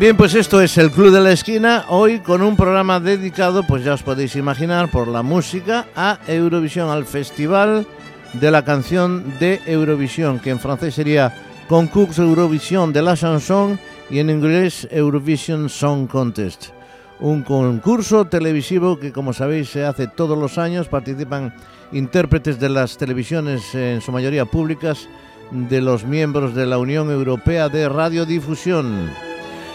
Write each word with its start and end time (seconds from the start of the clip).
Bien, 0.00 0.16
pues 0.16 0.34
esto 0.34 0.62
es 0.62 0.78
el 0.78 0.90
Club 0.90 1.12
de 1.12 1.20
la 1.20 1.30
Esquina, 1.30 1.84
hoy 1.88 2.20
con 2.20 2.40
un 2.40 2.56
programa 2.56 3.00
dedicado, 3.00 3.64
pues 3.66 3.84
ya 3.84 3.92
os 3.92 4.02
podéis 4.02 4.34
imaginar, 4.34 4.90
por 4.90 5.08
la 5.08 5.22
música 5.22 5.88
a 5.94 6.18
Eurovisión, 6.26 6.88
al 6.88 7.04
Festival 7.04 7.86
de 8.32 8.50
la 8.50 8.64
Canción 8.64 9.38
de 9.38 9.60
Eurovisión, 9.66 10.38
que 10.38 10.48
en 10.48 10.58
francés 10.58 10.94
sería 10.94 11.34
Concours 11.68 12.18
Eurovisión 12.18 12.94
de 12.94 13.02
la 13.02 13.14
Chanson 13.14 13.78
y 14.08 14.20
en 14.20 14.30
inglés 14.30 14.88
Eurovision 14.90 15.68
Song 15.68 16.08
Contest. 16.08 16.68
Un 17.18 17.42
concurso 17.42 18.24
televisivo 18.24 18.98
que, 18.98 19.12
como 19.12 19.34
sabéis, 19.34 19.68
se 19.68 19.84
hace 19.84 20.06
todos 20.06 20.38
los 20.38 20.56
años, 20.56 20.88
participan 20.88 21.54
intérpretes 21.92 22.58
de 22.58 22.70
las 22.70 22.96
televisiones, 22.96 23.74
en 23.74 24.00
su 24.00 24.12
mayoría 24.12 24.46
públicas, 24.46 25.10
de 25.50 25.82
los 25.82 26.06
miembros 26.06 26.54
de 26.54 26.64
la 26.64 26.78
Unión 26.78 27.10
Europea 27.10 27.68
de 27.68 27.86
Radiodifusión. 27.86 29.29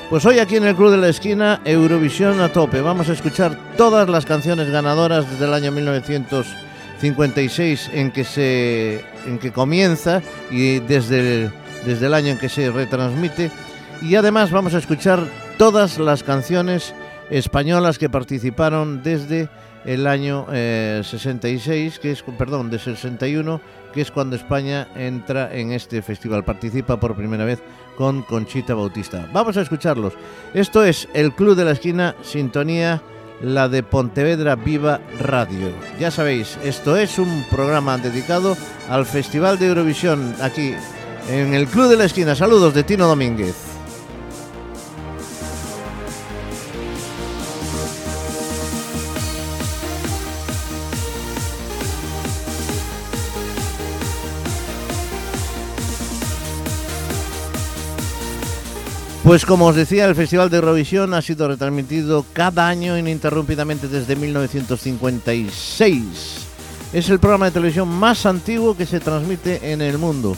Pues 0.09 0.25
hoy 0.25 0.39
aquí 0.39 0.57
en 0.57 0.65
el 0.65 0.75
Club 0.75 0.91
de 0.91 0.97
la 0.97 1.07
Esquina, 1.09 1.61
Eurovisión 1.65 2.39
a 2.39 2.53
tope. 2.53 2.79
Vamos 2.79 3.09
a 3.09 3.13
escuchar 3.13 3.57
todas 3.75 4.07
las 4.07 4.23
canciones 4.23 4.69
ganadoras 4.69 5.27
desde 5.31 5.45
el 5.45 5.53
año 5.53 5.71
1956 5.71 7.89
en 7.91 8.11
que, 8.11 8.23
se, 8.23 9.03
en 9.25 9.39
que 9.39 9.51
comienza 9.51 10.21
y 10.51 10.77
desde 10.79 11.45
el, 11.45 11.49
desde 11.87 12.05
el 12.05 12.13
año 12.13 12.33
en 12.33 12.37
que 12.37 12.49
se 12.49 12.69
retransmite. 12.69 13.49
Y 14.03 14.13
además 14.13 14.51
vamos 14.51 14.75
a 14.75 14.77
escuchar 14.77 15.25
todas 15.57 15.97
las 15.97 16.21
canciones 16.21 16.93
españolas 17.31 17.97
que 17.97 18.07
participaron 18.07 19.01
desde 19.01 19.49
el 19.85 20.05
año 20.05 20.45
66, 20.47 21.95
eh, 21.95 21.99
que 21.99 22.11
es, 22.11 22.21
perdón, 22.37 22.69
de 22.69 22.77
61, 22.77 23.59
que 23.95 24.01
es 24.01 24.11
cuando 24.11 24.35
España 24.35 24.89
entra 24.93 25.55
en 25.55 25.71
este 25.71 26.01
festival, 26.01 26.43
participa 26.43 26.99
por 26.99 27.15
primera 27.15 27.45
vez 27.45 27.63
con 27.95 28.23
Conchita 28.23 28.75
Bautista. 28.75 29.29
Vamos 29.31 29.55
a 29.55 29.61
escucharlos. 29.61 30.13
Esto 30.53 30.83
es 30.83 31.07
el 31.13 31.33
Club 31.33 31.55
de 31.55 31.63
la 31.63 31.71
Esquina, 31.71 32.13
sintonía, 32.21 33.01
la 33.41 33.69
de 33.69 33.83
Pontevedra 33.83 34.57
Viva 34.57 34.99
Radio. 35.21 35.69
Ya 35.97 36.11
sabéis, 36.11 36.59
esto 36.61 36.97
es 36.97 37.17
un 37.17 37.45
programa 37.49 37.97
dedicado 37.97 38.57
al 38.89 39.05
Festival 39.05 39.57
de 39.57 39.67
Eurovisión 39.67 40.35
aquí 40.41 40.73
en 41.29 41.53
el 41.53 41.65
Club 41.67 41.87
de 41.87 41.95
la 41.95 42.03
Esquina. 42.03 42.35
Saludos 42.35 42.73
de 42.73 42.83
Tino 42.83 43.07
Domínguez. 43.07 43.74
Pues 59.25 59.43
como 59.43 59.65
os 59.65 59.75
decía, 59.75 60.05
el 60.05 60.13
Festival 60.13 60.51
de 60.51 60.57
Eurovisión 60.57 61.15
ha 61.15 61.21
sido 61.23 61.47
retransmitido 61.47 62.23
cada 62.31 62.67
año 62.67 62.95
ininterrumpidamente 62.95 63.87
desde 63.87 64.15
1956. 64.15 66.03
Es 66.93 67.09
el 67.09 67.19
programa 67.19 67.45
de 67.45 67.51
televisión 67.53 67.87
más 67.87 68.27
antiguo 68.27 68.77
que 68.77 68.85
se 68.85 68.99
transmite 68.99 69.71
en 69.71 69.81
el 69.81 69.97
mundo. 69.97 70.37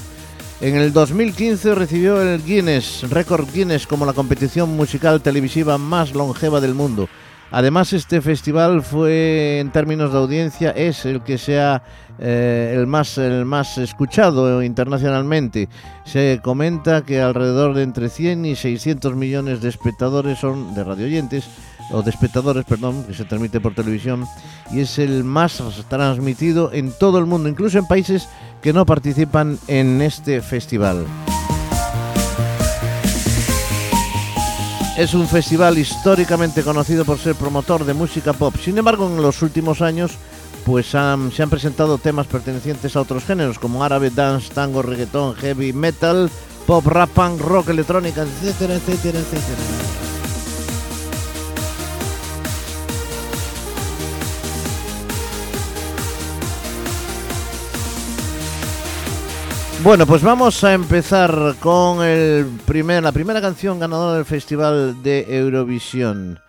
En 0.61 0.77
el 0.77 0.93
2015 0.93 1.75
recibió 1.75 2.21
el 2.21 2.41
Guinness, 2.41 3.03
récord 3.09 3.49
Guinness 3.53 3.85
como 3.85 4.05
la 4.05 4.13
competición 4.13 4.73
musical 4.77 5.21
televisiva 5.21 5.77
más 5.77 6.13
longeva 6.13 6.61
del 6.61 6.73
mundo. 6.73 7.09
Además, 7.51 7.93
este 7.93 8.21
festival 8.21 8.81
fue, 8.81 9.59
en 9.59 9.71
términos 9.71 10.11
de 10.11 10.17
audiencia, 10.17 10.71
es 10.71 11.05
el 11.05 11.21
que 11.21 11.37
sea 11.37 11.81
eh, 12.19 12.73
el, 12.75 12.87
más, 12.87 13.17
el 13.17 13.45
más 13.45 13.77
escuchado 13.77 14.61
internacionalmente. 14.61 15.69
Se 16.03 16.39
comenta 16.43 17.03
que 17.03 17.21
alrededor 17.21 17.73
de 17.73 17.83
entre 17.83 18.09
100 18.09 18.45
y 18.45 18.55
600 18.55 19.15
millones 19.15 19.61
de 19.61 19.69
espectadores 19.69 20.39
son 20.39 20.73
de 20.73 20.83
radioyentes, 20.83 21.47
o 21.91 22.01
de 22.01 22.09
espectadores, 22.09 22.65
perdón, 22.65 23.05
que 23.05 23.13
se 23.13 23.23
transmite 23.23 23.61
por 23.61 23.73
televisión, 23.73 24.25
y 24.71 24.81
es 24.81 24.99
el 24.99 25.23
más 25.23 25.61
transmitido 25.87 26.73
en 26.73 26.91
todo 26.91 27.17
el 27.17 27.25
mundo, 27.25 27.47
incluso 27.47 27.77
en 27.77 27.87
países 27.87 28.27
que 28.61 28.73
no 28.73 28.85
participan 28.85 29.57
en 29.67 30.01
este 30.01 30.41
festival. 30.41 31.05
Es 34.97 35.13
un 35.13 35.27
festival 35.27 35.77
históricamente 35.77 36.63
conocido 36.63 37.05
por 37.05 37.19
ser 37.19 37.35
promotor 37.35 37.85
de 37.85 37.93
música 37.93 38.33
pop. 38.33 38.55
Sin 38.59 38.79
embargo, 38.79 39.05
en 39.05 39.21
los 39.21 39.43
últimos 39.43 39.83
años 39.83 40.13
pues 40.65 40.87
se 40.87 40.97
han 40.97 41.49
presentado 41.51 41.99
temas 41.99 42.25
pertenecientes 42.25 42.95
a 42.95 43.01
otros 43.01 43.23
géneros 43.23 43.59
como 43.59 43.83
árabe, 43.83 44.09
dance, 44.09 44.51
tango, 44.51 44.81
reggaetón, 44.81 45.35
heavy 45.35 45.71
metal, 45.71 46.31
pop, 46.65 46.85
rap, 46.87 47.11
punk, 47.11 47.39
rock, 47.39 47.69
electrónica, 47.69 48.23
etcétera, 48.23 48.73
etcétera, 48.73 49.19
etcétera. 49.19 50.16
Bueno, 59.83 60.07
pues 60.07 60.23
vamos 60.23 60.63
a 60.63 60.73
empezar 60.73 61.55
con 61.59 62.03
el 62.03 62.45
primer, 62.65 63.03
la 63.03 63.11
primera 63.11 63.39
canción 63.39 63.79
ganadora 63.79 64.15
del 64.15 64.25
Festival 64.25 65.01
de 65.03 65.25
Eurovisión. 65.29 66.39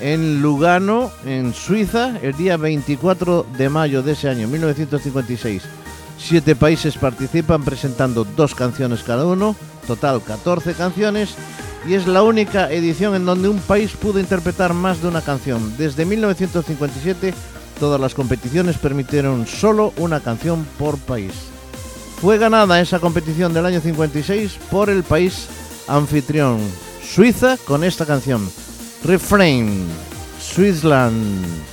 en 0.00 0.40
Lugano, 0.40 1.10
en 1.24 1.52
Suiza, 1.52 2.16
el 2.22 2.36
día 2.36 2.56
24 2.56 3.46
de 3.56 3.68
mayo 3.68 4.02
de 4.02 4.12
ese 4.12 4.28
año, 4.28 4.46
1956. 4.48 5.62
Siete 6.18 6.56
países 6.56 6.96
participan 6.96 7.64
presentando 7.64 8.24
dos 8.24 8.54
canciones 8.54 9.02
cada 9.02 9.26
uno, 9.26 9.56
total 9.86 10.22
14 10.22 10.74
canciones, 10.74 11.34
y 11.86 11.94
es 11.94 12.06
la 12.06 12.22
única 12.22 12.70
edición 12.70 13.14
en 13.14 13.24
donde 13.24 13.48
un 13.48 13.58
país 13.58 13.92
pudo 13.92 14.20
interpretar 14.20 14.74
más 14.74 15.00
de 15.02 15.08
una 15.08 15.22
canción. 15.22 15.76
Desde 15.78 16.04
1957 16.04 17.32
todas 17.80 18.00
las 18.00 18.14
competiciones 18.14 18.76
permitieron 18.76 19.46
solo 19.46 19.92
una 19.96 20.20
canción 20.20 20.66
por 20.78 20.98
país. 20.98 21.32
Fue 22.20 22.36
ganada 22.36 22.80
esa 22.80 23.00
competición 23.00 23.54
del 23.54 23.64
año 23.64 23.80
56 23.80 24.58
por 24.70 24.90
el 24.90 25.02
país 25.02 25.48
anfitrión, 25.88 26.60
Suiza, 27.02 27.56
con 27.64 27.82
esta 27.82 28.04
canción, 28.04 28.48
Refrain, 29.02 29.86
Switzerland. 30.38 31.69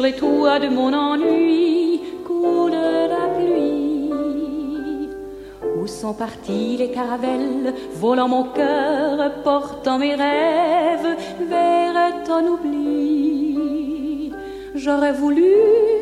Sur 0.00 0.06
les 0.06 0.14
toits 0.14 0.58
de 0.58 0.68
mon 0.68 0.94
ennui 0.94 2.00
coule 2.26 2.72
la 2.72 3.26
pluie. 3.36 5.10
Où 5.76 5.86
sont 5.86 6.14
partis 6.14 6.78
les 6.78 6.90
caravelles, 6.90 7.74
volant 7.96 8.28
mon 8.28 8.44
cœur, 8.44 9.42
portant 9.44 9.98
mes 9.98 10.14
rêves 10.14 11.16
vers 11.50 12.22
ton 12.24 12.46
oubli? 12.54 14.32
J'aurais 14.74 15.12
voulu 15.12 15.52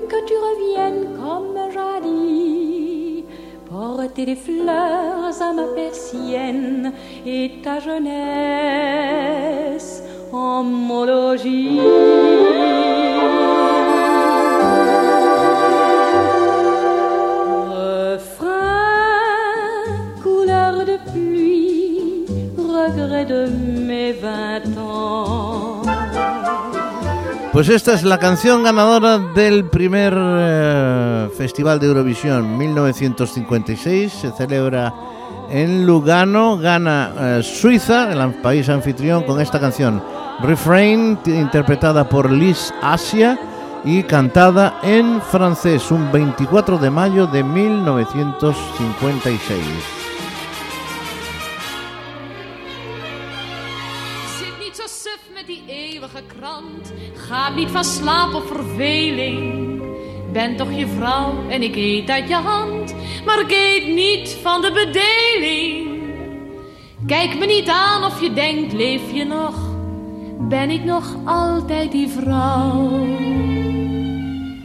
que 0.09 0.21
tu 0.29 0.35
reviennes 0.49 1.07
comme 1.21 1.59
jadis, 1.77 3.25
porter 3.69 4.27
des 4.27 4.37
fleurs 4.37 5.35
à 5.49 5.53
ma 5.53 5.67
persienne 5.75 6.93
et 7.27 7.51
ta 7.65 7.81
jeunesse 7.81 8.38
Pues 27.59 27.71
esta 27.71 27.95
es 27.95 28.05
la 28.05 28.19
canción 28.19 28.63
ganadora 28.63 29.19
del 29.19 29.65
primer 29.65 30.15
eh, 30.17 31.29
Festival 31.37 31.81
de 31.81 31.89
Eurovisión 31.89 32.57
1956. 32.57 34.13
Se 34.13 34.31
celebra 34.31 34.95
en 35.51 35.85
Lugano, 35.85 36.57
gana 36.57 37.13
eh, 37.19 37.43
Suiza, 37.43 38.13
el 38.13 38.35
país 38.35 38.69
anfitrión, 38.69 39.25
con 39.25 39.41
esta 39.41 39.59
canción. 39.59 40.01
Refrain, 40.41 41.19
interpretada 41.27 42.09
por 42.09 42.31
Liz 42.31 42.73
Asia 42.81 43.37
y 43.85 44.05
cantada 44.05 44.79
en 44.85 45.21
francés, 45.21 45.91
un 45.91 46.13
24 46.13 46.79
de 46.79 46.91
mayo 46.91 47.27
de 47.27 47.43
1956. 47.43 49.98
Niet 57.59 57.71
van 57.71 57.85
slaap 57.85 58.35
of 58.35 58.47
verveling. 58.47 59.83
Ben 60.33 60.57
toch 60.57 60.73
je 60.73 60.87
vrouw 60.87 61.35
en 61.49 61.63
ik 61.63 61.77
eet 61.77 62.11
uit 62.11 62.29
je 62.29 62.35
hand. 62.35 62.95
Maar 63.25 63.41
ik 63.41 63.51
eet 63.51 63.95
niet 63.95 64.39
van 64.43 64.61
de 64.63 64.73
bedeling. 64.73 65.89
Kijk 67.07 67.39
me 67.39 67.47
niet 67.47 67.69
aan 67.69 68.05
of 68.05 68.21
je 68.21 68.33
denkt, 68.33 68.73
leef 68.73 69.13
je 69.13 69.25
nog? 69.25 69.55
Ben 70.49 70.71
ik 70.71 70.85
nog 70.85 71.17
altijd 71.25 71.93
die 71.93 72.09
vrouw? 72.09 73.07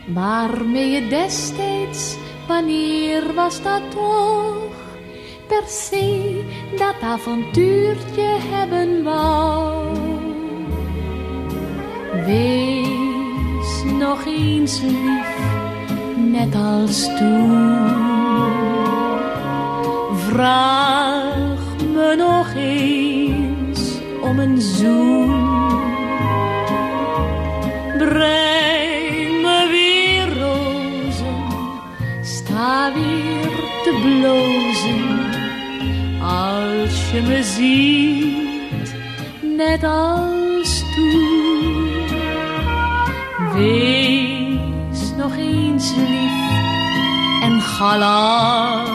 Waarmee 0.08 0.90
je 0.90 1.08
destijds, 1.08 2.16
wanneer 2.48 3.34
was 3.34 3.62
dat 3.62 3.82
toch? 3.92 4.72
Per 5.48 5.64
se 5.68 6.44
dat 6.78 6.96
avontuurtje 7.02 8.38
hebben 8.52 9.04
wou. 9.04 10.12
Wees 12.26 12.83
nog 14.04 14.26
eens 14.26 14.82
lief, 14.82 15.32
net 16.16 16.56
als 16.56 17.06
toen. 17.18 17.88
Vraag 20.30 21.60
me 21.94 22.16
nog 22.18 22.54
eens 22.56 23.82
om 24.22 24.40
een 24.40 24.62
zoen. 24.62 25.82
Breng 27.98 29.42
me 29.42 29.68
weer 29.72 30.40
rozen, 30.40 31.44
sta 32.22 32.92
weer 32.94 33.56
te 33.84 33.94
blozen. 34.04 35.02
Als 36.22 37.12
je 37.12 37.22
me 37.22 37.44
ziet, 37.44 38.96
net 39.58 39.84
als 39.84 40.84
toen. 40.96 41.23
Wees 43.54 45.14
nog 45.18 45.36
eens 45.38 45.94
lief 45.96 46.32
en 47.42 47.62
galant. 47.62 48.90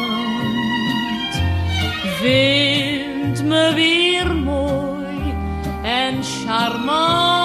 Vind 2.21 3.45
me 3.45 3.73
weer 3.75 4.37
mooi 4.37 5.35
en 5.83 6.25
charmant. 6.25 7.38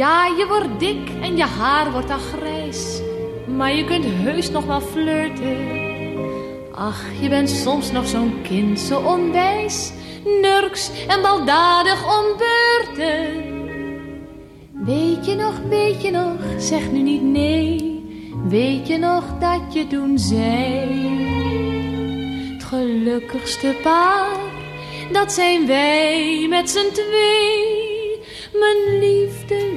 Ja, 0.00 0.26
je 0.26 0.46
wordt 0.46 0.78
dik 0.78 1.08
en 1.22 1.36
je 1.36 1.44
haar 1.44 1.92
wordt 1.92 2.10
al 2.10 2.18
grijs. 2.18 3.00
Maar 3.56 3.74
je 3.74 3.84
kunt 3.84 4.04
heus 4.04 4.50
nog 4.50 4.64
wel 4.64 4.80
flirten. 4.80 5.56
Ach, 6.74 7.04
je 7.20 7.28
bent 7.28 7.50
soms 7.50 7.92
nog 7.92 8.06
zo'n 8.06 8.42
kind, 8.42 8.78
zo 8.78 8.98
onwijs. 8.98 9.92
Nurks 10.24 10.90
en 11.06 11.22
baldadig 11.22 12.18
om 12.18 12.24
beurten. 12.36 13.44
Weet 14.72 15.26
je 15.26 15.34
nog, 15.34 15.60
weet 15.68 16.02
je 16.02 16.10
nog, 16.10 16.36
zeg 16.58 16.90
nu 16.90 17.02
niet 17.02 17.22
nee. 17.22 18.04
Weet 18.48 18.86
je 18.86 18.98
nog 18.98 19.24
dat 19.40 19.72
je 19.72 19.86
toen 19.86 20.18
zei. 20.18 20.88
Het 22.52 22.64
gelukkigste 22.64 23.76
paar, 23.82 24.38
dat 25.12 25.32
zijn 25.32 25.66
wij 25.66 26.46
met 26.48 26.70
z'n 26.70 26.92
twee. 26.92 27.80
Mijn 28.52 28.98
liefde, 28.98 29.69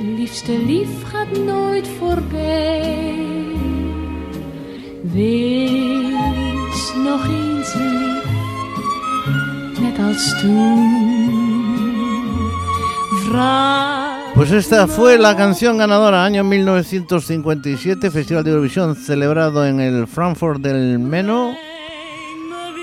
Pues 14.36 14.52
esta 14.52 14.88
fue 14.88 15.18
la 15.18 15.36
canción 15.36 15.78
ganadora 15.78 16.24
año 16.24 16.44
1957, 16.44 18.10
Festival 18.10 18.44
de 18.44 18.52
Eurovisión 18.52 18.96
celebrado 18.96 19.66
en 19.66 19.80
el 19.80 20.08
Frankfurt 20.08 20.62
del 20.62 21.00
Meno. 21.00 21.54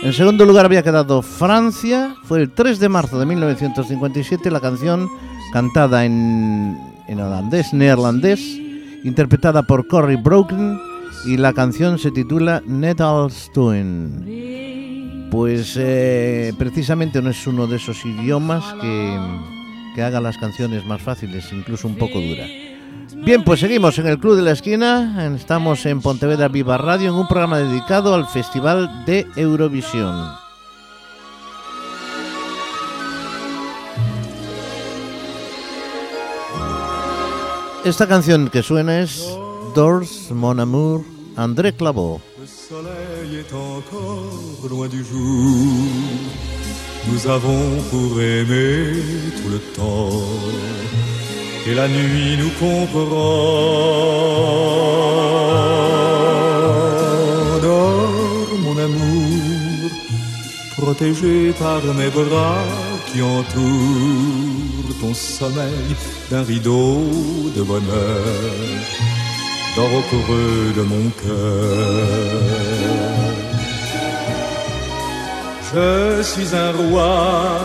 En 0.03 0.13
segundo 0.13 0.45
lugar 0.45 0.67
había 0.67 0.83
quedado 0.83 1.23
Francia, 1.23 2.17
fue 2.25 2.43
el 2.43 2.51
3 2.53 2.81
de 2.81 2.89
marzo 2.89 3.19
de 3.19 3.27
1957 3.27 4.51
la 4.51 4.61
canción 4.61 5.09
cantada 5.53 6.05
en, 6.05 6.90
holandés, 7.19 7.73
neerlandés, 7.73 8.41
interpretada 9.03 9.65
por 9.65 9.89
Corey 9.89 10.17
Broken 10.17 10.79
y 11.27 11.37
la 11.37 11.53
canción 11.53 11.99
se 11.99 12.11
titula 12.11 12.63
Net 12.67 13.01
als 13.01 13.51
Pues 15.31 15.77
eh, 15.77 16.53
precisamente 16.59 17.21
no 17.21 17.31
es 17.31 17.47
uno 17.47 17.67
de 17.67 17.77
esos 17.77 18.05
idiomas 18.05 18.65
que, 18.81 19.19
que 19.95 20.03
haga 20.03 20.21
las 20.21 20.39
canciones 20.39 20.87
más 20.87 21.03
fáciles, 21.03 21.53
incluso 21.53 21.89
un 21.89 21.97
poco 21.97 22.21
dura. 22.21 22.47
Bien, 23.17 23.45
pues 23.45 23.61
seguimos 23.61 23.99
en 23.99 24.07
el 24.07 24.19
Club 24.19 24.37
de 24.37 24.43
la 24.43 24.53
Esquina, 24.53 25.31
estamos 25.37 25.85
en 25.85 26.01
Pontevedra 26.01 26.49
Viva 26.49 26.79
Radio 26.79 27.11
en 27.11 27.17
un 27.17 27.29
programa 27.29 27.59
dedicado 27.59 28.15
al 28.15 28.27
Festival 28.27 29.05
de 29.05 29.27
Eurovisión. 29.37 30.40
Esta 37.83 38.07
canción 38.07 38.51
que 38.51 38.63
suena 38.63 39.01
es 39.01 39.25
Doors, 39.75 40.31
Mon 40.31 40.61
Amour, 40.61 41.03
André 41.37 41.73
Clavaux. 41.73 42.21
Le 42.39 42.47
soleil 42.47 43.37
est 43.41 43.53
encore 43.55 44.69
loin 44.69 44.87
du 44.87 45.03
jour. 45.03 45.89
Nous 47.09 47.27
avons 47.27 47.81
pour 47.91 48.21
aimer 48.21 49.03
tout 49.43 49.49
le 49.49 49.61
temps. 49.75 50.11
Et 51.67 51.75
la 51.75 51.89
nuit 51.89 52.37
nous 52.37 52.51
comprend. 52.61 53.01
Dors, 57.63 58.59
mon 58.63 58.77
amour, 58.79 59.91
protégé 60.77 61.53
par 61.59 61.83
mes 61.95 62.11
bras 62.11 62.63
qui 63.11 63.23
entourent 63.23 64.50
ton 65.01 65.15
sommeil 65.15 65.97
d'un 66.31 66.43
rideau 66.43 67.03
de 67.57 67.63
bonheur. 67.63 68.25
Dors 69.77 69.95
au 69.95 70.03
creux 70.03 70.73
de 70.77 70.83
mon 70.83 71.11
cœur. 71.23 72.51
Je 75.73 76.23
suis 76.23 76.55
un 76.55 76.73
roi 76.73 77.61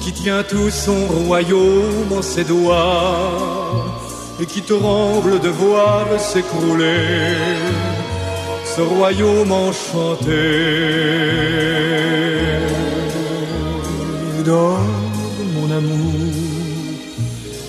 qui 0.00 0.12
tient 0.12 0.42
tout 0.42 0.70
son 0.70 1.06
royaume 1.06 2.12
en 2.16 2.22
ses 2.22 2.44
doigts 2.44 3.86
et 4.40 4.46
qui 4.46 4.62
tremble 4.62 5.40
de 5.40 5.48
voir 5.48 6.06
s'écrouler 6.18 7.36
ce 8.64 8.82
royaume 8.82 9.50
enchanté. 9.50 10.86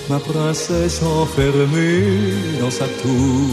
Ma 0.10 0.20
princesse 0.20 1.02
enfermée 1.04 2.04
dans 2.62 2.72
sa 2.72 2.86
tour, 2.86 3.50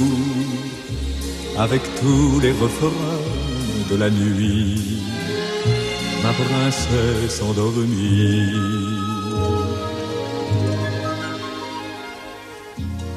avec 1.58 1.82
tous 2.00 2.40
les 2.40 2.52
refrains 2.52 3.22
de 3.90 3.96
la 3.96 4.10
nuit, 4.10 5.02
ma 6.22 6.32
princesse 6.32 7.42
endormie. 7.42 8.52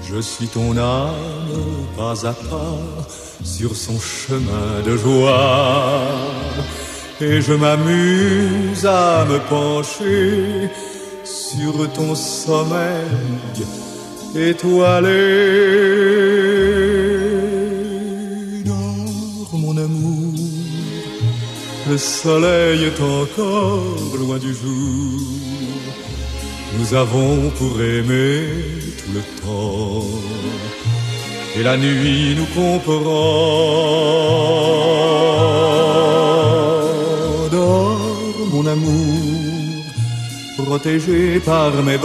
Je 0.10 0.22
suis 0.22 0.48
ton 0.48 0.76
âme 0.78 1.88
pas 1.98 2.26
à 2.26 2.34
pas 2.34 2.80
sur 3.44 3.76
son 3.76 4.00
chemin 4.00 4.82
de 4.86 4.96
joie. 4.98 6.02
Et 7.20 7.42
je 7.42 7.54
m'amuse 7.54 8.86
à 8.86 9.26
me 9.26 9.40
pencher 9.50 10.70
sur 11.28 11.92
ton 11.94 12.16
sommeil 12.16 13.66
étoilé. 14.36 15.24
Dors 18.66 19.54
mon 19.54 19.78
amour, 19.78 20.34
le 21.90 21.98
soleil 21.98 22.86
est 22.86 23.02
encore 23.02 24.18
loin 24.18 24.38
du 24.38 24.54
jour. 24.54 25.22
Nous 26.78 26.94
avons 26.94 27.50
pour 27.58 27.82
aimer 27.82 28.46
tout 29.00 29.12
le 29.14 29.24
temps 29.42 30.06
et 31.58 31.64
la 31.64 31.76
nuit 31.78 32.36
nous 32.36 32.46
comprend. 32.46 33.18
Dors 37.52 38.00
mon 38.54 38.66
amour, 38.66 39.47
par 41.46 41.84
mes. 41.84 42.00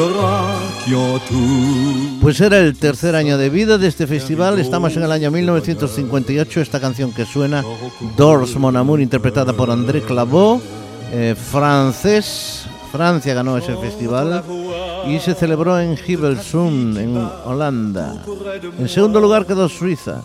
Pues 2.20 2.40
era 2.40 2.58
el 2.58 2.76
tercer 2.76 3.16
año 3.16 3.38
de 3.38 3.48
vida 3.48 3.78
de 3.78 3.88
este 3.88 4.06
festival. 4.06 4.58
Estamos 4.58 4.96
en 4.96 5.04
el 5.04 5.12
año 5.12 5.30
1958. 5.30 6.60
Esta 6.60 6.80
canción 6.80 7.12
que 7.12 7.24
suena, 7.24 7.64
Dors 8.16 8.56
Mon 8.56 8.76
Amour, 8.76 9.00
interpretada 9.00 9.52
por 9.52 9.70
André 9.70 10.02
Clavaux, 10.02 10.62
eh, 11.12 11.34
francés. 11.34 12.66
Francia 12.90 13.32
ganó 13.32 13.56
ese 13.56 13.74
festival 13.76 14.44
y 15.08 15.18
se 15.18 15.34
celebró 15.34 15.80
en 15.80 15.96
Hilversum, 16.06 16.98
en 16.98 17.16
Holanda. 17.46 18.22
En 18.78 18.88
segundo 18.88 19.18
lugar 19.18 19.46
quedó 19.46 19.66
Suiza. 19.68 20.20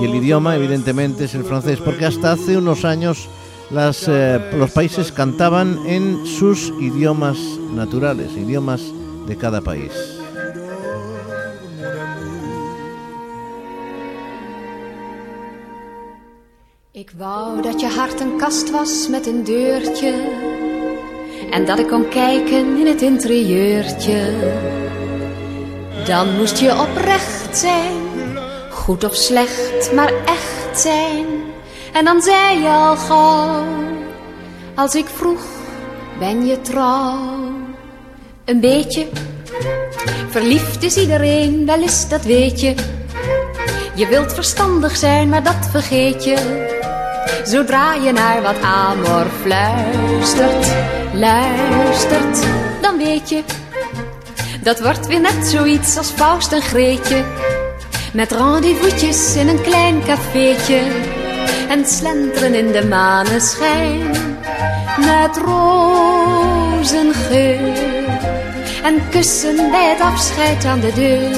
Y 0.00 0.04
el 0.04 0.14
idioma, 0.14 0.56
evidentemente, 0.56 1.24
es 1.24 1.34
el 1.34 1.44
francés, 1.44 1.80
porque 1.84 2.06
hasta 2.06 2.32
hace 2.32 2.56
unos 2.56 2.86
años 2.86 3.28
las, 3.70 4.08
eh, 4.08 4.40
los 4.54 4.70
países 4.70 5.12
cantaban 5.12 5.78
en 5.86 6.26
sus 6.26 6.72
idiomas 6.80 7.38
naturales, 7.74 8.36
idiomas 8.36 8.80
de 9.26 9.36
cada 9.36 9.60
país. 9.60 9.92
Ik 16.92 17.12
wou 17.16 17.62
dat 17.62 17.80
je 17.80 17.86
hart 17.86 18.20
een 18.20 18.36
kast 18.36 18.70
was 18.70 19.08
met 19.08 19.26
een 19.26 19.44
deurtje 19.44 20.12
en 21.50 21.66
dat 21.66 21.78
ik 21.78 21.88
kon 21.88 22.08
kijken 22.08 22.76
in 22.78 22.86
het 22.86 23.02
interieurtje. 23.02 24.32
Dan 26.04 26.36
moest 26.36 26.58
je 26.58 26.80
oprecht 26.80 27.58
zijn, 27.58 27.92
goed 28.70 29.04
of 29.04 29.14
slecht, 29.14 29.92
maar 29.92 30.12
echt 30.24 30.80
zijn. 30.80 31.49
En 31.92 32.04
dan 32.04 32.22
zei 32.22 32.62
je 32.62 32.68
al 32.68 32.96
gauw, 32.96 33.64
als 34.74 34.94
ik 34.94 35.06
vroeg, 35.06 35.42
ben 36.18 36.46
je 36.46 36.60
trouw? 36.60 37.52
Een 38.44 38.60
beetje, 38.60 39.08
verliefd 40.28 40.82
is 40.82 40.96
iedereen, 40.96 41.66
wel 41.66 41.80
eens 41.80 42.08
dat 42.08 42.24
weet 42.24 42.60
je. 42.60 42.74
Je 43.94 44.06
wilt 44.06 44.32
verstandig 44.32 44.96
zijn, 44.96 45.28
maar 45.28 45.42
dat 45.42 45.68
vergeet 45.70 46.24
je. 46.24 46.68
Zodra 47.44 47.94
je 47.94 48.12
naar 48.12 48.42
wat 48.42 48.60
amor 48.62 49.26
fluistert, 49.42 50.72
luistert, 51.12 52.46
dan 52.80 52.98
weet 52.98 53.28
je. 53.28 53.42
Dat 54.62 54.80
wordt 54.80 55.06
weer 55.06 55.20
net 55.20 55.46
zoiets 55.46 55.96
als 55.96 56.10
Faust 56.10 56.52
en 56.52 56.62
Greetje. 56.62 57.24
Met 58.12 58.32
rendezvous'tjes 58.32 59.36
in 59.36 59.48
een 59.48 59.62
klein 59.62 60.02
cafeetje. 60.04 60.80
En 61.68 61.86
slenteren 61.86 62.54
in 62.54 62.72
de 62.72 62.86
maneschijn. 62.86 64.10
Met 64.98 65.36
rozengeur. 65.44 66.88
En 68.82 69.08
kussen 69.10 69.56
bij 69.70 69.88
het 69.88 70.00
afscheid 70.00 70.64
aan 70.64 70.80
de 70.80 70.92
deur. 70.92 71.30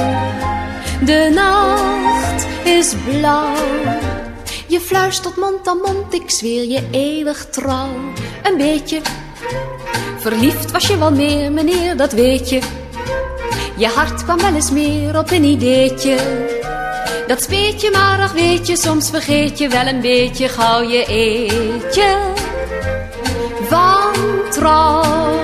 De 1.04 1.30
nacht 1.34 2.46
is 2.64 2.94
blauw. 3.04 3.54
Je 4.66 4.80
fluistert 4.80 5.36
mond 5.36 5.68
aan 5.68 5.78
mond, 5.78 6.14
ik 6.14 6.30
zweer 6.30 6.68
je 6.68 6.88
eeuwig 6.90 7.46
trouw. 7.50 7.94
Een 8.42 8.56
beetje 8.56 9.00
verliefd 10.18 10.70
was 10.70 10.86
je 10.86 10.98
wel 10.98 11.12
meer, 11.12 11.52
meneer, 11.52 11.96
dat 11.96 12.12
weet 12.12 12.48
je. 12.48 12.60
Je 13.76 13.86
hart 13.86 14.24
kwam 14.24 14.38
wel 14.38 14.54
eens 14.54 14.70
meer 14.70 15.18
op 15.18 15.30
een 15.30 15.44
ideetje. 15.44 16.16
Dat 17.26 17.42
speet 17.42 17.80
je 17.80 17.90
maar, 17.90 18.20
ach 18.20 18.32
weet 18.32 18.66
je, 18.66 18.76
soms 18.76 19.10
vergeet 19.10 19.58
je 19.58 19.68
wel 19.68 19.86
een 19.86 20.00
beetje 20.00 20.48
gauw 20.48 20.80
je 20.80 21.04
eetje. 21.06 22.16
Van 23.62 24.12
trouw. 24.50 25.40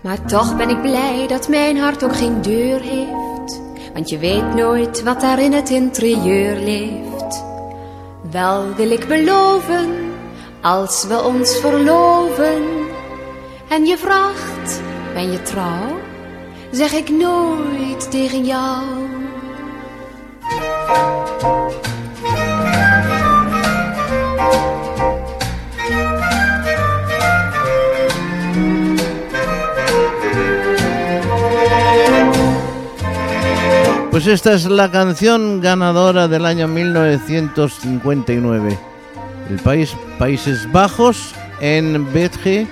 Maar 0.00 0.24
toch 0.26 0.56
ben 0.56 0.68
ik 0.68 0.80
blij 0.80 1.24
dat 1.28 1.48
mijn 1.48 1.78
hart 1.78 2.04
ook 2.04 2.16
geen 2.16 2.42
deur 2.42 2.80
heeft. 2.80 3.60
Want 3.92 4.08
je 4.08 4.18
weet 4.18 4.54
nooit 4.54 5.02
wat 5.02 5.20
daar 5.20 5.42
in 5.42 5.52
het 5.52 5.70
interieur 5.70 6.56
leeft. 6.56 7.44
Wel 8.30 8.74
wil 8.74 8.90
ik 8.90 9.08
beloven, 9.08 10.12
als 10.62 11.04
we 11.04 11.22
ons 11.22 11.56
verloven. 11.56 12.62
En 13.68 13.84
je 13.84 13.98
vraagt, 13.98 14.80
ben 15.14 15.32
je 15.32 15.42
trouw? 15.42 16.11
Zeg 16.72 16.92
ik 16.92 17.10
nooit. 17.10 18.08
Pues 34.10 34.26
esta 34.26 34.54
es 34.54 34.66
la 34.66 34.90
canción 34.90 35.60
ganadora 35.60 36.26
del 36.28 36.46
año 36.46 36.68
1959. 36.68 38.78
El 39.50 39.58
país 39.60 39.94
Países 40.18 40.72
Bajos 40.72 41.34
en 41.60 42.10
Betge 42.12 42.66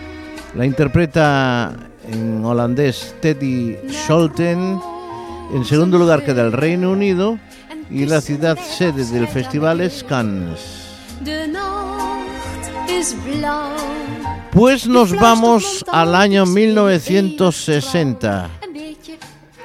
la 0.55 0.65
interpreta 0.65 1.90
en 2.13 2.45
holandés 2.45 3.15
Teddy 3.21 3.79
Scholten. 3.91 4.81
En 5.55 5.65
segundo 5.65 5.99
lugar 5.99 6.25
queda 6.25 6.43
el 6.43 6.53
Reino 6.53 6.91
Unido 6.91 7.39
y 7.91 8.07
la 8.07 8.21
ciudad 8.21 8.59
sede 8.59 9.05
del 9.05 9.29
festival 9.29 9.81
es 9.81 10.03
Cannes. 10.05 10.61
Pues 14.53 14.87
nos 14.87 15.19
vamos 15.19 15.85
al 15.91 16.15
año 16.15 16.47
1960. 16.47 18.51
Een 18.63 18.73
beetje 18.73 19.19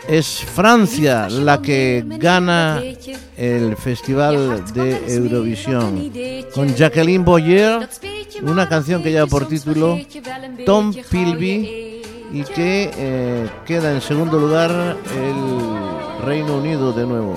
Es 0.07 0.43
Francia 0.43 1.27
la 1.29 1.61
que 1.61 2.03
gana 2.05 2.81
el 3.35 3.75
Festival 3.75 4.63
de 4.73 5.01
Eurovisión 5.07 6.11
con 6.53 6.75
Jacqueline 6.75 7.25
Boyer, 7.25 7.89
una 8.43 8.69
canción 8.69 9.01
que 9.01 9.11
lleva 9.11 9.25
por 9.25 9.47
título 9.47 9.99
Tom 10.63 10.93
Pilby 11.09 11.84
y 12.31 12.43
que 12.43 12.91
eh, 12.97 13.49
queda 13.65 13.91
en 13.91 14.01
segundo 14.01 14.39
lugar 14.39 14.71
el 14.71 16.25
Reino 16.25 16.57
Unido 16.57 16.91
de 16.91 17.05
nuevo. 17.05 17.33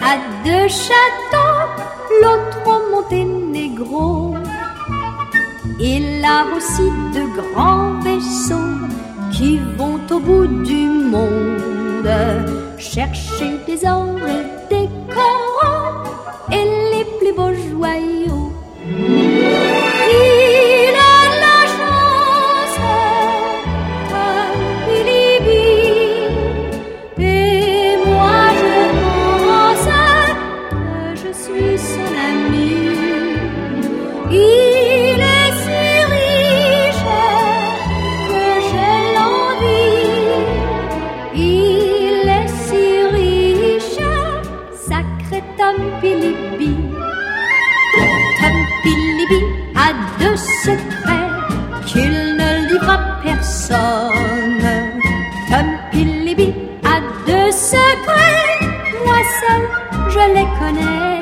A 0.00 0.16
deux 0.44 0.68
châteaux, 0.68 1.68
l'autre 2.22 2.58
au 2.66 2.90
Monténégro. 2.90 4.34
Il 5.78 6.24
a 6.24 6.44
aussi 6.56 6.88
de 7.14 7.24
grands 7.36 8.00
vaisseaux 8.00 8.78
qui 9.32 9.58
vont 9.76 10.00
au 10.10 10.20
bout 10.20 10.46
du 10.64 10.88
monde 10.88 12.53
chercher 12.84 13.58
des 13.66 13.86
or 13.86 14.18
et 14.28 14.44
des 14.68 14.88
coraux 15.08 16.04
et 16.52 16.64
les 16.92 17.04
plus 17.18 17.34
beaux 17.34 17.54
joyaux. 17.70 18.52
A 50.24 50.30
deux 50.30 50.36
secrets 50.36 51.30
qu'il 51.86 52.36
ne 52.36 52.68
livre 52.68 52.98
personne. 53.22 54.66
Tom 55.50 55.66
Bilibi 55.92 56.54
a 56.84 57.00
deux 57.26 57.50
secrets, 57.52 58.58
moi 59.04 59.20
seul 59.40 59.62
je 60.08 60.24
les 60.34 60.48
connais. 60.58 61.20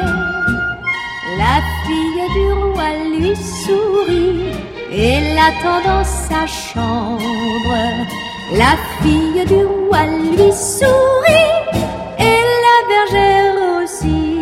La 1.39 1.57
fille 1.85 2.27
du 2.35 2.53
roi 2.53 2.91
lui 3.19 3.35
sourit 3.37 4.53
et 4.93 5.35
l'attend 5.35 5.81
dans 5.85 6.05
sa 6.05 6.47
chambre. 6.47 7.79
La 8.55 8.77
fille 9.03 9.45
du 9.47 9.65
roi 9.65 10.05
lui 10.07 10.53
sourit 10.53 11.55
et 12.19 12.41
la 12.65 12.77
bergère 12.91 13.83
aussi. 13.83 14.33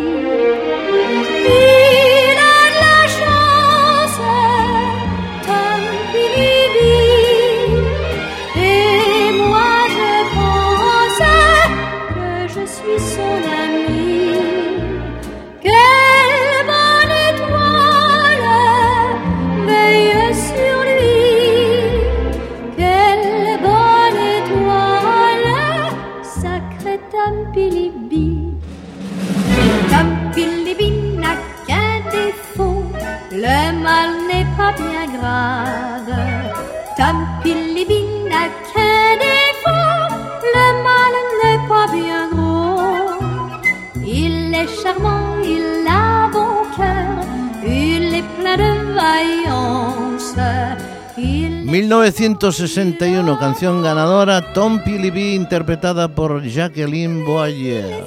1961, 52.11 53.39
canción 53.39 53.81
ganadora, 53.81 54.51
Tom 54.51 54.83
Pilibi, 54.83 55.33
interpretada 55.33 56.13
por 56.13 56.43
Jacqueline 56.43 57.25
Boyer. 57.25 58.03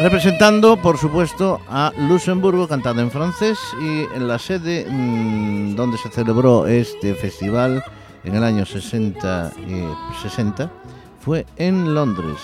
Representando, 0.00 0.76
por 0.76 0.98
supuesto, 0.98 1.60
a 1.68 1.92
Luxemburgo, 2.08 2.68
cantada 2.68 3.02
en 3.02 3.10
francés, 3.10 3.58
y 3.80 4.04
en 4.14 4.28
la 4.28 4.38
sede 4.38 4.86
mm, 4.88 5.74
donde 5.74 5.98
se 5.98 6.10
celebró 6.10 6.68
este 6.68 7.16
festival 7.16 7.82
en 8.22 8.36
el 8.36 8.44
año 8.44 8.64
60, 8.64 9.50
y 9.66 9.82
60 10.22 10.70
fue 11.18 11.44
en 11.56 11.92
Londres. 11.92 12.38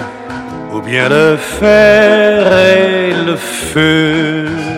ou 0.74 0.80
bien 0.80 1.08
le 1.08 1.36
fer 1.36 2.52
et 2.52 3.12
le 3.28 3.36
feu. 3.36 4.75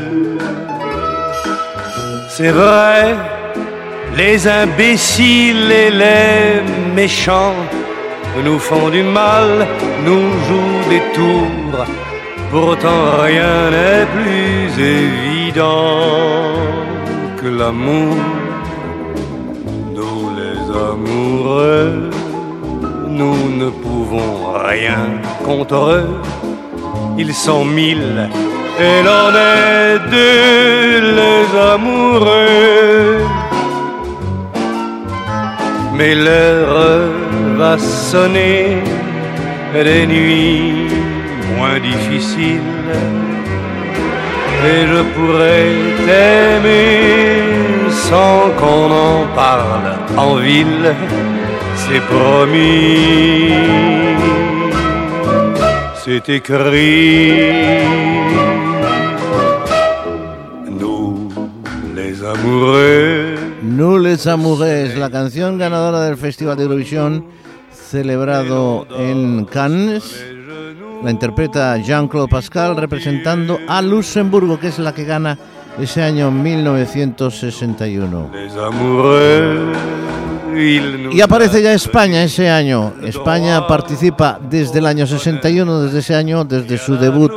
C'est 2.40 2.52
vrai, 2.52 3.16
les 4.16 4.46
imbéciles 4.46 5.72
et 5.72 5.90
les 5.90 6.62
méchants 6.94 7.56
nous 8.44 8.60
font 8.60 8.90
du 8.90 9.02
mal, 9.02 9.66
nous 10.06 10.26
jouent 10.46 10.88
des 10.88 11.02
tours. 11.16 11.84
Pourtant 12.52 13.22
rien 13.24 13.70
n'est 13.72 14.06
plus 14.16 14.68
évident 14.80 16.52
que 17.38 17.48
l'amour. 17.48 18.14
Nous 19.96 20.20
les 20.40 20.58
amoureux, 20.90 22.08
nous 23.08 23.40
ne 23.62 23.68
pouvons 23.68 24.52
rien 24.64 25.06
contre 25.44 25.74
eux. 25.74 26.08
Ils 27.18 27.34
sont 27.34 27.64
mille 27.64 28.28
et 28.80 29.02
l'on 29.06 29.30
est 29.34 29.98
deux 30.10 31.00
les 31.20 31.46
amoureux. 31.74 33.18
Mais 35.96 36.14
l'heure 36.14 37.08
va 37.56 37.76
sonner 37.78 38.78
des 39.74 40.06
nuits 40.06 40.86
moins 41.56 41.78
difficiles. 41.80 42.92
Et 44.70 44.86
je 44.92 45.02
pourrais 45.14 45.72
t'aimer 46.06 47.48
sans 47.90 48.50
qu'on 48.58 48.90
en 49.10 49.26
parle 49.34 49.90
en 50.16 50.34
ville, 50.36 50.94
c'est 51.76 52.04
promis, 52.14 53.52
c'est 56.04 56.28
écrit. 56.28 58.17
Amoureux, 62.48 63.36
Nous 63.62 63.98
les 63.98 64.26
amoureux, 64.26 64.94
la 64.96 65.10
canción 65.10 65.58
ganadora 65.58 66.04
del 66.04 66.16
Festival 66.16 66.56
de 66.56 66.62
Eurovisión 66.64 67.26
celebrado 67.70 68.86
en 68.96 69.44
Cannes. 69.44 70.24
La 71.02 71.10
interpreta 71.10 71.76
Jean-Claude 71.78 72.28
Pascal 72.28 72.76
representando 72.76 73.58
a 73.68 73.82
Luxemburgo, 73.82 74.58
que 74.58 74.68
es 74.68 74.78
la 74.78 74.94
que 74.94 75.04
gana 75.04 75.38
ese 75.78 76.02
año 76.02 76.30
1961. 76.30 78.30
les 78.32 78.56
amoureux, 78.56 79.76
Y 81.12 81.20
aparece 81.20 81.62
ya 81.62 81.72
España 81.72 82.24
ese 82.24 82.50
año. 82.50 82.94
España 83.04 83.66
participa 83.66 84.40
desde 84.50 84.80
el 84.80 84.86
año 84.86 85.06
61, 85.06 85.82
desde 85.82 86.00
ese 86.00 86.14
año, 86.14 86.44
desde 86.44 86.78
su 86.78 86.96
debut 86.96 87.32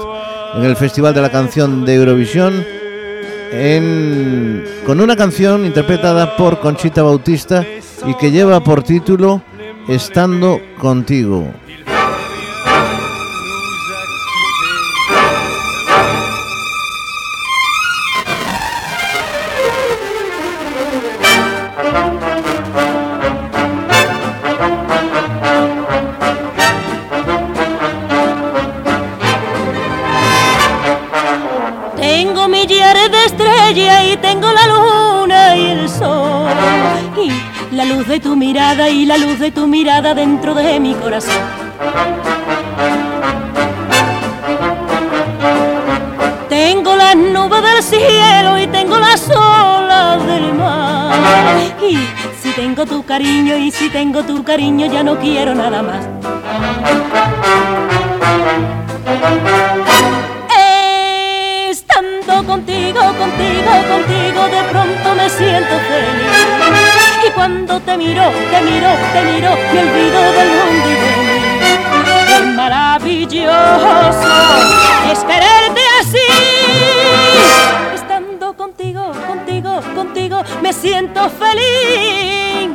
en 0.55 0.63
el 0.63 0.75
Festival 0.75 1.13
de 1.13 1.21
la 1.21 1.29
Canción 1.29 1.85
de 1.85 1.95
Eurovisión, 1.95 2.65
con 4.85 5.01
una 5.01 5.17
canción 5.17 5.65
interpretada 5.65 6.37
por 6.37 6.61
Conchita 6.61 7.03
Bautista 7.03 7.65
y 8.05 8.13
que 8.15 8.31
lleva 8.31 8.63
por 8.63 8.81
título 8.81 9.41
Estando 9.89 10.61
contigo. 10.79 11.51
Y 38.73 39.05
la 39.05 39.17
luz 39.17 39.37
de 39.37 39.51
tu 39.51 39.67
mirada 39.67 40.13
dentro 40.13 40.53
de 40.53 40.79
mi 40.79 40.93
corazón. 40.93 41.35
Tengo 46.47 46.95
las 46.95 47.15
nubes 47.17 47.61
del 47.63 47.83
cielo 47.83 48.57
y 48.57 48.67
tengo 48.67 48.97
las 48.97 49.29
olas 49.29 50.25
del 50.25 50.53
mar. 50.53 51.13
Y 51.81 51.97
si 52.41 52.51
tengo 52.51 52.85
tu 52.85 53.03
cariño 53.03 53.57
y 53.57 53.71
si 53.71 53.89
tengo 53.89 54.23
tu 54.23 54.41
cariño 54.41 54.85
ya 54.85 55.03
no 55.03 55.19
quiero 55.19 55.53
nada 55.53 55.81
más. 55.83 56.07
Estando 61.69 62.45
contigo, 62.45 63.01
contigo, 63.01 63.71
contigo, 63.89 64.43
de 64.45 64.63
pronto 64.71 65.15
me 65.15 65.29
siento 65.29 65.75
feliz 65.89 66.90
y 67.27 67.31
cuando 67.31 67.79
te 67.81 67.97
miro, 67.97 68.23
te 68.51 68.61
miro, 68.61 68.89
te 69.13 69.21
miro, 69.23 69.55
me 69.73 69.79
olvido 69.79 70.21
del 70.31 70.49
mundo 70.49 70.89
y 70.89 70.93
de 70.93 71.09
mí. 71.17 71.41
Qué 72.27 72.39
maravilloso 72.55 73.51
es 75.11 75.19
quererte 75.19 75.81
así. 75.99 76.27
Estando 77.93 78.53
contigo, 78.55 79.11
contigo, 79.27 79.81
contigo, 79.95 80.43
me 80.61 80.73
siento 80.73 81.29
feliz. 81.29 82.71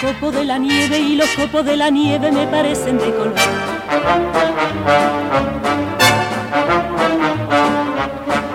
Copos 0.00 0.34
de 0.34 0.44
la 0.44 0.58
nieve 0.58 0.98
y 0.98 1.16
los 1.16 1.28
copos 1.30 1.64
de 1.64 1.76
la 1.76 1.90
nieve 1.90 2.30
me 2.30 2.46
parecen 2.46 2.98
de 2.98 3.14
color. 3.14 3.34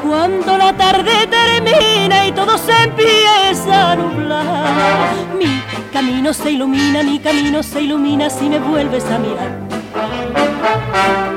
Cuando 0.08 0.58
la 0.58 0.73
tarde 0.73 1.12
termina 1.27 2.27
y 2.27 2.32
todo 2.32 2.58
se 2.58 2.71
empieza 2.84 3.91
a 3.91 3.95
nublar, 3.95 5.13
mi 5.38 5.62
camino 5.91 6.34
se 6.34 6.51
ilumina, 6.51 7.04
mi 7.04 7.19
camino 7.19 7.63
se 7.63 7.82
ilumina 7.82 8.30
si 8.30 8.49
me 8.49 8.60
vuelves 8.60 9.06
a 9.06 9.17
mirar. 9.17 11.31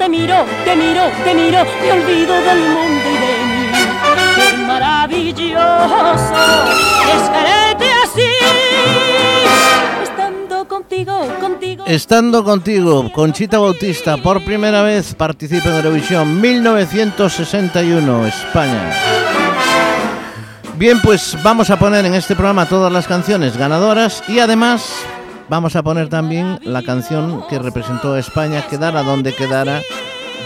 Te 0.00 0.08
miro, 0.08 0.46
te 0.64 0.74
miro, 0.76 1.02
te 1.24 1.34
miro, 1.34 1.62
me 1.82 1.92
olvido 1.92 2.34
del 2.40 2.60
mundo 2.60 3.04
y 3.04 3.16
de 3.20 3.32
mí. 3.50 3.68
Qué 4.34 4.56
maravilloso 4.66 5.54
es 7.14 7.28
quererte 7.28 7.84
así. 8.02 8.32
Estando 10.02 10.66
contigo, 10.66 11.28
contigo. 11.38 11.84
Estando 11.86 12.42
contigo, 12.42 13.12
Conchita 13.12 13.58
Bautista, 13.58 14.16
por 14.16 14.42
primera 14.42 14.82
vez 14.82 15.14
participa 15.14 15.68
en 15.68 15.76
Eurovisión 15.76 16.40
1961, 16.40 18.26
España. 18.26 18.92
Bien, 20.76 20.98
pues 21.02 21.36
vamos 21.42 21.68
a 21.68 21.78
poner 21.78 22.06
en 22.06 22.14
este 22.14 22.34
programa 22.34 22.64
todas 22.64 22.90
las 22.90 23.06
canciones 23.06 23.54
ganadoras 23.58 24.22
y 24.28 24.38
además 24.38 25.04
vamos 25.50 25.74
a 25.74 25.82
poner 25.82 26.08
también 26.08 26.60
la 26.62 26.82
canción 26.82 27.42
que 27.50 27.58
representó 27.58 28.14
a 28.14 28.20
España, 28.20 28.64
quedara 28.70 29.02
donde 29.02 29.34
quedara, 29.34 29.82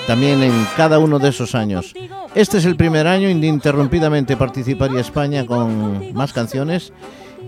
también 0.07 0.43
en 0.43 0.67
cada 0.77 0.99
uno 0.99 1.19
de 1.19 1.29
esos 1.29 1.55
años. 1.55 1.95
Este 2.35 2.59
es 2.59 2.65
el 2.65 2.75
primer 2.75 3.07
año, 3.07 3.29
ininterrumpidamente 3.29 4.37
participaría 4.37 5.01
España 5.01 5.47
con 5.47 6.13
más 6.15 6.33
canciones 6.33 6.93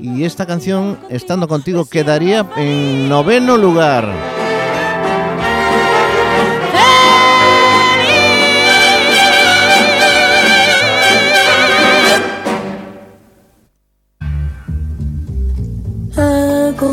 y 0.00 0.24
esta 0.24 0.46
canción, 0.46 0.98
estando 1.08 1.48
contigo, 1.48 1.86
quedaría 1.86 2.46
en 2.56 3.08
noveno 3.08 3.56
lugar. 3.56 4.35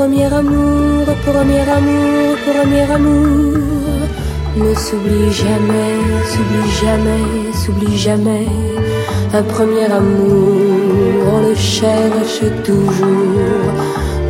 Premier 0.04 0.34
amour, 0.34 1.06
premier 1.26 1.66
amour, 1.78 2.36
premier 2.46 2.92
amour. 2.92 3.54
Ne 4.58 4.74
s'oublie 4.76 5.32
jamais, 5.32 5.96
s'oublie 6.32 6.72
jamais, 6.82 7.54
s'oublie 7.54 7.98
jamais. 7.98 8.48
Un 9.34 9.44
premier 9.44 9.86
amour, 9.86 11.24
on 11.34 11.48
le 11.48 11.56
cherche 11.56 12.42
toujours. 12.66 13.64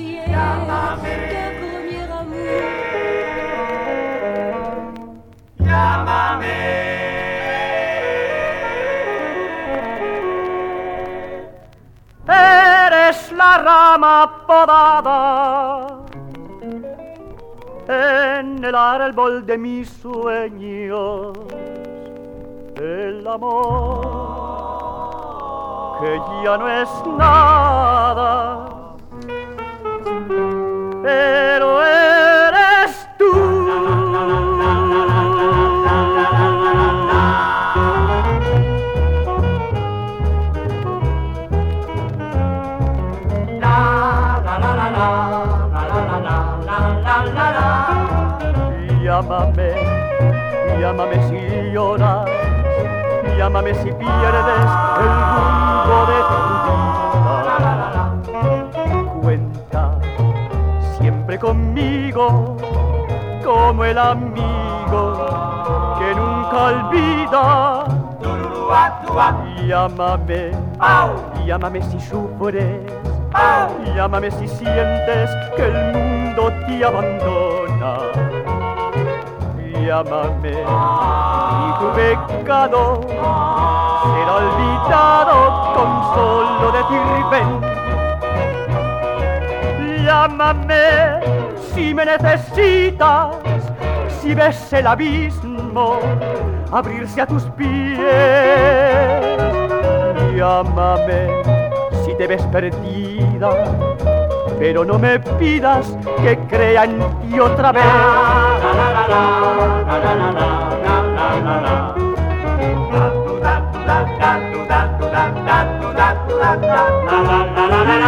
Eres 12.27 13.31
la 13.31 13.57
rama 13.59 14.43
podada 14.45 16.02
en 17.87 18.63
el 18.63 18.75
árbol 18.75 19.45
de 19.45 19.57
mis 19.57 19.89
sueños. 19.89 21.33
El 22.75 23.27
amor 23.27 24.23
que 26.01 26.21
ya 26.43 26.57
no 26.57 26.69
es 26.69 26.89
nada, 27.17 28.67
pero 31.01 31.85
eres 31.85 32.22
Llámame, 49.23 49.71
llámame 50.81 51.15
si 51.29 51.71
lloras, 51.71 52.29
llámame 53.37 53.73
si 53.75 53.91
pierdes 53.93 54.69
el 54.99 55.13
rumbo 55.33 55.97
de 56.11 56.19
tu 56.29 56.39
vida. 56.67 57.95
Cuenta 59.21 59.83
siempre 60.99 61.39
conmigo 61.39 62.57
como 63.45 63.85
el 63.85 63.97
amigo 63.97 65.01
que 65.99 66.15
nunca 66.15 66.57
olvida. 66.65 67.85
Llámame, 69.65 70.51
llámame 71.45 71.81
si 71.81 71.99
sufres, 72.01 72.81
llámame 73.95 74.31
si 74.31 74.47
sientes 74.49 75.29
que 75.55 75.63
el 75.63 75.93
mundo 75.93 76.51
te 76.67 76.83
abandona 76.83 78.22
llámame 79.85 80.51
y 80.51 81.79
tu 81.79 81.87
pecado 81.93 83.01
será 84.03 84.33
olvidado 84.35 85.35
con 85.75 85.89
solo 86.13 86.65
decir 86.71 87.05
ven. 87.31 87.49
Llámame 90.05 90.85
si 91.73 91.93
me 91.93 92.05
necesitas, 92.05 93.35
si 94.21 94.33
ves 94.33 94.73
el 94.73 94.87
abismo 94.87 95.99
abrirse 96.71 97.21
a 97.21 97.27
tus 97.27 97.43
pies. 97.57 97.99
Llámame 100.35 101.27
si 102.03 102.15
te 102.15 102.27
ves 102.27 102.43
perdida, 102.47 103.49
pero 104.59 104.83
no 104.83 104.97
me 104.99 105.19
pidas 105.19 105.97
que 106.21 106.37
crea 106.49 106.83
en 106.85 106.99
ti 107.21 107.39
otra 107.39 107.71
vez. 107.71 108.52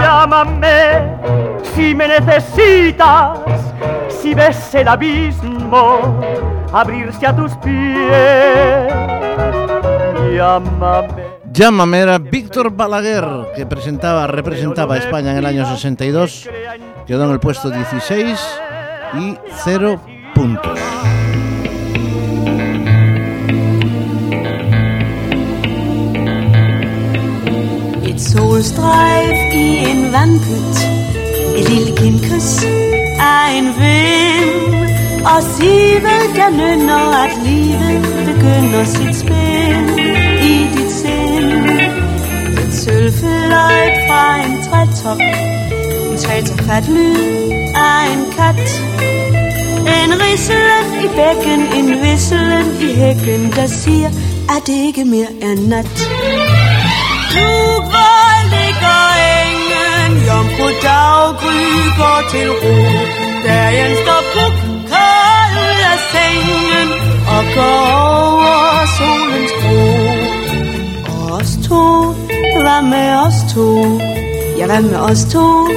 Llámame 0.02 1.18
si 1.76 1.94
me 1.94 2.08
necesitas, 2.08 3.40
si 4.10 4.34
ves 4.34 4.74
el 4.74 4.88
abismo 4.88 6.20
abrirse 6.74 7.28
a 7.28 7.36
tus 7.36 7.54
pies. 7.58 8.94
Llámame. 10.34 11.26
Llámame 11.52 12.00
era 12.00 12.18
Víctor 12.18 12.70
Balaguer, 12.72 13.26
que 13.56 13.66
presentaba, 13.66 14.28
representaba 14.28 14.96
a 14.96 14.98
España 14.98 15.32
en 15.32 15.38
el 15.38 15.46
año 15.46 15.66
62, 15.66 16.50
quedó 17.08 17.26
en 17.26 17.32
el 17.32 17.40
puesto 17.40 17.70
16 17.70 18.60
y 19.20 19.38
0 19.64 20.02
puntos. 20.34 20.95
Solstrejf 28.36 29.54
i 29.54 29.66
en 29.92 30.12
vandpyt. 30.12 30.78
Et 31.58 31.70
lille 31.70 31.92
kindkys 31.98 32.64
af 33.20 33.58
en 33.58 33.68
vind. 33.80 34.76
Og 35.34 35.42
sivet 35.56 36.26
der 36.36 36.50
nynner 36.50 37.04
at 37.24 37.34
livet 37.46 38.02
begynder 38.30 38.84
sit 38.86 39.16
spil 39.22 39.86
i 40.52 40.56
dit 40.76 40.92
sind. 41.02 41.70
Et 42.62 42.74
sølvfløjt 42.84 43.96
fra 44.08 44.24
en 44.46 44.54
trætop. 44.66 45.20
En 46.12 46.18
trætofat 46.18 46.88
lyd 46.90 47.52
af 47.76 48.02
en 48.14 48.24
kat. 48.38 48.66
En 49.98 50.12
risselen 50.24 50.86
i 51.06 51.08
bækken, 51.18 51.62
en 51.78 51.88
visselen 52.04 52.66
i 52.82 52.94
hækken 52.96 53.52
Der 53.56 53.68
siger, 53.68 54.10
at 54.50 54.62
det 54.68 54.74
ikke 54.88 55.06
mere 55.06 55.32
er 55.42 55.70
nat? 55.70 56.10
Du 57.34 57.82
hvor 57.92 58.15
ligger 58.86 59.08
engen 59.42 60.12
Jomfru 60.28 60.68
daggry 60.88 61.64
går 62.00 62.20
til 62.32 62.50
ro 62.62 62.76
Dagen 63.48 63.92
står 64.04 64.22
på 64.34 64.44
kold 64.92 65.82
af 65.92 66.00
sengen 66.12 66.90
Og 67.36 67.44
går 67.56 67.82
over 68.02 68.86
solens 68.98 69.54
bro 69.62 70.36
os 71.46 71.68
to, 71.68 72.14
hvad 72.62 72.82
med 72.94 73.10
os 73.26 73.54
to? 73.54 73.68
Ja, 74.58 74.66
hvad 74.66 74.82
med 74.82 74.96
os 74.96 75.26
to? 75.34 75.68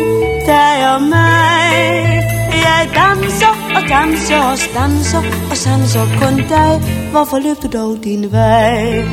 Dig 0.47 0.94
og 0.94 1.03
mig 1.03 2.23
Jeg 2.53 2.88
danser 2.94 3.55
og 3.77 3.83
danser 3.88 4.42
og 4.53 4.59
danser 4.75 5.23
Og 5.51 5.57
sanser 5.57 6.07
kun 6.21 6.37
dig 6.37 6.81
Hvorfor 7.11 7.38
løb 7.38 7.57
du 7.62 7.79
dog 7.79 7.97
din 8.05 8.33
vej? 8.33 9.05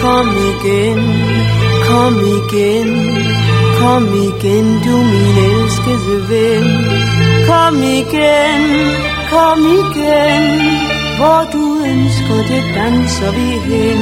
Kom 0.00 0.28
igen 0.52 0.98
Kom 1.88 2.14
igen, 2.38 2.88
kom 3.84 4.06
igen, 4.28 4.66
du 4.84 4.96
min 5.12 5.36
elskede 5.50 6.16
ven. 6.30 6.66
Kom 7.48 7.76
igen, 8.00 8.62
kom 9.32 9.60
igen, 9.80 10.44
hvor 11.18 11.40
du 11.52 11.64
ønsker 11.92 12.38
det 12.50 12.64
danser 12.76 13.30
vi 13.36 13.50
hen. 13.66 14.00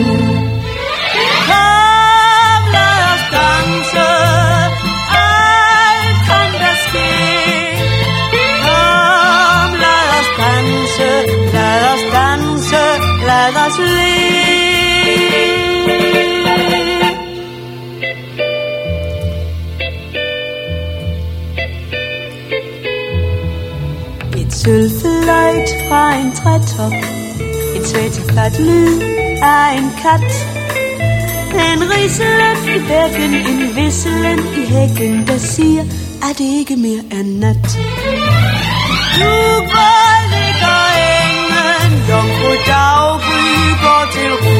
Kom, 1.48 2.62
lad 2.76 3.00
os 3.12 3.24
danse, 3.34 4.08
alt 5.24 6.18
kan 6.28 6.50
der 6.62 6.76
ske. 6.84 7.10
Kom, 8.64 9.68
lad 9.84 10.06
os 10.18 10.30
danse, 10.40 11.10
lad 11.54 11.82
os 11.92 12.02
danse, 12.16 12.84
lad 13.28 13.54
os 13.66 13.78
leve. 13.78 14.11
Sølvfløjt 24.64 25.70
fra 25.88 26.14
en 26.14 26.32
trætop. 26.32 26.92
Et 27.76 27.86
svætefladt 27.86 28.60
lyd 28.60 29.00
af 29.42 29.78
en 29.78 29.90
kat. 30.02 30.30
En 31.66 31.80
riselen 31.90 32.58
i 32.74 32.78
bækken 32.88 33.32
En 33.50 33.76
visselen 33.76 34.38
i 34.60 34.64
hækken 34.74 35.26
Der 35.26 35.38
siger 35.38 35.82
at 36.28 36.38
det 36.38 36.44
ikke 36.60 36.76
mere 36.76 37.02
er 37.10 37.24
nat? 37.42 37.68
Nu 39.20 39.34
hvor 39.72 40.08
ligger 40.34 40.78
engen 41.22 41.92
Jomfru 42.08 42.52
daggry 42.70 43.46
går 43.84 44.04
til 44.14 44.32
ro. 44.42 44.56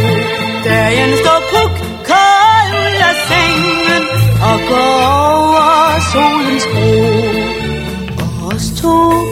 Dagen 0.64 1.12
står 1.22 1.40
puk 1.52 1.72
kold 2.10 2.70
ud 2.84 2.96
af 3.08 3.14
sengen 3.28 4.04
Og 4.50 4.58
går 4.70 4.94
over 5.26 6.00
solens 6.12 6.66
bro 6.72 6.90
Og 8.22 8.54
os 8.54 8.66
to 8.80 9.31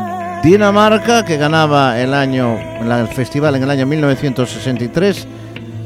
Dinamarca, 0.43 1.23
que 1.23 1.37
ganaba 1.37 1.99
el 1.99 2.15
año, 2.15 2.57
el 2.57 3.07
festival 3.09 3.55
en 3.55 3.63
el 3.63 3.69
año 3.69 3.85
1963. 3.85 5.27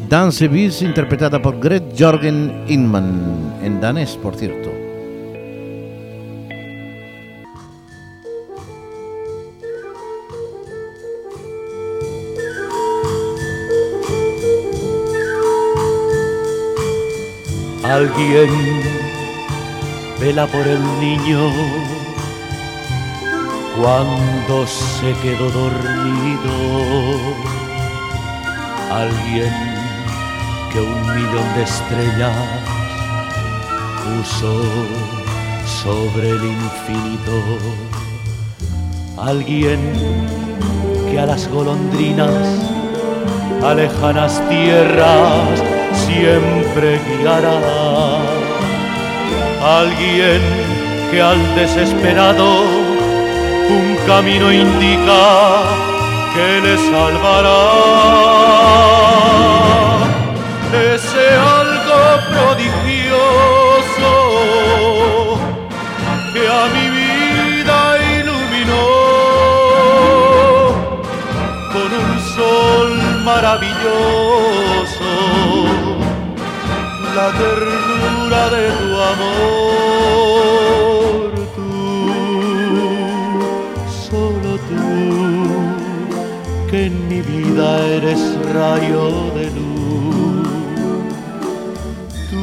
Dance 0.08 0.48
Beats, 0.48 0.82
interpretada 0.82 1.42
por 1.42 1.60
Gret 1.60 1.94
Jorgen 1.98 2.64
Inman, 2.68 3.56
en 3.62 3.82
danés, 3.82 4.16
por 4.16 4.36
cierto. 4.36 4.72
Alguien 17.84 18.50
vela 20.20 20.48
por 20.48 20.66
el 20.66 20.80
niño 21.02 21.52
cuando 23.78 24.66
se 24.68 25.14
quedó 25.22 25.50
dormido. 25.50 26.54
Alguien 28.92 29.54
que 30.72 30.80
un 30.80 31.16
millón 31.16 31.54
de 31.56 31.64
estrellas 31.64 32.36
puso 34.04 34.62
sobre 35.84 36.30
el 36.30 36.44
infinito. 36.46 37.36
Alguien 39.18 39.80
que 41.10 41.20
a 41.20 41.26
las 41.26 41.48
golondrinas 41.50 42.76
a 43.64 43.74
lejanas 43.74 44.42
tierras 44.50 45.64
siempre 46.06 47.00
guiará. 47.08 47.58
Alguien 49.64 50.42
que 51.10 51.22
al 51.22 51.56
desesperado 51.56 52.75
camino 54.06 54.52
indica 54.52 55.24
que 56.34 56.62
le 56.62 56.78
salvará. 56.78 57.62
Ese 60.94 61.26
algo 61.62 62.00
prodigioso 62.32 64.14
que 66.34 66.44
a 66.62 66.64
mi 66.76 66.86
vida 67.00 67.80
iluminó 68.20 68.88
con 71.74 71.90
un 72.04 72.12
sol 72.36 72.92
maravilloso 73.24 75.10
la 77.16 77.28
ternura 77.44 78.42
de 78.50 78.66
tu 78.78 78.85
eres 87.86 88.20
rayo 88.54 89.32
de 89.36 89.52
luz, 89.52 90.48
tú, 92.30 92.38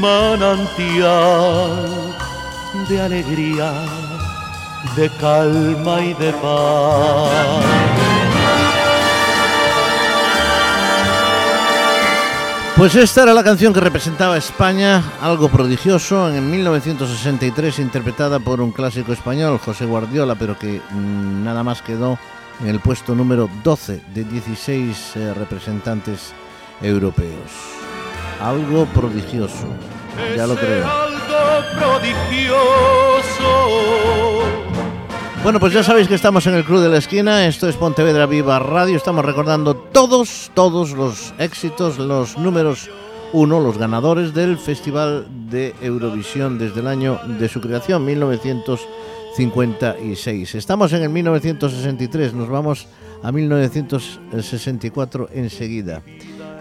manantial 0.00 1.86
de 2.88 3.00
alegría, 3.00 3.72
de 4.96 5.10
calma 5.20 6.00
y 6.00 6.14
de 6.14 6.32
paz. 6.32 7.64
Pues 12.76 12.94
esta 12.94 13.22
era 13.22 13.32
la 13.32 13.42
canción 13.42 13.72
que 13.72 13.80
representaba 13.80 14.36
España, 14.36 15.02
algo 15.22 15.48
prodigioso, 15.48 16.28
en 16.28 16.50
1963 16.50 17.78
interpretada 17.78 18.38
por 18.38 18.60
un 18.60 18.70
clásico 18.70 19.14
español, 19.14 19.58
José 19.64 19.86
Guardiola, 19.86 20.34
pero 20.34 20.58
que 20.58 20.82
mmm, 20.90 21.42
nada 21.42 21.62
más 21.62 21.80
quedó 21.80 22.18
en 22.60 22.68
el 22.68 22.80
puesto 22.80 23.14
número 23.14 23.48
12 23.62 24.00
de 24.14 24.24
16 24.24 25.16
eh, 25.16 25.34
representantes 25.34 26.32
europeos. 26.82 27.50
Algo 28.40 28.86
prodigioso, 28.86 29.66
ya 30.36 30.46
lo 30.46 30.54
creo. 30.56 30.86
Algo 30.86 31.18
prodigioso. 31.78 32.76
Bueno, 35.42 35.60
pues 35.60 35.72
ya 35.72 35.82
sabéis 35.84 36.08
que 36.08 36.14
estamos 36.16 36.46
en 36.48 36.54
el 36.54 36.64
Club 36.64 36.80
de 36.80 36.88
la 36.88 36.98
Esquina, 36.98 37.46
esto 37.46 37.68
es 37.68 37.76
Pontevedra 37.76 38.26
Viva 38.26 38.58
Radio, 38.58 38.96
estamos 38.96 39.24
recordando 39.24 39.76
todos, 39.76 40.50
todos 40.54 40.90
los 40.92 41.34
éxitos, 41.38 41.98
los 41.98 42.36
números 42.36 42.90
uno, 43.32 43.60
los 43.60 43.78
ganadores 43.78 44.34
del 44.34 44.58
Festival 44.58 45.26
de 45.50 45.74
Eurovisión 45.80 46.58
desde 46.58 46.80
el 46.80 46.86
año 46.86 47.20
de 47.38 47.48
su 47.48 47.60
creación, 47.60 48.04
1956. 49.38 50.54
Estamos 50.54 50.92
en 50.94 51.02
el 51.02 51.10
1963, 51.10 52.32
nos 52.32 52.48
vamos 52.48 52.86
a 53.22 53.30
1964 53.30 55.28
enseguida. 55.32 56.02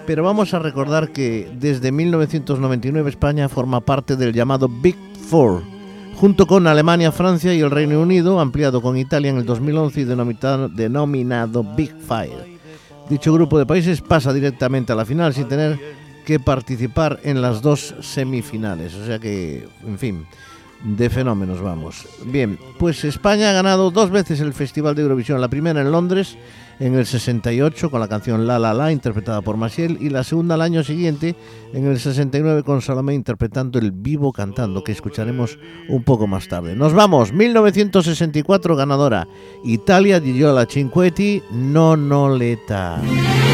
Pero 0.06 0.24
vamos 0.24 0.54
a 0.54 0.60
recordar 0.60 1.12
que 1.12 1.50
desde 1.58 1.92
1999 1.92 3.10
España 3.10 3.50
forma 3.50 3.82
parte 3.82 4.16
del 4.18 4.34
llamado 4.34 4.68
Big 4.70 4.98
Four, 5.30 5.64
junto 6.16 6.46
con 6.46 6.68
Alemania, 6.68 7.12
Francia 7.12 7.54
y 7.54 7.62
el 7.62 7.72
Reino 7.72 8.02
Unido, 8.02 8.40
ampliado 8.40 8.82
con 8.82 8.98
Italia 8.98 9.32
en 9.32 9.38
el 9.38 9.46
2011 9.46 10.02
y 10.02 10.04
denominado, 10.04 10.68
denominado 10.70 11.64
Big 11.64 11.96
Fire. 11.96 12.56
Dicho 13.10 13.34
grupo 13.34 13.58
de 13.58 13.66
países 13.66 14.02
pasa 14.02 14.34
directamente 14.34 14.92
a 14.92 14.96
la 14.96 15.06
final 15.06 15.34
sin 15.34 15.48
tener 15.48 15.80
que 16.26 16.40
participar 16.40 17.20
en 17.24 17.42
las 17.42 17.62
dos 17.62 17.96
semifinales. 18.02 18.96
O 18.96 19.06
sea 19.06 19.20
que, 19.20 19.68
en 19.86 19.98
fin, 19.98 20.26
de 20.86 21.10
fenómenos 21.10 21.62
vamos. 21.62 22.08
Bien, 22.26 22.60
pues 22.78 23.04
España 23.04 23.50
ha 23.50 23.54
ganado 23.54 23.91
dos 23.91 24.12
veces 24.12 24.39
el 24.39 24.54
Festival 24.54 24.95
de 24.95 25.02
Eurovisión, 25.02 25.41
la 25.41 25.50
primera 25.50 25.82
en 25.82 25.91
Londres 25.91 26.38
en 26.80 26.95
el 26.95 27.06
68 27.06 27.89
con 27.89 28.00
la 28.00 28.08
canción 28.08 28.48
La 28.48 28.60
La 28.60 28.74
La 28.74 28.91
interpretada 28.91 29.41
por 29.41 29.58
Maciel 29.58 29.98
y 30.02 30.10
la 30.10 30.24
segunda 30.24 30.56
al 30.56 30.62
año 30.62 30.84
siguiente 30.84 31.36
en 31.74 31.86
el 31.86 32.00
69 32.00 32.63
con 32.63 32.82
Salomé 32.82 33.13
interpretando 33.13 33.80
el 33.80 33.91
Vivo 33.91 34.32
Cantando 34.32 34.84
que 34.84 34.91
escucharemos 34.91 35.58
un 35.89 36.04
poco 36.04 36.28
más 36.28 36.48
tarde. 36.48 36.76
Nos 36.76 36.93
vamos, 36.93 37.34
1964 37.34 38.76
ganadora 38.76 39.28
Italia 39.63 40.19
di 40.19 40.38
Giola 40.38 40.65
Cinquetti 40.65 41.41
Nonoleta. 41.52 42.97
non 42.97 43.45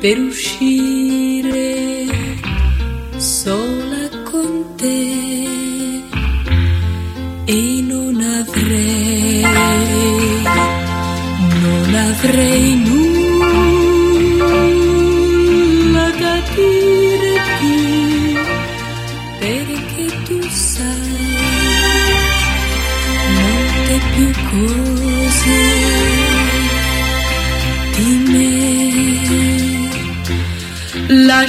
per 0.00 0.18
uscire 0.18 2.08
sola 3.18 4.08
con 4.30 4.74
te 4.76 6.00
e 7.44 7.84
non 7.86 8.18
avrei, 8.18 9.42
non 11.60 11.94
avrei 11.94 12.89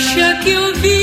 deixa 0.02 0.34
que 0.40 0.50
eu 0.50 0.74
vi 0.76 1.01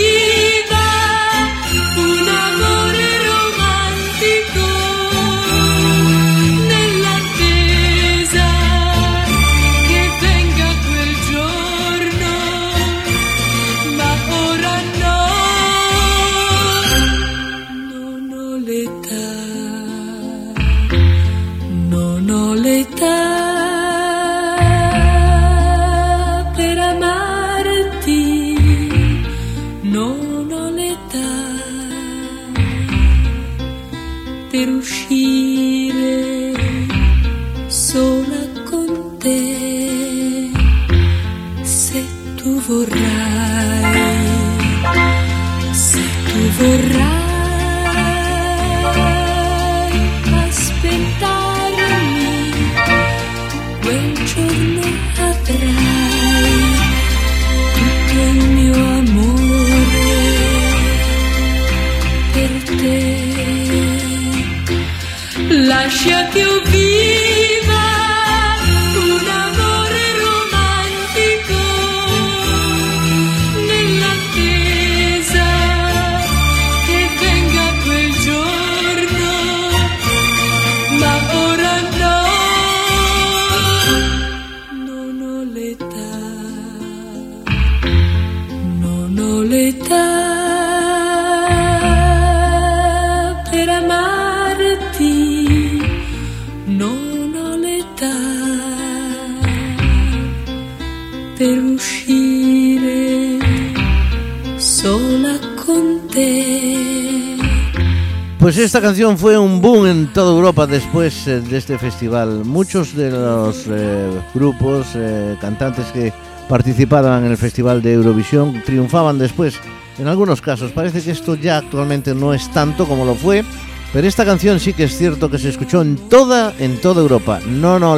Pues 108.58 108.66
esta 108.66 108.80
canción 108.80 109.16
fue 109.16 109.38
un 109.38 109.62
boom 109.62 109.86
en 109.86 110.12
toda 110.12 110.34
Europa 110.34 110.66
después 110.66 111.28
eh, 111.28 111.40
de 111.40 111.58
este 111.58 111.78
festival. 111.78 112.44
Muchos 112.44 112.96
de 112.96 113.08
los 113.08 113.66
eh, 113.68 114.10
grupos, 114.34 114.88
eh, 114.96 115.36
cantantes 115.40 115.86
que 115.92 116.12
participaban 116.48 117.24
en 117.24 117.30
el 117.30 117.36
festival 117.36 117.80
de 117.82 117.92
Eurovisión 117.92 118.60
triunfaban 118.66 119.16
después. 119.16 119.60
En 119.96 120.08
algunos 120.08 120.40
casos 120.40 120.72
parece 120.72 121.02
que 121.02 121.12
esto 121.12 121.36
ya 121.36 121.58
actualmente 121.58 122.16
no 122.16 122.34
es 122.34 122.50
tanto 122.50 122.88
como 122.88 123.04
lo 123.04 123.14
fue, 123.14 123.44
pero 123.92 124.08
esta 124.08 124.24
canción 124.24 124.58
sí 124.58 124.72
que 124.72 124.82
es 124.82 124.98
cierto 124.98 125.30
que 125.30 125.38
se 125.38 125.50
escuchó 125.50 125.80
en 125.80 125.94
toda 126.08 126.52
en 126.58 126.80
toda 126.80 127.00
Europa. 127.00 127.38
No 127.46 127.78
no 127.78 127.96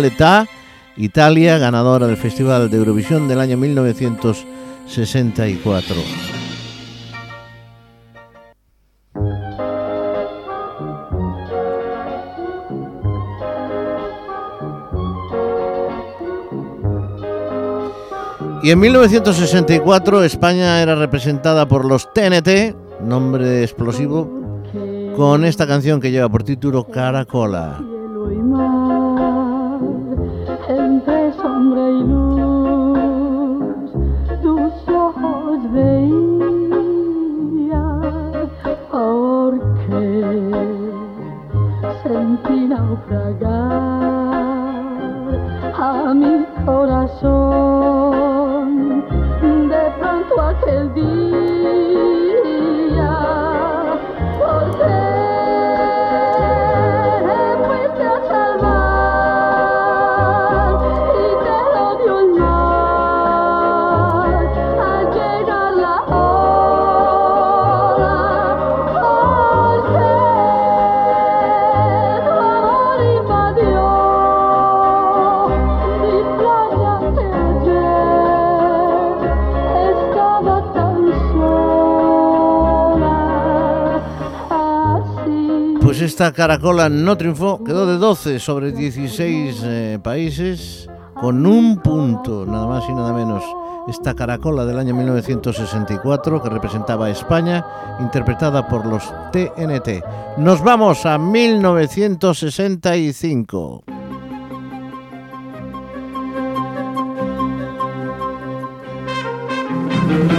Italia, 0.99 1.57
ganadora 1.57 2.07
del 2.07 2.19
festival 2.19 2.69
de 2.69 2.77
Eurovisión 2.77 3.29
del 3.29 3.41
año 3.41 3.57
1964. 3.57 5.97
Y 18.63 18.71
en 18.71 18.79
1964 18.79 20.23
España 20.23 20.83
era 20.83 20.95
representada 20.95 21.67
por 21.67 21.87
los 21.87 22.13
TNT, 22.13 22.77
nombre 23.03 23.63
explosivo, 23.63 24.29
con 25.17 25.45
esta 25.47 25.67
canción 25.67 26.01
que 26.01 26.11
lleva 26.11 26.29
por 26.29 26.43
título 26.43 26.85
Caracola. 26.85 27.79
y 27.81 28.37
mar, 28.37 29.81
entre 30.69 31.33
sombra 31.33 31.89
y 31.89 32.03
luz, 32.05 32.99
tus 34.43 34.95
ojos 34.95 35.61
sentí 42.03 42.67
naufragar 42.69 43.51
a 45.75 46.15
mi 46.15 46.45
corazón 46.65 47.39
pronto 50.71 50.81
aquel 50.81 50.95
día. 50.95 51.10
Esta 86.11 86.33
caracola 86.33 86.89
no 86.89 87.17
triunfó, 87.17 87.63
quedó 87.63 87.87
de 87.87 87.97
12 87.97 88.41
sobre 88.41 88.73
16 88.73 89.63
eh, 89.63 90.01
países 90.03 90.91
con 91.15 91.47
un 91.47 91.79
punto, 91.79 92.45
nada 92.45 92.67
más 92.67 92.83
y 92.89 92.93
nada 92.93 93.13
menos. 93.13 93.45
Esta 93.87 94.15
caracola 94.15 94.67
del 94.67 94.81
año 94.81 94.93
1964 94.93 96.43
que 96.43 96.49
representaba 96.49 97.07
a 97.07 97.11
España, 97.11 97.65
interpretada 98.01 98.67
por 98.67 98.87
los 98.87 99.05
TNT. 99.31 100.03
Nos 100.39 100.65
vamos 100.65 101.07
a 101.07 101.17
1965. 101.17 103.85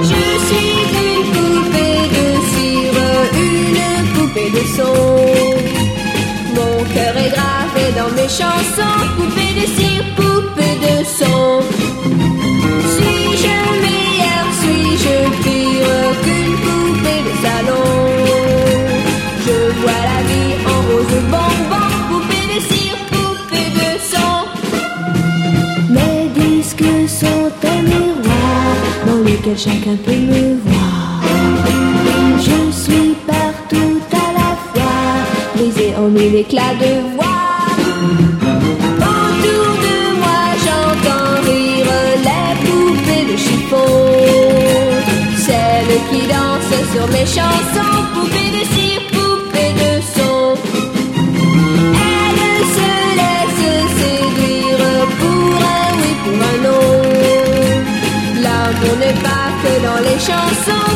Je 0.04 0.40
suis 0.48 1.32
une 1.40 2.10
de 2.12 2.26
cire, 2.52 3.08
une 3.34 3.88
poupée 4.14 4.52
de 4.52 4.64
son. 4.76 5.51
Cœur 6.94 7.16
est 7.16 7.30
gravé 7.30 7.86
dans 7.96 8.12
mes 8.16 8.28
chansons, 8.28 9.00
poupée 9.16 9.54
de 9.60 9.66
cire, 9.76 10.06
poupée 10.16 10.78
de 10.86 10.96
son. 11.06 11.62
Suis-je 12.94 13.58
meilleure, 13.86 14.50
suis-je 14.62 15.16
pire 15.44 16.12
qu'une 16.24 16.56
poupée 16.66 17.22
de 17.28 17.34
salon 17.46 17.90
Je 19.46 19.58
vois 19.82 20.04
la 20.12 20.20
vie 20.30 20.54
en 20.66 20.80
rose 20.90 21.18
bonbon, 21.34 21.90
poupée 22.10 22.46
de 22.54 22.60
cire, 22.70 23.00
poupée 23.12 23.70
de 23.82 23.90
son. 24.12 24.34
Mes 25.94 26.28
disques 26.40 26.94
sont 27.08 27.52
un 27.68 27.82
miroir 27.84 28.76
dans 29.08 29.22
lequel 29.30 29.58
chacun 29.58 29.96
peut 30.06 30.12
me 30.12 30.56
voir. 30.66 30.91
Éclats 36.42 36.76
de 36.84 36.92
voix. 37.14 37.50
Autour 39.12 39.72
de 39.86 39.98
moi, 40.22 40.44
j'entends 40.64 41.34
rire 41.50 41.94
les 42.28 42.52
poupées 42.64 43.26
de 43.32 43.38
chiffon. 43.46 43.94
Celles 45.46 45.98
qui 46.10 46.22
dansent 46.34 46.82
sur 46.94 47.06
mes 47.16 47.28
chansons, 47.38 47.98
poupées 48.14 48.52
de 48.58 48.64
cire, 48.74 49.04
poupées 49.16 49.76
de 49.84 49.92
son. 50.16 50.42
Elles 52.10 52.68
se 52.78 52.92
laissent 53.20 53.66
séduire 54.02 55.06
pour 55.22 55.54
un 55.80 55.90
oui, 56.00 56.12
pour 56.24 56.40
un 56.52 56.58
non. 56.68 56.90
L'amour 58.44 58.96
n'est 59.04 59.20
pas 59.28 59.48
que 59.62 59.74
dans 59.88 60.02
les 60.08 60.20
chansons, 60.30 60.92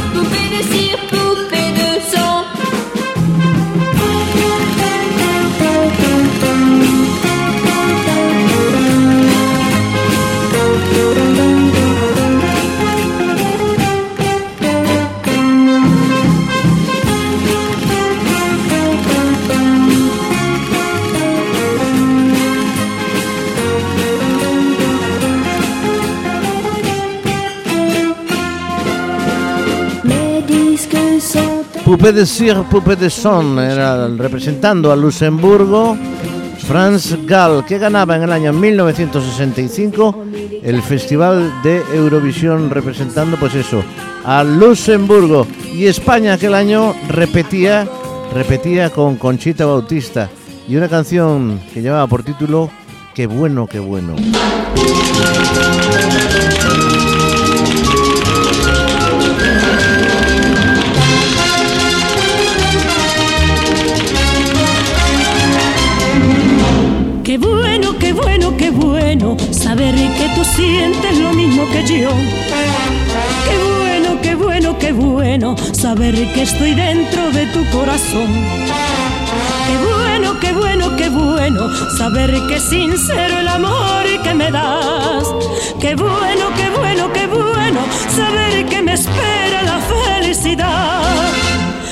Poupée 31.95 32.11
de 32.11 32.25
Cire, 32.25 32.63
Poupée 32.69 32.97
de 32.97 33.09
Son, 33.09 33.57
era 33.57 34.09
representando 34.09 34.91
a 34.91 34.97
Luxemburgo, 34.97 35.95
Franz 36.67 37.15
Gall, 37.25 37.63
que 37.63 37.77
ganaba 37.77 38.17
en 38.17 38.23
el 38.23 38.33
año 38.33 38.51
1965 38.51 40.25
el 40.61 40.81
Festival 40.81 41.53
de 41.63 41.81
Eurovisión 41.93 42.69
representando, 42.69 43.37
pues 43.37 43.55
eso, 43.55 43.81
a 44.25 44.43
Luxemburgo. 44.43 45.47
Y 45.73 45.85
España 45.85 46.33
aquel 46.33 46.55
año 46.55 46.93
repetía, 47.07 47.87
repetía 48.33 48.89
con 48.89 49.15
Conchita 49.15 49.65
Bautista 49.65 50.29
y 50.67 50.75
una 50.75 50.89
canción 50.89 51.61
que 51.73 51.81
llevaba 51.81 52.07
por 52.07 52.23
título 52.23 52.69
Qué 53.13 53.25
bueno, 53.25 53.67
qué 53.67 53.79
bueno. 53.79 54.15
Sientes 70.55 71.17
lo 71.19 71.33
mismo 71.33 71.69
que 71.71 71.85
yo. 71.85 72.09
Qué 73.47 73.57
bueno, 73.77 74.21
qué 74.21 74.35
bueno, 74.35 74.77
qué 74.79 74.91
bueno 74.91 75.55
saber 75.73 76.15
que 76.33 76.43
estoy 76.43 76.73
dentro 76.73 77.31
de 77.31 77.45
tu 77.47 77.63
corazón. 77.69 78.29
Qué 79.67 79.75
bueno, 79.89 80.39
qué 80.39 80.51
bueno, 80.53 80.95
qué 80.95 81.09
bueno 81.09 81.61
saber 81.97 82.31
que 82.47 82.55
es 82.55 82.63
sincero 82.63 83.39
el 83.39 83.47
amor 83.47 84.05
que 84.23 84.33
me 84.33 84.51
das. 84.51 85.25
Qué 85.79 85.95
bueno, 85.95 86.45
qué 86.57 86.69
bueno, 86.69 87.11
qué 87.13 87.27
bueno 87.27 87.81
saber 88.15 88.65
que 88.65 88.81
me 88.81 88.93
espera 88.93 89.63
la 89.63 89.79
felicidad. 89.79 91.29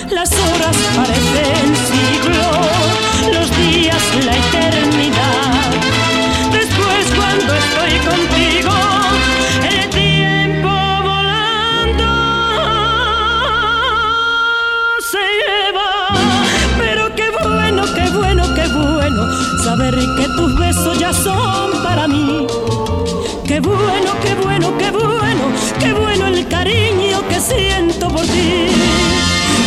Las 0.10 0.32
horas 0.32 0.78
parecen 0.96 1.68
siglos, 1.92 3.36
los 3.36 3.48
días 3.58 4.04
la 4.26 4.36
eternidad. 4.44 5.70
Después 6.52 7.04
cuando 7.18 7.54
estoy 7.64 7.94
contigo, 8.10 8.53
saber 19.76 19.96
que 20.18 20.28
tus 20.38 20.56
besos 20.60 21.00
ya 21.00 21.12
son 21.12 21.72
para 21.84 22.08
mí. 22.08 22.46
Qué 23.48 23.60
bueno, 23.60 24.12
qué 24.24 24.36
bueno, 24.36 24.78
qué 24.78 24.92
bueno, 24.92 25.44
qué 25.80 25.94
bueno 25.94 26.28
el 26.28 26.48
cariño 26.48 27.28
que 27.28 27.40
siento 27.40 28.08
por 28.08 28.22
ti. 28.22 28.68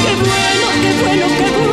Qué 0.05 0.13
bueno, 0.29 0.67
qué 0.83 0.93
bueno, 1.03 1.27
qué 1.39 1.49
bueno, 1.57 1.66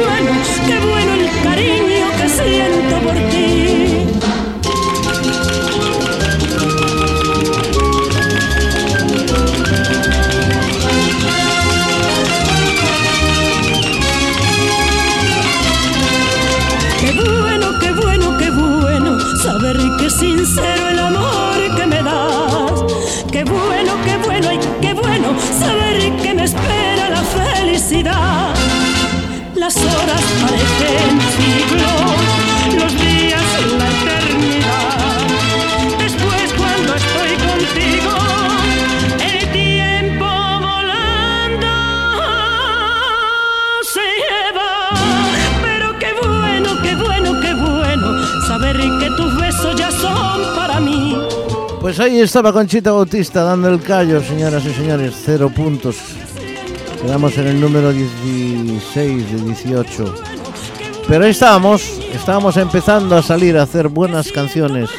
estaba 52.34 52.52
Conchita 52.52 52.92
Bautista 52.92 53.44
dando 53.44 53.70
el 53.70 53.80
callo, 53.80 54.20
señoras 54.20 54.66
y 54.66 54.74
señores, 54.74 55.14
cero 55.24 55.52
puntos. 55.56 55.98
Quedamos 57.00 57.38
en 57.38 57.46
el 57.46 57.62
número 57.62 57.94
16 57.94 59.32
de 59.32 59.38
18. 59.38 60.16
Pero 61.08 61.26
ahí 61.26 61.30
estábamos, 61.30 61.84
estábamos 62.12 62.58
empezando 62.58 63.16
a 63.16 63.22
salir 63.22 63.56
a 63.56 63.62
hacer 63.62 63.88
buenas 63.88 64.32
canciones. 64.32 64.90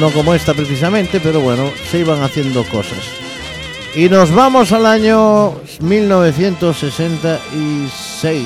No 0.00 0.10
como 0.10 0.34
esta 0.34 0.52
precisamente, 0.52 1.20
pero 1.20 1.40
bueno, 1.40 1.70
se 1.88 2.00
iban 2.00 2.24
haciendo 2.24 2.64
cosas. 2.64 2.98
Y 3.94 4.08
nos 4.08 4.34
vamos 4.34 4.72
al 4.72 4.86
año 4.86 5.52
1966. 5.78 8.44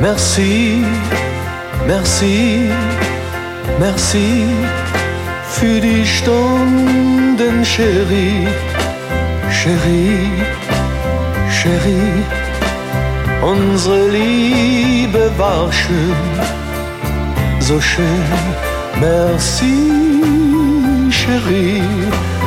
Merci, 0.00 0.84
merci, 1.86 2.68
merci 3.78 4.44
für 5.48 5.80
die 5.80 6.04
Stunden, 6.04 7.64
Chérie, 7.64 8.46
Chérie, 9.50 10.30
Chérie. 11.50 12.22
Unsere 13.42 14.08
Liebe 14.08 15.30
war 15.38 15.72
schön, 15.72 16.16
so 17.60 17.80
schön. 17.80 18.24
Merci, 19.00 19.92
Chérie. 21.10 21.82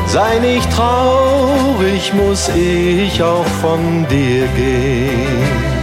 Sei 0.06 0.40
nicht 0.40 0.70
traurig, 0.72 2.14
muss 2.14 2.50
ich 2.50 3.22
auch 3.24 3.46
von 3.62 4.06
dir 4.08 4.48
gehen. 4.56 5.79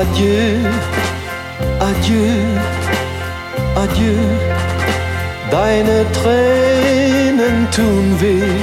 Adieu, 0.00 0.64
adieu, 1.78 2.42
adieu. 3.76 4.18
Deine 5.50 6.06
Tränen 6.12 7.68
tun 7.70 8.16
weh, 8.18 8.62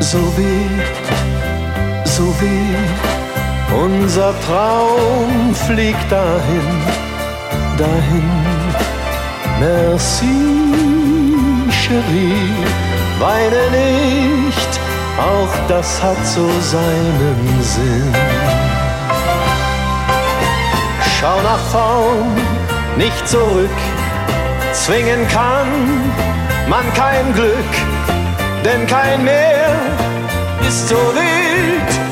so 0.00 0.18
weh, 0.36 0.82
so 2.04 2.24
weh. 2.40 2.74
Unser 3.84 4.34
Traum 4.44 5.54
fliegt 5.54 6.10
dahin, 6.10 6.70
dahin. 7.78 8.30
Merci, 9.60 10.38
Cherie, 11.70 12.50
weine 13.20 13.62
nicht, 13.80 14.72
auch 15.18 15.54
das 15.68 16.02
hat 16.02 16.26
so 16.26 16.48
seinen 16.62 17.62
Sinn. 17.62 18.31
Schau 21.22 21.40
nach 21.40 21.64
vorn, 21.70 22.34
nicht 22.96 23.28
zurück. 23.28 23.70
Zwingen 24.72 25.28
kann 25.28 25.68
man 26.68 26.82
kein 26.94 27.32
Glück, 27.32 27.72
denn 28.64 28.88
kein 28.88 29.22
Meer 29.22 29.70
ist 30.66 30.88
so 30.88 30.96
wild 30.96 32.11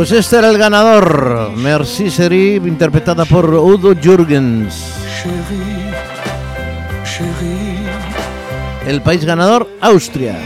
Pues 0.00 0.12
este 0.12 0.38
era 0.38 0.48
el 0.48 0.56
ganador, 0.56 1.50
Merci 1.56 2.08
Seri, 2.10 2.54
interpretada 2.54 3.26
por 3.26 3.44
Udo 3.52 3.94
Jürgens. 3.94 4.94
El 8.86 9.02
país 9.02 9.26
ganador, 9.26 9.68
Austria. 9.78 10.38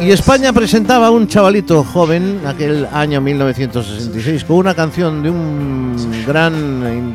Y 0.00 0.10
España 0.10 0.50
presentaba 0.54 1.08
a 1.08 1.10
un 1.10 1.26
chavalito 1.26 1.84
joven, 1.84 2.40
aquel 2.46 2.88
año 2.90 3.20
1966, 3.20 4.44
con 4.44 4.56
una 4.56 4.74
canción 4.74 5.22
de 5.22 5.28
un 5.28 6.24
gran 6.26 7.14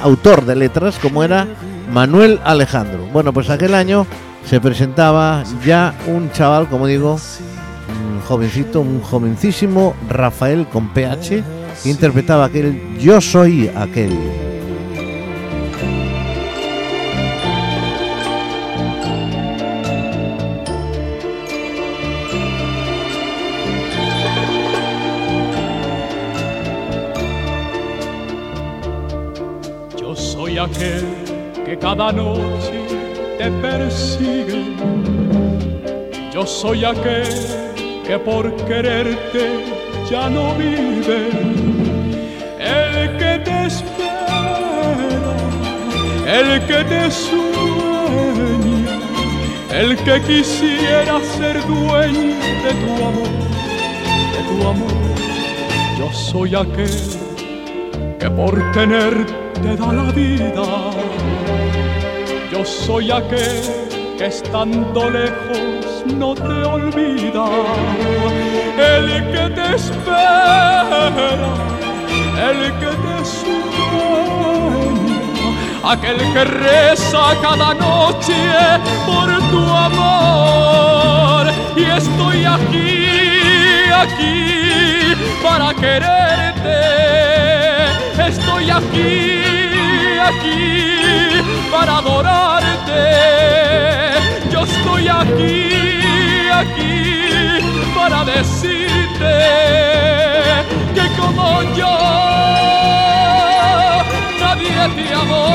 autor 0.00 0.44
de 0.44 0.54
letras, 0.54 1.00
como 1.00 1.24
era 1.24 1.48
Manuel 1.92 2.38
Alejandro. 2.44 3.08
Bueno, 3.12 3.32
pues 3.32 3.50
aquel 3.50 3.74
año 3.74 4.06
se 4.44 4.60
presentaba 4.60 5.42
ya 5.64 5.94
un 6.06 6.30
chaval, 6.32 6.68
como 6.68 6.86
digo, 6.86 7.12
un 7.14 8.20
jovencito, 8.22 8.80
un 8.80 9.00
jovencísimo 9.00 9.94
Rafael 10.08 10.66
con 10.66 10.88
PH, 10.92 11.42
que 11.82 11.90
interpretaba 11.90 12.46
aquel 12.46 12.98
Yo 12.98 13.20
soy 13.20 13.70
aquel. 13.74 14.12
Yo 29.98 30.14
soy 30.16 30.58
aquel 30.58 31.06
que 31.64 31.78
cada 31.78 32.12
noche 32.12 32.71
te 33.42 33.50
persigue. 33.50 34.62
Yo 36.32 36.46
soy 36.46 36.84
aquel 36.84 37.26
que 38.06 38.18
por 38.18 38.54
quererte 38.66 39.44
ya 40.08 40.28
no 40.30 40.54
vive. 40.54 41.20
El 42.60 43.16
que 43.18 43.32
te 43.46 43.66
espera, 43.66 45.34
el 46.38 46.66
que 46.68 46.84
te 46.84 47.10
sueña, 47.10 48.98
el 49.72 49.96
que 50.04 50.20
quisiera 50.22 51.20
ser 51.36 51.56
dueño 51.66 52.36
de 52.64 52.72
tu 52.80 52.92
amor, 53.10 53.32
de 54.34 54.40
tu 54.48 54.68
amor. 54.68 54.92
Yo 55.98 56.12
soy 56.12 56.54
aquel 56.54 57.00
que 58.20 58.30
por 58.30 58.54
tenerte 58.72 59.76
da 59.76 59.92
la 59.92 60.12
vida. 60.12 61.11
Yo 62.52 62.62
soy 62.66 63.10
aquel 63.10 63.62
que 64.18 64.26
estando 64.26 65.08
lejos 65.08 66.04
no 66.18 66.34
te 66.34 66.42
olvida. 66.42 67.46
El 68.76 69.06
que 69.32 69.48
te 69.54 69.74
espera, 69.74 71.54
el 72.50 72.60
que 72.78 72.92
te 73.04 73.24
sueña, 73.24 75.14
aquel 75.92 76.18
que 76.34 76.44
reza 76.44 77.34
cada 77.40 77.72
noche 77.72 78.36
por 79.06 79.28
tu 79.50 79.62
amor. 79.88 81.46
Y 81.74 81.84
estoy 81.84 82.44
aquí, 82.44 83.08
aquí 83.94 85.14
para 85.42 85.72
quererte. 85.72 86.80
Estoy 88.28 88.68
aquí, 88.68 89.40
aquí 90.20 90.82
para 91.82 91.98
adorarte. 91.98 93.02
Yo 94.52 94.60
estoy 94.60 95.08
aquí, 95.08 95.68
aquí 96.62 96.94
para 97.96 98.24
decirte 98.24 99.34
que 100.94 101.06
como 101.20 101.62
yo 101.74 101.96
nadie 104.42 104.80
te 104.96 105.14
amó. 105.22 105.46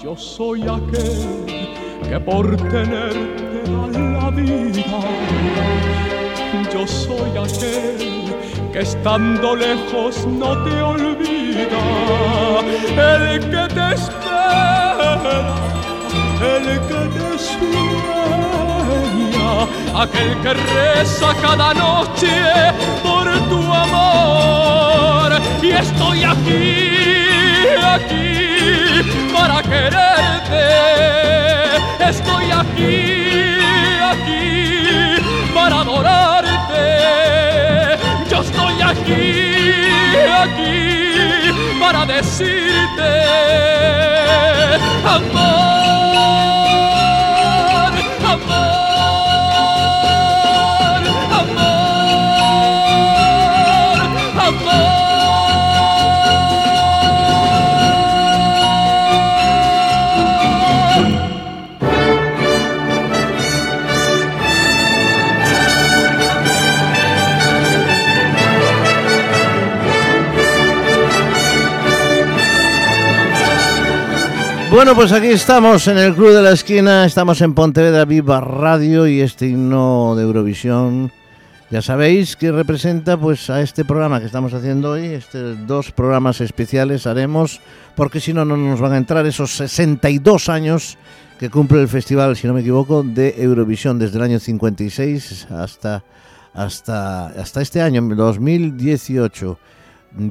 Yo 0.00 0.16
soy 0.16 0.62
aquel 0.62 1.46
que 2.08 2.20
por 2.20 2.56
tenerte 2.56 3.62
da 3.68 3.98
la 4.16 4.30
vida. 4.30 5.00
Yo 6.72 6.86
soy 6.86 7.30
aquel 7.46 8.32
que 8.72 8.80
estando 8.80 9.56
lejos 9.56 10.24
no 10.26 10.50
te 10.62 10.82
olvida. 10.82 11.82
El 12.96 13.40
que 13.50 13.74
te 13.74 14.31
el 16.42 16.66
que 16.88 17.02
te 17.14 17.28
sueña, 17.38 19.50
aquel 20.02 20.30
que 20.42 20.52
reza 20.54 21.28
cada 21.40 21.68
noche 21.74 22.34
por 23.02 23.26
tu 23.48 23.60
amor. 23.72 25.30
Y 25.62 25.70
estoy 25.70 26.24
aquí, 26.24 26.88
aquí 27.94 28.28
para 29.32 29.62
quererte. 29.62 30.66
Estoy 32.10 32.50
aquí, 32.50 32.98
aquí 34.12 35.22
para 35.54 35.80
adorarte. 35.80 36.88
Yo 38.30 38.40
estoy 38.40 38.82
aquí, 38.82 39.22
aquí 40.42 40.81
decirte 42.22 43.12
amor, 45.04 46.61
Bueno, 74.72 74.94
pues 74.94 75.12
aquí 75.12 75.26
estamos 75.26 75.86
en 75.86 75.98
el 75.98 76.14
Club 76.14 76.32
de 76.32 76.40
la 76.40 76.52
Esquina, 76.52 77.04
estamos 77.04 77.42
en 77.42 77.52
Pontevedra 77.52 78.06
Viva 78.06 78.40
Radio 78.40 79.06
y 79.06 79.20
este 79.20 79.46
himno 79.46 80.14
de 80.16 80.22
Eurovisión, 80.22 81.12
ya 81.70 81.82
sabéis 81.82 82.36
que 82.36 82.50
representa 82.50 83.18
pues 83.18 83.50
a 83.50 83.60
este 83.60 83.84
programa 83.84 84.18
que 84.18 84.24
estamos 84.24 84.54
haciendo 84.54 84.92
hoy, 84.92 85.04
este 85.08 85.56
dos 85.56 85.92
programas 85.92 86.40
especiales 86.40 87.06
haremos, 87.06 87.60
porque 87.94 88.18
si 88.18 88.32
no 88.32 88.46
no 88.46 88.56
nos 88.56 88.80
van 88.80 88.94
a 88.94 88.96
entrar 88.96 89.26
esos 89.26 89.54
62 89.56 90.48
años 90.48 90.96
que 91.38 91.50
cumple 91.50 91.82
el 91.82 91.88
festival, 91.88 92.34
si 92.34 92.46
no 92.46 92.54
me 92.54 92.62
equivoco, 92.62 93.02
de 93.02 93.34
Eurovisión 93.42 93.98
desde 93.98 94.16
el 94.16 94.24
año 94.24 94.40
56 94.40 95.48
hasta 95.50 96.02
hasta 96.54 97.26
hasta 97.26 97.60
este 97.60 97.82
año 97.82 98.00
2018. 98.00 99.58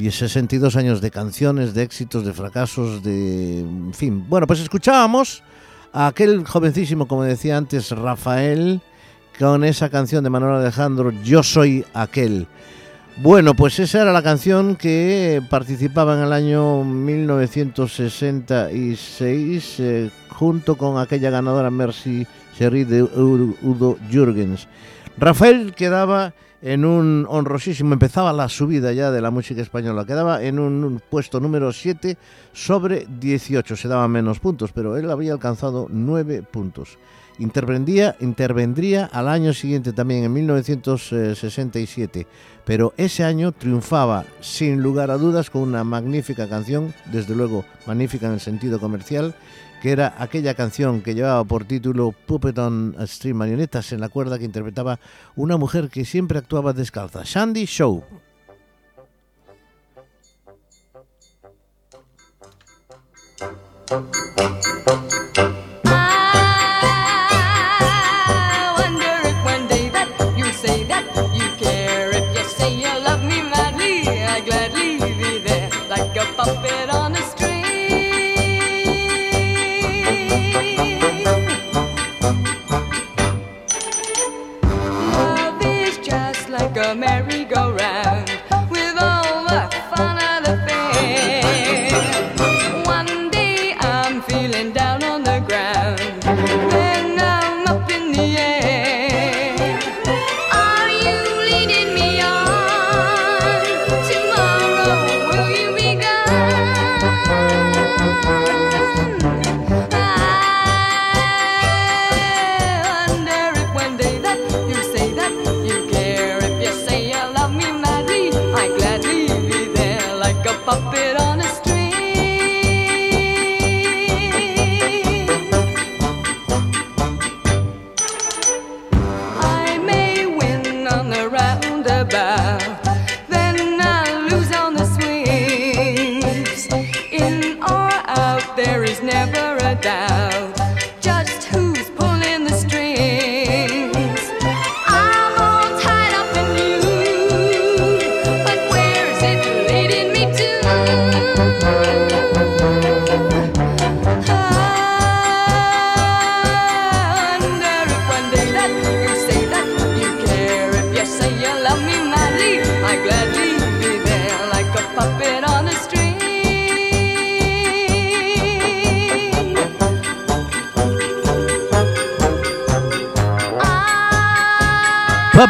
62 0.10 0.76
años 0.76 1.02
de 1.02 1.12
canciones, 1.12 1.74
de 1.74 1.84
éxitos, 1.84 2.26
de 2.26 2.34
fracasos, 2.34 3.04
de... 3.04 3.62
En 3.62 3.94
fin. 3.94 4.26
Bueno, 4.28 4.48
pues 4.48 4.60
escuchábamos 4.60 5.44
a 5.94 6.08
aquel 6.08 6.46
jovencísimo, 6.46 7.08
como 7.08 7.24
decía 7.24 7.56
antes, 7.58 7.92
Rafael, 7.92 8.82
con 9.40 9.64
esa 9.64 9.90
canción 9.90 10.24
de 10.24 10.30
Manuel 10.30 10.62
Alejandro, 10.62 11.12
Yo 11.24 11.42
soy 11.44 11.86
aquel. 11.94 12.48
Bueno, 13.18 13.56
pues 13.56 13.80
esa 13.80 14.04
era 14.04 14.14
la 14.14 14.24
canción 14.24 14.76
que 14.76 15.42
participaba 15.50 16.16
en 16.16 16.22
el 16.24 16.34
año 16.34 16.84
1966 16.84 19.80
eh, 19.80 20.10
junto 20.30 20.76
con 20.78 20.98
aquella 20.98 21.30
ganadora 21.30 21.70
Mercy 21.70 22.26
Sherry 22.58 22.86
de 22.86 23.04
Udo 23.04 23.98
Jürgens. 24.10 24.68
Rafael 25.18 25.76
quedaba 25.76 26.34
en 26.62 26.86
un 26.86 27.26
honrosísimo, 27.28 27.94
empezaba 27.94 28.32
la 28.34 28.48
subida 28.48 28.92
ya 28.94 29.10
de 29.12 29.22
la 29.22 29.32
música 29.32 29.62
española, 29.62 30.06
quedaba 30.06 30.44
en 30.44 30.60
un 30.60 31.02
puesto 31.10 31.40
número 31.40 31.74
7 31.74 32.18
sobre 32.54 33.08
18, 33.20 33.76
se 33.76 33.88
daban 33.88 34.12
menos 34.12 34.40
puntos, 34.40 34.72
pero 34.72 34.96
él 34.98 35.10
había 35.10 35.34
alcanzado 35.34 35.88
9 35.90 36.44
puntos. 36.44 37.00
Intervendría, 37.40 38.16
intervendría 38.20 39.06
al 39.06 39.28
año 39.28 39.54
siguiente 39.54 39.94
también, 39.94 40.26
en 40.26 40.34
1967, 40.34 42.28
pero 42.66 42.94
ese 42.98 43.24
año 43.24 43.52
triunfaba 43.52 44.26
sin 44.42 44.84
lugar 44.84 45.10
a 45.10 45.18
dudas 45.18 45.50
con 45.50 45.64
una 45.64 45.84
magnífica 45.84 46.48
canción, 46.48 46.94
desde 47.12 47.36
luego 47.36 47.66
magnífica 47.88 48.28
en 48.28 48.34
el 48.34 48.40
sentido 48.40 48.80
comercial, 48.80 49.34
que 49.82 49.92
era 49.92 50.14
aquella 50.20 50.54
canción 50.54 51.02
que 51.02 51.16
llevaba 51.16 51.44
por 51.44 51.66
título 51.66 52.12
Puppet 52.12 52.58
on 52.60 52.96
marionetas 53.34 53.92
en 53.92 54.00
la 54.00 54.10
cuerda, 54.10 54.38
que 54.38 54.46
interpretaba 54.46 55.00
una 55.36 55.58
mujer 55.58 55.90
que 55.90 56.06
siempre 56.06 56.38
actuaba 56.38 56.72
descalza, 56.72 57.24
Shandy 57.26 57.66
Show. 57.66 58.04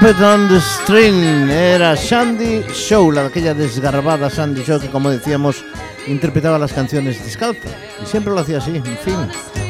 Puppet 0.01 0.19
on 0.21 0.47
the 0.49 0.59
String 0.59 1.49
era 1.51 1.95
Sandy 1.95 2.63
Show, 2.73 3.11
la 3.11 3.25
aquella 3.27 3.53
desgarbada 3.53 4.31
Sandy 4.31 4.63
Show 4.63 4.79
que 4.79 4.89
como 4.89 5.11
decíamos 5.11 5.63
interpretaba 6.07 6.57
las 6.57 6.73
canciones 6.73 7.23
descalza 7.23 7.69
y 8.01 8.05
siempre 8.07 8.33
lo 8.33 8.39
hacía 8.39 8.57
así, 8.57 8.77
en 8.77 8.83
fin. 8.83 9.15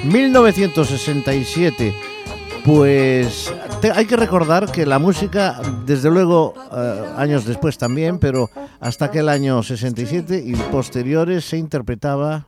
1967, 0.06 1.94
pues 2.64 3.54
te- 3.82 3.92
hay 3.92 4.06
que 4.06 4.16
recordar 4.16 4.72
que 4.72 4.86
la 4.86 5.00
música, 5.00 5.60
desde 5.86 6.10
luego 6.10 6.54
eh, 6.74 7.04
años 7.18 7.44
después 7.44 7.78
también, 7.78 8.18
pero 8.18 8.50
hasta 8.80 9.04
aquel 9.06 9.28
año 9.28 9.62
67 9.62 10.42
y 10.46 10.54
posteriores 10.56 11.44
se 11.44 11.58
interpretaba 11.58 12.48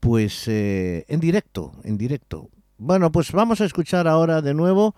pues 0.00 0.44
eh, 0.48 1.04
en 1.08 1.20
directo, 1.20 1.72
en 1.84 1.98
directo. 1.98 2.48
Bueno, 2.78 3.12
pues 3.12 3.32
vamos 3.32 3.60
a 3.60 3.66
escuchar 3.66 4.08
ahora 4.08 4.40
de 4.40 4.54
nuevo 4.54 4.94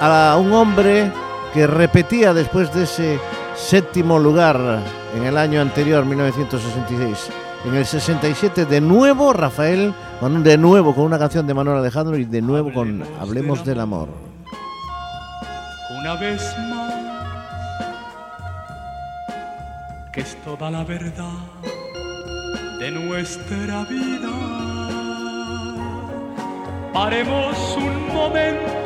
a 0.00 0.36
un 0.36 0.52
hombre 0.52 1.10
que 1.52 1.66
repetía 1.66 2.32
después 2.32 2.72
de 2.72 2.84
ese 2.84 3.18
séptimo 3.56 4.18
lugar 4.18 4.80
en 5.16 5.24
el 5.24 5.36
año 5.36 5.60
anterior, 5.60 6.04
1966. 6.04 7.30
En 7.66 7.74
el 7.74 7.84
67 7.84 8.66
de 8.66 8.80
nuevo 8.80 9.32
Rafael, 9.32 9.92
de 10.20 10.58
nuevo 10.58 10.94
con 10.94 11.04
una 11.04 11.18
canción 11.18 11.46
de 11.46 11.54
Manuel 11.54 11.78
Alejandro 11.78 12.16
y 12.16 12.24
de 12.24 12.40
nuevo 12.40 12.72
con 12.72 13.02
Hablemos 13.20 13.64
del 13.64 13.80
amor. 13.80 14.08
una 16.00 16.14
vez 16.14 16.54
más, 16.70 16.94
que 20.12 20.20
es 20.20 20.36
toda 20.44 20.70
la 20.70 20.84
verdad 20.84 21.32
de 22.78 22.90
nuestra 22.92 23.84
vida. 23.84 24.30
Paremos 26.92 27.76
un 27.76 28.14
momento 28.14 28.77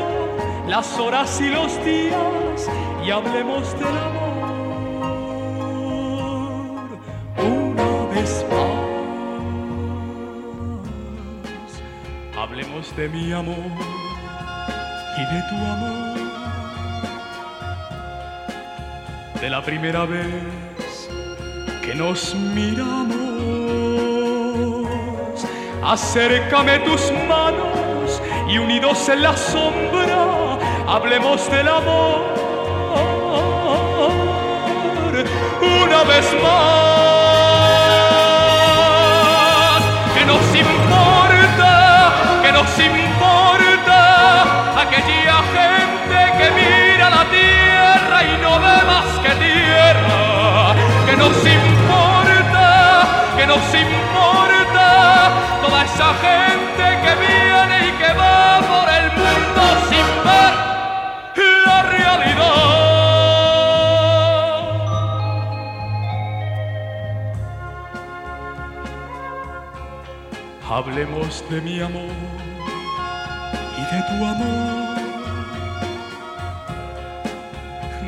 las 0.67 0.99
horas 0.99 1.41
y 1.41 1.49
los 1.49 1.85
días 1.85 2.69
y 3.05 3.11
hablemos 3.11 3.73
del 3.79 3.89
amor 3.89 4.33
una 7.39 8.07
vez 8.15 8.45
más. 8.51 8.63
Hablemos 12.37 12.97
de 12.97 13.09
mi 13.09 13.33
amor 13.33 13.57
y 15.17 15.25
de 15.35 15.43
tu 15.49 15.55
amor 15.55 16.03
de 19.41 19.51
la 19.51 19.63
primera 19.63 20.05
vez 20.05 21.09
que 21.83 21.95
nos 21.97 22.35
miramos. 22.35 23.23
Acércame 25.83 26.79
tus 26.81 27.11
manos 27.29 28.23
y 28.49 28.59
unidos 28.59 29.09
en 29.09 29.23
la 29.23 29.37
sombra, 29.37 30.27
hablemos 30.87 31.51
del 31.51 31.69
amor. 31.69 32.23
Una 35.61 36.05
vez 36.05 36.27
más, 36.43 37.73
que 40.15 40.25
nos 40.25 40.55
importa, 40.55 42.13
que 42.43 42.53
nos 42.53 42.79
importa 42.79 44.01
aquella 44.81 45.43
gente 45.57 46.19
que 46.39 46.51
mira 46.51 47.11
la 47.11 47.25
tierra 47.31 48.25
y 48.25 48.39
no 48.43 48.53
ve 48.59 48.77
más 48.87 49.07
que 49.23 49.33
tierra, 49.37 50.75
que 51.07 51.17
nos 51.17 51.37
importa, 51.61 52.67
que 53.37 53.47
nos 53.47 53.75
importa 53.75 54.87
toda 55.63 55.85
esa 55.85 56.15
gente 56.27 56.85
que 57.03 57.13
viene 57.27 57.89
y 57.89 57.93
que 57.93 58.13
va 58.15 58.61
por 58.61 58.89
el 58.89 59.07
mundo 59.13 59.63
sin 59.89 60.07
ver 60.25 60.72
Hablemos 70.75 71.45
de 71.51 71.61
mi 71.61 71.81
amor 71.81 72.09
y 73.77 73.83
de 73.95 74.03
tu 74.09 74.25
amor, 74.25 74.97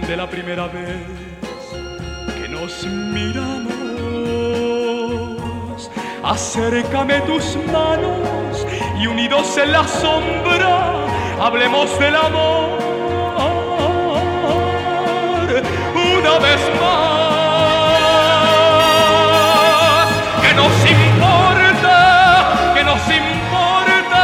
de 0.09 0.17
la 0.17 0.27
primera 0.29 0.67
vez 0.69 1.07
que 2.35 2.49
nos 2.49 2.87
miramos. 2.87 3.69
Acércame 6.23 7.21
tus 7.21 7.57
manos 7.71 8.67
y 8.99 9.07
unidos 9.09 9.59
en 9.59 9.71
la 9.71 9.87
sombra, 9.87 11.07
hablemos 11.39 11.99
del 11.99 12.17
amor 12.17 12.74
una 16.25 16.39
vez 16.39 16.61
más. 16.81 17.29
Que 20.43 20.55
nos 20.55 20.73
importa, 20.91 21.97
que 22.75 22.83
nos 22.85 23.03
importa 23.09 24.23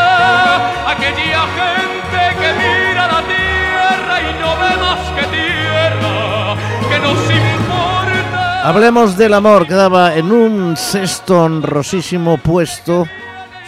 aquella 0.91 1.43
gente 1.61 2.21
que 2.41 2.49
mira 2.61 3.03
la 3.07 3.23
tierra 3.23 4.15
y 4.23 4.31
no 4.41 4.51
ve 4.61 4.73
más 4.81 5.03
que 5.17 5.25
tierra. 5.37 6.13
Que 6.89 6.99
nos 7.01 7.21
importa. 7.31 8.69
Hablemos 8.69 9.17
del 9.19 9.35
amor, 9.35 9.67
quedaba 9.67 10.15
en 10.15 10.33
un 10.33 10.77
sexto 10.77 11.43
honrosísimo 11.43 12.39
puesto 12.39 13.07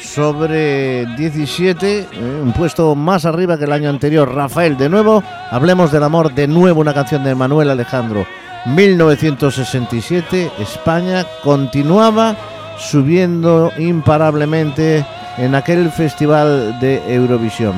sobre 0.03 1.07
17, 1.17 1.99
eh, 1.99 2.07
un 2.43 2.53
puesto 2.53 2.95
más 2.95 3.25
arriba 3.25 3.57
que 3.57 3.65
el 3.65 3.73
año 3.73 3.89
anterior. 3.89 4.35
Rafael, 4.35 4.77
de 4.77 4.89
nuevo, 4.89 5.23
hablemos 5.51 5.93
del 5.93 6.03
amor, 6.03 6.35
de 6.35 6.47
nuevo 6.49 6.81
una 6.81 6.95
canción 6.95 7.25
de 7.25 7.35
Manuel 7.35 7.71
Alejandro. 7.71 8.27
1967, 8.67 10.51
España 10.59 11.27
continuaba 11.43 12.37
subiendo 12.79 13.73
imparablemente 13.79 15.05
en 15.39 15.55
aquel 15.55 15.91
festival 15.91 16.79
de 16.81 17.03
Eurovisión. 17.15 17.75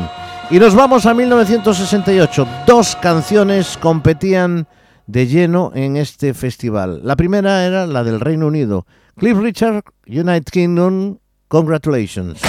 Y 0.51 0.59
nos 0.59 0.75
vamos 0.75 1.07
a 1.07 1.15
1968. 1.15 2.47
Dos 2.67 2.97
canciones 2.97 3.79
competían 3.79 4.67
de 5.07 5.27
lleno 5.27 5.73
en 5.75 5.97
este 5.97 6.35
festival. 6.35 7.01
La 7.03 7.17
primera 7.17 7.65
era 7.65 7.87
la 7.87 8.05
del 8.05 8.21
Reino 8.21 8.47
Unido. 8.47 8.87
Cliff 9.17 9.39
Richard, 9.39 9.85
United 10.07 10.45
Kingdom, 10.51 11.19
Congratulations. 11.55 12.43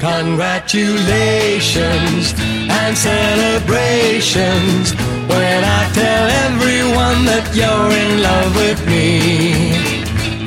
Congratulations 0.00 2.34
and 2.68 2.98
celebrations 2.98 4.92
when 5.30 5.62
I 5.62 5.88
tell 5.94 6.26
everyone 6.46 7.24
that 7.30 7.46
you're 7.54 7.92
in 8.04 8.22
love 8.26 8.50
with 8.56 8.82
me. 8.90 9.70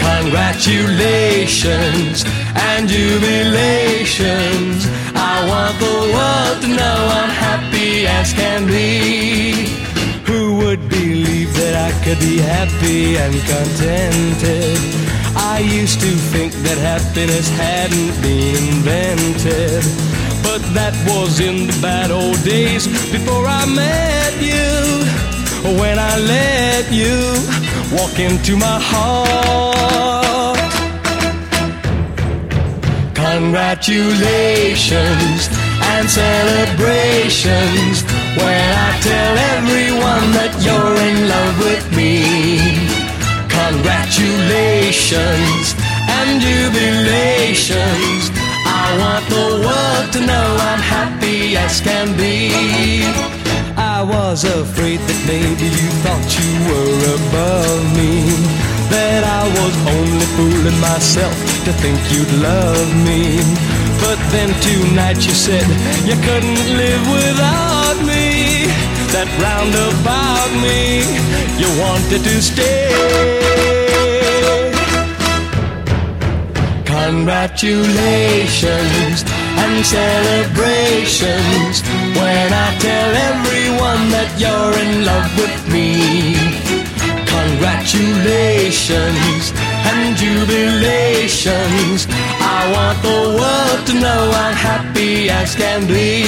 Congratulations 0.04 2.26
and 2.58 2.90
jubilations. 2.90 4.86
I 5.16 5.48
want 5.48 5.80
the 5.80 6.12
world 6.12 6.62
to 6.64 6.68
know 6.76 7.08
I'm 7.20 7.32
happy 7.32 8.06
as 8.06 8.34
can 8.34 8.68
be. 8.68 9.70
Who 10.28 10.58
would 10.58 10.90
believe 10.90 11.05
that 11.66 11.76
I 11.90 11.92
could 12.06 12.20
be 12.20 12.38
happy 12.38 13.18
and 13.18 13.34
contented? 13.50 14.78
I 15.36 15.58
used 15.60 16.00
to 16.02 16.12
think 16.32 16.54
that 16.66 16.78
happiness 16.78 17.50
hadn't 17.50 18.14
been 18.22 18.62
invented. 18.76 19.82
But 20.46 20.62
that 20.78 20.94
was 21.10 21.40
in 21.40 21.66
the 21.66 21.74
bad 21.82 22.12
old 22.12 22.40
days 22.44 22.86
before 23.12 23.48
I 23.48 23.66
met 23.66 24.34
you. 24.52 24.70
When 25.82 25.98
I 25.98 26.14
let 26.36 26.92
you 27.02 27.18
walk 27.98 28.20
into 28.20 28.56
my 28.58 28.78
heart. 28.92 30.06
Congratulations 33.16 35.50
and 35.94 36.10
celebrations 36.10 38.02
when 38.42 38.68
I 38.88 38.90
tell 39.02 39.36
everyone 39.56 40.28
that 40.38 40.54
you're 40.66 40.98
in 41.10 41.18
love 41.30 41.56
with 41.68 41.86
me. 41.96 42.14
Congratulations 43.48 45.76
and 46.18 46.30
jubilations. 46.42 48.24
I 48.66 48.68
want 49.02 49.26
the 49.30 49.48
world 49.66 50.08
to 50.16 50.20
know 50.30 50.48
I'm 50.70 50.84
happy 50.98 51.40
as 51.58 51.82
can 51.82 52.08
be. 52.18 52.36
I 53.78 54.02
was 54.02 54.44
afraid 54.44 55.00
that 55.00 55.20
maybe 55.28 55.68
you 55.80 55.90
thought 56.04 56.28
you 56.40 56.52
were 56.68 56.98
above 57.20 57.84
me. 57.96 58.12
That 58.90 59.24
I 59.24 59.44
was 59.60 59.76
only 59.96 60.26
fooling 60.38 60.80
myself 60.80 61.36
to 61.66 61.72
think 61.82 62.00
you'd 62.14 62.34
love 62.42 62.90
me. 63.08 63.22
But 64.02 64.20
then 64.32 64.50
tonight 64.62 65.18
you 65.28 65.34
said 65.34 65.66
you 66.06 66.16
couldn't 66.28 66.64
live 66.82 67.04
without 67.20 67.98
me. 68.06 68.24
That 69.16 69.30
roundabout 69.40 70.52
me, 70.66 70.80
you 71.62 71.70
wanted 71.80 72.22
to 72.24 72.42
stay. 72.42 73.96
Congratulations 76.86 79.24
and 79.62 79.86
celebrations 79.86 81.82
when 82.18 82.54
I 82.54 82.78
tell 82.80 83.12
everyone 83.32 84.10
that 84.16 84.30
you're 84.42 84.76
in 84.84 85.06
love 85.06 85.30
with 85.38 85.62
me. 85.72 86.65
Congratulations 87.46 89.54
and 89.86 90.18
jubilations. 90.18 92.10
I 92.42 92.66
want 92.74 92.98
the 93.04 93.38
world 93.38 93.86
to 93.88 93.94
know 93.94 94.32
I'm 94.34 94.56
happy 94.56 95.30
as 95.30 95.56
can 95.56 95.86
be. 95.86 96.26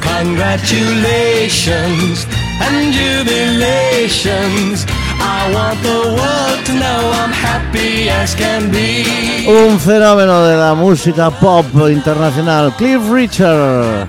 Congratulations 0.00 2.24
and 2.60 2.92
jubilations. 2.92 4.84
I 5.18 5.50
want 5.54 5.82
the 5.82 6.14
world 6.18 6.64
to 6.66 6.72
know 6.74 7.12
I'm 7.20 7.32
happy 7.32 8.08
as 8.08 8.34
can 8.34 8.70
be. 8.70 9.04
Un 9.46 9.78
fenómeno 9.78 10.44
de 10.46 10.56
la 10.56 10.74
música 10.74 11.30
pop 11.30 11.66
internacional, 11.90 12.74
Cliff 12.76 13.02
Richard. 13.10 14.08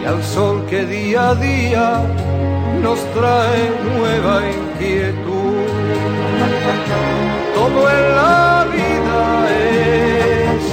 y 0.02 0.06
al 0.06 0.22
sol 0.24 0.66
que 0.70 0.86
día 0.86 1.30
a 1.30 1.36
día 1.36 2.02
nos 2.84 3.00
trae 3.14 3.72
nueva 3.98 4.42
inquietud. 4.58 5.68
Todo 7.56 7.80
en 7.98 8.16
la 8.16 8.68
vida 8.76 9.24
es 9.80 10.64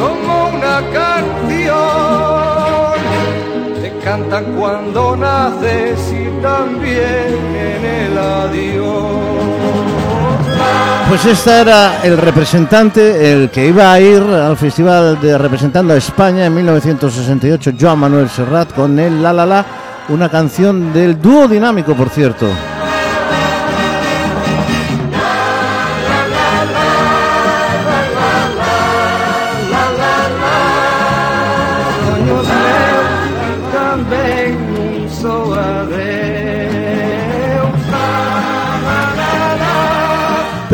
como 0.00 0.32
una 0.56 0.76
canción. 0.98 2.96
Te 3.82 3.90
cantan 4.04 4.44
cuando 4.58 5.16
naces 5.16 6.00
y 6.12 6.24
también 6.40 7.36
en 7.70 7.84
el 7.84 8.18
adiós. 8.18 10.05
Pues 11.08 11.24
este 11.24 11.60
era 11.60 12.02
el 12.02 12.18
representante, 12.18 13.32
el 13.32 13.50
que 13.50 13.68
iba 13.68 13.92
a 13.92 14.00
ir 14.00 14.22
al 14.22 14.56
festival 14.56 15.20
de 15.20 15.38
representando 15.38 15.94
a 15.94 15.96
España 15.96 16.46
en 16.46 16.54
1968, 16.54 17.72
Joan 17.80 18.00
Manuel 18.00 18.28
Serrat, 18.28 18.72
con 18.74 18.98
el 18.98 19.22
La 19.22 19.32
La 19.32 19.46
La, 19.46 19.64
una 20.08 20.28
canción 20.28 20.92
del 20.92 21.20
dúo 21.20 21.46
dinámico, 21.46 21.94
por 21.94 22.08
cierto. 22.08 22.48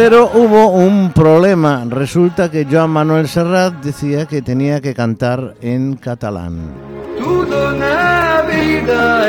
Pero 0.04 0.32
hubo 0.34 0.66
un 0.70 1.12
problema. 1.12 1.86
Resulta 1.88 2.50
que 2.50 2.66
Joan 2.68 2.90
Manuel 2.90 3.28
Serrat 3.28 3.74
decía 3.84 4.26
que 4.26 4.42
tenía 4.42 4.80
que 4.80 4.94
cantar 4.94 5.54
en 5.60 5.94
catalán. 5.94 6.72
Vida 8.50 9.28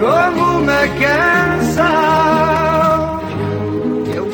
como 0.00 0.64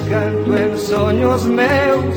canto 0.09 0.47
meus 0.47 0.93
adeus. 0.93 2.15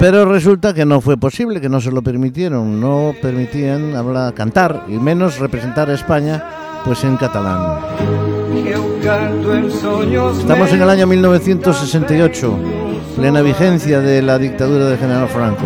Pero 0.00 0.24
resulta 0.24 0.72
que 0.72 0.86
no 0.86 1.02
fue 1.02 1.18
posible, 1.18 1.60
que 1.60 1.68
no 1.68 1.82
se 1.82 1.90
lo 1.90 2.00
permitieron, 2.00 2.80
no 2.80 3.14
permitían 3.20 3.94
hablar, 3.94 4.32
cantar 4.32 4.84
y 4.88 4.92
menos 4.92 5.38
representar 5.38 5.90
a 5.90 5.94
España 5.94 6.65
pues 6.86 7.02
en 7.02 7.16
catalán. 7.16 7.80
Estamos 10.38 10.72
en 10.72 10.82
el 10.82 10.88
año 10.88 11.06
1968, 11.08 12.58
plena 13.16 13.42
vigencia 13.42 14.00
de 14.00 14.22
la 14.22 14.38
dictadura 14.38 14.86
de 14.86 14.96
General 14.96 15.28
Franco. 15.28 15.64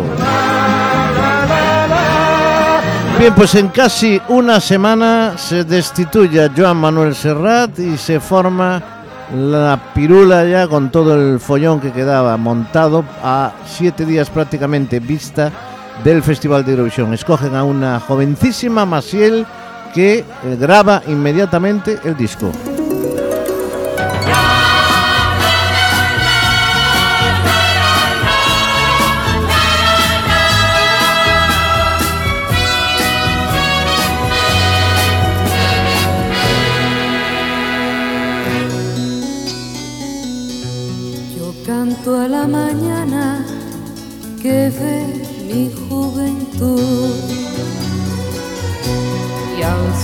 Bien, 3.19 3.35
pues 3.35 3.53
en 3.53 3.67
casi 3.67 4.19
una 4.29 4.59
semana 4.59 5.37
se 5.37 5.63
destituye 5.63 6.43
a 6.43 6.51
Joan 6.55 6.77
Manuel 6.77 7.13
Serrat 7.13 7.77
y 7.77 7.97
se 7.97 8.19
forma 8.19 8.81
la 9.35 9.79
pirula 9.93 10.43
ya 10.45 10.67
con 10.67 10.91
todo 10.91 11.13
el 11.13 11.39
follón 11.39 11.79
que 11.79 11.91
quedaba 11.91 12.35
montado 12.35 13.05
a 13.23 13.51
siete 13.67 14.07
días 14.07 14.31
prácticamente 14.31 14.99
vista 14.99 15.51
del 16.03 16.23
Festival 16.23 16.65
de 16.65 16.71
Eurovisión. 16.71 17.13
Escogen 17.13 17.55
a 17.55 17.63
una 17.63 17.99
jovencísima 17.99 18.87
Masiel 18.87 19.45
que 19.93 20.19
eh, 20.19 20.25
graba 20.59 21.01
inmediatamente 21.07 21.99
el 22.03 22.15
disco. 22.15 22.51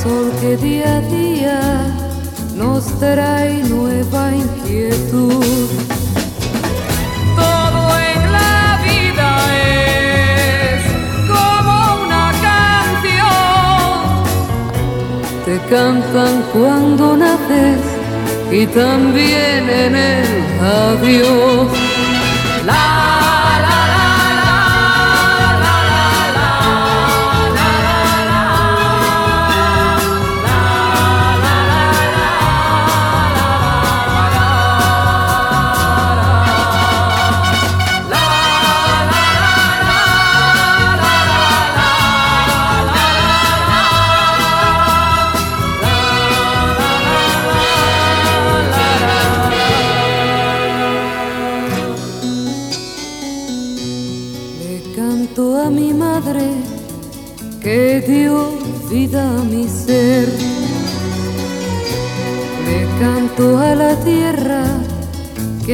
Sol 0.04 0.32
que 0.40 0.58
día 0.58 0.98
a 0.98 1.02
día 1.02 1.60
nos 2.56 2.86
trae 3.00 3.64
nueva 3.64 4.32
inquietud. 4.36 5.68
Todo 7.36 7.82
en 8.12 8.22
la 8.38 8.80
vida 8.88 9.30
es 10.70 10.82
como 11.32 11.76
una 12.06 12.26
canción. 12.48 14.04
Te 15.46 15.56
cantan 15.74 16.36
cuando 16.54 17.18
naces 17.18 17.82
y 18.52 18.66
también 18.68 19.70
en 19.70 19.96
el 19.96 20.28
adiós. 20.62 21.87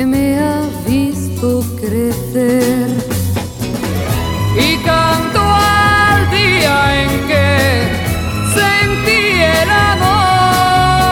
me 0.06 0.38
ha 0.40 0.62
visto 0.88 1.64
crecer. 1.80 2.88
Y 4.58 4.78
canto 4.78 5.42
al 5.42 6.30
día 6.32 7.04
en 7.04 7.28
que 7.28 7.88
sentí 8.54 9.42
el 9.62 9.70
amor. 9.92 11.04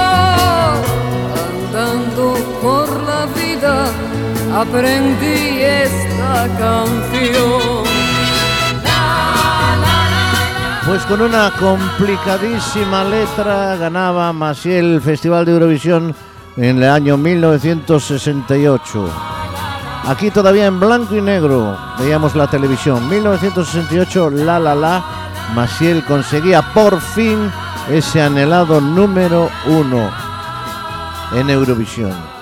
Andando 1.50 2.26
por 2.62 2.88
la 3.04 3.26
vida 3.28 3.76
aprendí 4.54 5.62
esta 5.62 6.48
canción. 6.60 7.82
Pues 10.86 11.04
con 11.04 11.22
una 11.22 11.52
complicadísima 11.58 13.04
letra 13.06 13.78
ganaba 13.78 14.34
Maciel 14.34 15.00
Festival 15.00 15.46
de 15.46 15.54
Eurovisión 15.54 16.14
en 16.58 16.84
el 16.84 16.90
año 16.90 17.18
1968. 17.18 19.10
Aquí 20.06 20.32
todavía 20.32 20.66
en 20.66 20.80
blanco 20.80 21.16
y 21.16 21.22
negro 21.22 21.78
veíamos 22.00 22.36
la 22.36 22.48
televisión. 22.48 23.08
1968, 23.10 24.30
la 24.32 24.60
la 24.60 24.76
la, 24.76 25.04
Maciel 25.54 26.04
conseguía 26.06 26.62
por 26.74 27.00
fin 27.00 27.52
ese 27.90 28.22
anhelado 28.22 28.82
número 28.82 29.50
uno 29.68 30.10
en 31.34 31.50
Eurovisión. 31.50 32.41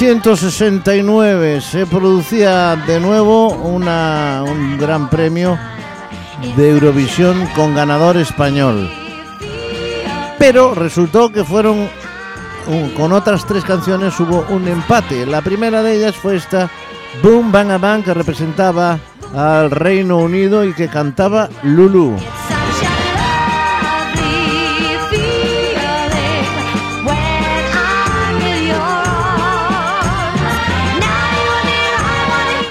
1969 0.00 1.60
se 1.60 1.84
producía 1.84 2.76
de 2.76 3.00
nuevo 3.00 3.48
un 3.48 4.78
gran 4.78 5.10
premio 5.10 5.58
de 6.56 6.70
Eurovisión 6.70 7.48
con 7.56 7.74
ganador 7.74 8.16
español. 8.16 8.88
Pero 10.38 10.72
resultó 10.76 11.32
que 11.32 11.42
fueron 11.42 11.88
con 12.96 13.12
otras 13.12 13.44
tres 13.44 13.64
canciones 13.64 14.20
hubo 14.20 14.46
un 14.50 14.68
empate. 14.68 15.26
La 15.26 15.42
primera 15.42 15.82
de 15.82 15.96
ellas 15.96 16.14
fue 16.14 16.36
esta 16.36 16.70
Boom 17.20 17.50
Bang 17.50 17.72
a 17.72 17.78
Bang 17.78 18.04
que 18.04 18.14
representaba 18.14 19.00
al 19.34 19.72
Reino 19.72 20.18
Unido 20.18 20.64
y 20.64 20.74
que 20.74 20.86
cantaba 20.86 21.48
Lulu. 21.64 22.14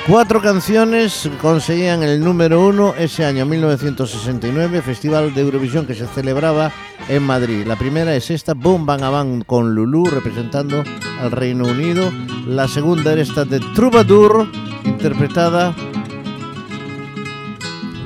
Cuatro 0.08 0.41
canciones 0.41 1.30
conseguían 1.41 2.01
el 2.01 2.24
número 2.24 2.66
uno 2.66 2.95
ese 2.97 3.26
año 3.26 3.45
1969, 3.45 4.82
Festival 4.82 5.34
de 5.34 5.41
Eurovisión 5.41 5.86
que 5.86 5.95
se 5.95 6.08
celebraba 6.08 6.72
en 7.10 7.24
Madrid. 7.24 7.68
La 7.68 7.76
primera 7.76 8.16
es 8.16 8.32
esta, 8.32 8.53
Boom 8.53 8.86
Bang 8.86 9.01
Bang 9.01 9.43
con 9.45 9.76
Lulu 9.76 10.05
representando 10.05 10.82
al 11.22 11.32
Reino 11.32 11.66
Unido. 11.66 12.10
La 12.47 12.70
segunda 12.70 13.12
era 13.12 13.22
esta 13.22 13.43
de 13.43 13.60
Troubadour, 13.76 14.49
interpretada, 14.86 15.76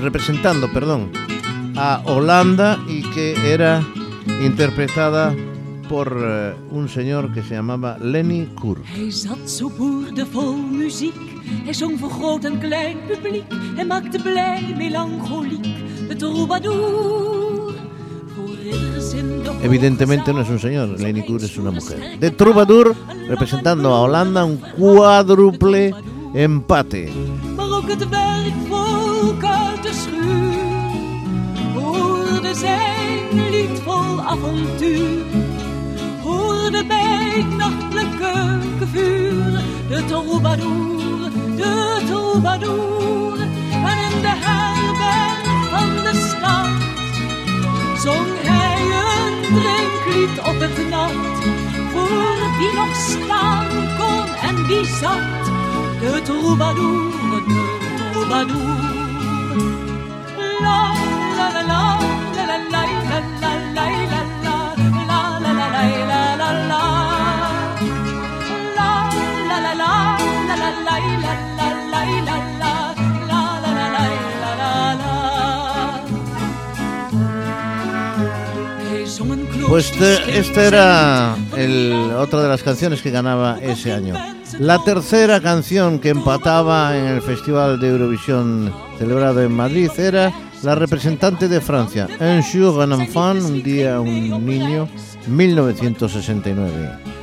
representando, 0.01 0.73
perdón, 0.73 1.11
a 1.77 2.01
Holanda 2.05 2.79
y 2.87 3.03
que 3.11 3.53
era 3.53 3.83
interpretada 4.43 5.35
por 5.91 6.17
eh, 6.23 6.55
un 6.71 6.87
señor 6.87 7.33
que 7.33 7.43
se 7.43 7.55
llamaba 7.55 7.97
Lenny 7.99 8.47
Kurt. 8.55 8.81
Hij 8.85 9.11
zat 9.11 9.49
zo 9.49 9.69
boerdevol 9.77 10.55
muziek. 10.55 11.19
Hij 11.63 11.73
zong 11.73 11.99
voor 11.99 12.09
groot 12.09 12.43
en 12.43 12.59
klein 12.59 12.97
publiek. 13.07 13.43
Hij 13.75 13.85
maakte 13.85 14.21
blij, 14.21 14.73
melancholiek. 14.77 15.67
De 16.07 16.15
troubadour. 16.15 17.73
Evidentemente 19.61 20.33
no 20.33 20.41
es 20.41 20.49
un 20.49 20.59
señor, 20.59 20.97
Lenny 20.97 21.23
Kurt 21.23 21.41
es 21.41 21.57
una 21.57 21.71
mujer. 21.71 21.97
De 22.19 22.35
Troubadour, 22.35 22.95
representando 23.27 23.93
a 23.93 24.01
Holanda, 24.01 24.45
un 24.45 24.59
cuádruple 24.77 25.93
empate. 26.33 27.09
avontuur. 34.31 35.40
Hoorde 36.31 36.85
bij 36.85 37.43
het 37.43 37.57
nachtelijke 37.57 38.59
de 39.91 40.05
troubadour, 40.05 41.29
de 41.55 42.01
troubadour. 42.05 43.41
En 43.89 43.97
in 44.07 44.21
de 44.21 44.33
herberg 44.45 45.69
van 45.69 45.89
de 46.05 46.13
stad 46.29 46.69
zong 47.99 48.27
hij 48.49 48.81
een 49.07 49.35
drinklied 49.41 50.39
op 50.39 50.59
het 50.59 50.89
nat. 50.89 51.11
Voor 51.91 52.57
wie 52.57 52.73
nog 52.73 52.95
staan 52.95 53.67
kon 53.97 54.35
en 54.49 54.67
wie 54.67 54.85
zat. 54.85 55.43
De 55.99 56.21
troubadour, 56.23 57.11
de 57.31 57.39
troubadour. 58.11 58.99
La 60.61 60.93
la 61.37 61.51
la 61.53 61.61
la 61.63 61.97
la 62.35 62.45
la 62.47 62.57
la 62.69 62.85
la 62.93 63.00
Pues 79.71 79.93
esta 80.01 80.67
era 80.67 81.37
otra 82.19 82.41
de 82.41 82.49
las 82.49 82.61
canciones 82.61 83.01
que 83.01 83.09
ganaba 83.09 83.57
ese 83.61 83.93
año. 83.93 84.15
La 84.59 84.83
tercera 84.83 85.39
canción 85.39 85.99
que 85.99 86.09
empataba 86.09 86.97
en 86.97 87.05
el 87.05 87.21
Festival 87.21 87.79
de 87.79 87.87
Eurovisión 87.87 88.73
celebrado 88.99 89.41
en 89.41 89.53
Madrid 89.53 89.89
era 89.97 90.33
la 90.61 90.75
representante 90.75 91.47
de 91.47 91.61
Francia, 91.61 92.09
Un 92.19 92.43
jour 92.43 92.85
un 92.85 92.91
enfant, 92.91 93.41
un 93.45 93.63
día 93.63 94.01
un 94.01 94.45
niño, 94.45 94.89
1969. 95.27 97.20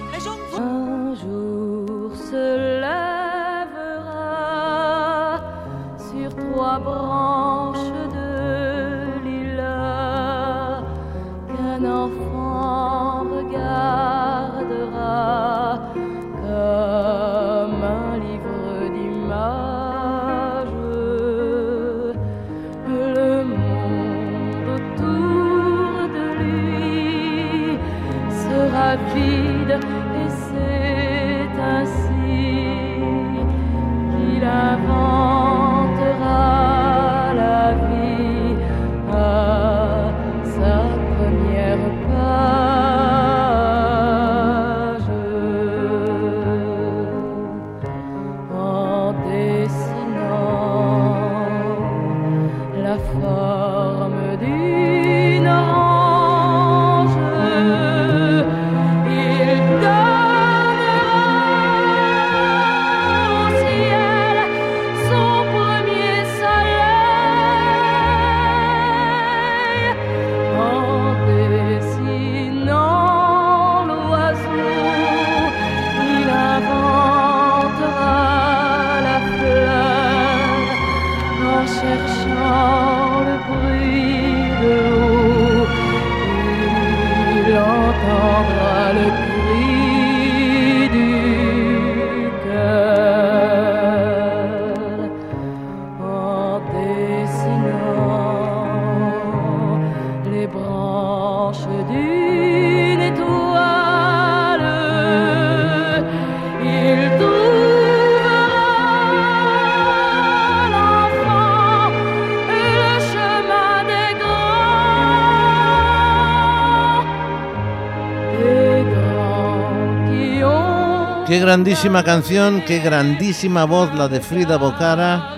Grandísima 121.49 122.05
canción, 122.05 122.63
qué 122.67 122.79
grandísima 122.81 123.65
voz 123.65 123.95
la 123.95 124.07
de 124.07 124.21
Frida 124.21 124.59
Bocara 124.59 125.35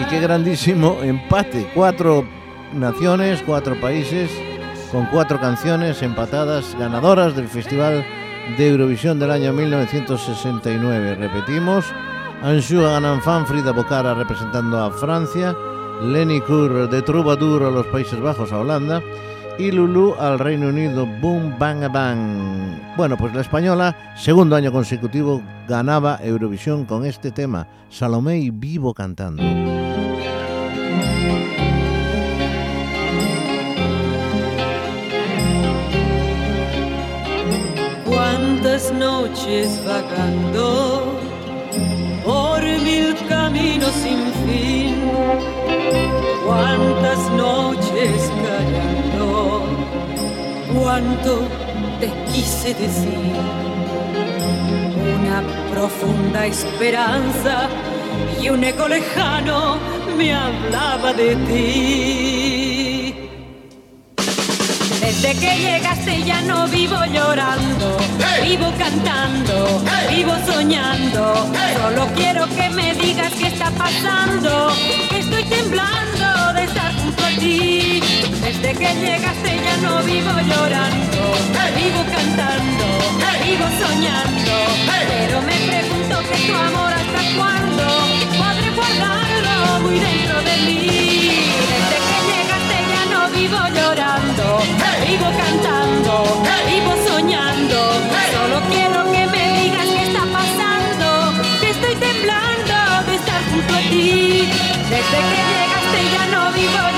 y 0.00 0.04
qué 0.04 0.20
grandísimo 0.20 0.98
empate. 1.02 1.68
Cuatro 1.74 2.24
naciones, 2.72 3.42
cuatro 3.44 3.74
países, 3.80 4.30
con 4.92 5.06
cuatro 5.06 5.40
canciones 5.40 6.02
empatadas, 6.02 6.76
ganadoras 6.78 7.34
del 7.34 7.48
Festival 7.48 8.06
de 8.56 8.68
Eurovisión 8.68 9.18
del 9.18 9.32
año 9.32 9.52
1969. 9.52 11.16
Repetimos, 11.16 11.86
Anjou 12.44 12.82
Gananfan, 12.82 13.44
Frida 13.44 13.72
Bocara 13.72 14.14
representando 14.14 14.80
a 14.80 14.92
Francia, 14.92 15.52
Lenny 16.00 16.40
Kur 16.42 16.88
de 16.88 17.02
Troubadour 17.02 17.64
a 17.64 17.70
los 17.72 17.88
Países 17.88 18.20
Bajos, 18.20 18.52
a 18.52 18.60
Holanda, 18.60 19.02
y 19.58 19.72
Lulu 19.72 20.14
al 20.14 20.38
Reino 20.38 20.68
Unido, 20.68 21.06
Boom 21.06 21.58
Bang 21.58 21.90
Bang. 21.92 22.96
Bueno, 22.96 23.16
pues 23.16 23.34
la 23.34 23.40
española, 23.40 24.07
segundo 24.18 24.56
año 24.56 24.72
consecutivo, 24.72 25.42
ganaba 25.68 26.18
Eurovisión 26.22 26.84
con 26.84 27.06
este 27.06 27.30
tema, 27.30 27.68
Salomé 27.88 28.38
y 28.38 28.50
Vivo 28.50 28.92
cantando. 28.92 29.42
Cuántas 38.04 38.92
noches 38.92 39.80
vagando 39.86 41.18
por 42.24 42.60
mil 42.62 43.14
caminos 43.28 43.92
sin 43.92 44.32
fin, 44.46 44.96
cuántas 46.44 47.30
noches 47.30 48.30
callando, 48.44 49.62
cuánto 50.74 51.38
te 52.00 52.12
quise 52.32 52.74
decir, 52.74 53.77
una 55.20 55.42
profunda 55.72 56.46
esperanza 56.46 57.68
y 58.40 58.48
un 58.50 58.64
eco 58.64 58.88
lejano 58.88 59.78
me 60.16 60.32
hablaba 60.32 61.12
de 61.12 61.36
ti. 61.48 63.14
Desde 65.00 65.34
que 65.40 65.56
llegaste 65.58 66.22
ya 66.22 66.40
no 66.42 66.68
vivo 66.68 66.96
llorando, 67.06 67.96
vivo 68.42 68.72
cantando, 68.78 69.82
vivo 70.10 70.34
soñando. 70.46 71.46
Solo 71.80 72.06
quiero 72.14 72.46
que 72.48 72.68
me 72.70 72.94
digas 72.94 73.32
qué 73.32 73.46
está 73.48 73.70
pasando, 73.70 74.72
que 75.08 75.18
estoy 75.20 75.44
temblando 75.44 76.52
de 76.54 76.64
estar 76.64 76.92
junto 77.00 77.24
a 77.24 77.30
ti. 77.30 78.00
Desde 78.42 78.74
que 78.74 78.94
llegaste 78.94 79.60
ya 79.64 79.76
no 79.78 80.02
vivo 80.02 80.30
llorando, 80.50 81.20
vivo 81.76 82.04
cantando, 82.14 82.97
vivo 83.48 83.66
soñando. 83.82 84.54
Pero 85.08 85.40
me 85.42 85.56
pregunto 85.70 86.14
que 86.28 86.36
tu 86.46 86.54
amor 86.54 86.92
hasta 87.00 87.20
cuándo 87.36 87.84
podré 88.40 88.68
guardarlo 88.78 89.80
muy 89.84 89.98
dentro 89.98 90.36
de 90.48 90.54
mí. 90.66 90.80
Desde 91.72 91.98
que 92.08 92.18
llegaste 92.30 92.76
ya 92.92 93.02
no 93.12 93.20
vivo 93.38 93.60
llorando, 93.76 94.46
vivo 95.06 95.28
cantando, 95.42 96.14
vivo 96.72 96.92
soñando. 97.08 97.78
Solo 98.34 98.56
quiero 98.72 99.00
que 99.12 99.22
me 99.34 99.44
digas 99.60 99.86
qué 99.94 100.02
está 100.08 100.24
pasando, 100.38 101.06
que 101.60 101.70
estoy 101.70 101.94
temblando 102.08 102.76
de 103.06 103.14
estar 103.20 103.40
junto 103.50 103.72
a 103.74 103.82
ti. 103.90 104.48
Desde 104.92 105.18
que 105.30 105.40
llegaste 105.52 105.98
ya 106.14 106.24
no 106.34 106.42
vivo 106.52 106.82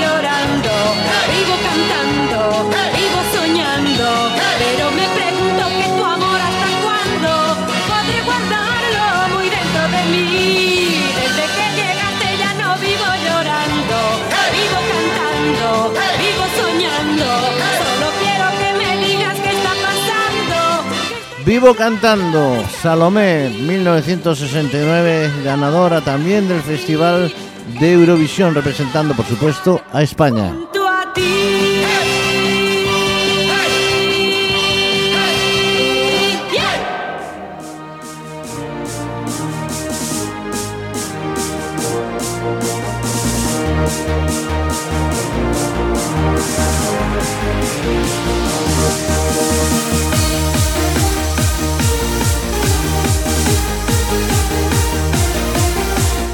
Vivo 21.51 21.75
cantando, 21.75 22.63
Salomé, 22.81 23.49
1969, 23.49 25.29
ganadora 25.43 25.99
también 25.99 26.47
del 26.47 26.61
Festival 26.61 27.29
de 27.77 27.91
Eurovisión, 27.91 28.55
representando 28.55 29.13
por 29.13 29.25
supuesto 29.25 29.81
a 29.91 30.01
España. 30.01 30.53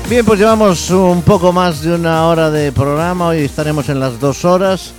Bien, 0.10 0.26
pues 0.26 0.40
llevamos 0.40 0.90
un 0.90 1.22
poco 1.22 1.52
más 1.52 1.82
de 1.82 1.94
una 1.94 2.28
hora 2.28 2.50
de 2.50 2.72
programa, 2.72 3.28
hoy 3.28 3.40
estaremos 3.40 3.90
en 3.90 4.00
las 4.00 4.22
dos 4.22 4.46
horas. 4.46 4.94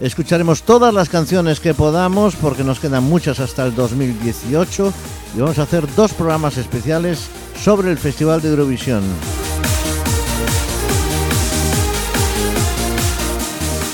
Escucharemos 0.00 0.62
todas 0.62 0.94
las 0.94 1.10
canciones 1.10 1.60
que 1.60 1.74
podamos 1.74 2.34
porque 2.34 2.64
nos 2.64 2.80
quedan 2.80 3.04
muchas 3.04 3.40
hasta 3.40 3.66
el 3.66 3.74
2018 3.74 4.92
y 5.36 5.40
vamos 5.40 5.58
a 5.58 5.64
hacer 5.64 5.84
dos 5.94 6.14
programas 6.14 6.56
especiales 6.56 7.28
sobre 7.62 7.90
el 7.90 7.98
Festival 7.98 8.40
de 8.40 8.48
Eurovisión. 8.48 9.02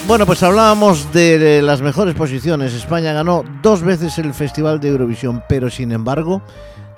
Bueno, 0.06 0.24
pues 0.24 0.44
hablábamos 0.44 1.12
de 1.12 1.62
las 1.62 1.80
mejores 1.82 2.14
posiciones. 2.14 2.74
España 2.74 3.12
ganó 3.12 3.42
dos 3.60 3.82
veces 3.82 4.18
el 4.18 4.32
Festival 4.32 4.78
de 4.78 4.90
Eurovisión, 4.90 5.42
pero 5.48 5.68
sin 5.68 5.90
embargo 5.90 6.42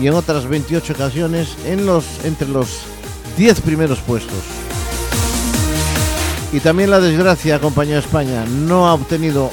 y 0.00 0.06
en 0.06 0.14
otras 0.14 0.46
28 0.46 0.92
ocasiones 0.92 1.56
en 1.64 1.86
los, 1.86 2.04
entre 2.24 2.48
los 2.48 2.80
10 3.36 3.60
primeros 3.60 3.98
puestos. 4.00 4.38
Y 6.52 6.60
también 6.60 6.90
la 6.90 7.00
desgracia 7.00 7.56
acompañó 7.56 7.96
a 7.96 8.00
España. 8.00 8.44
No 8.44 8.88
ha 8.88 8.94
obtenido 8.94 9.50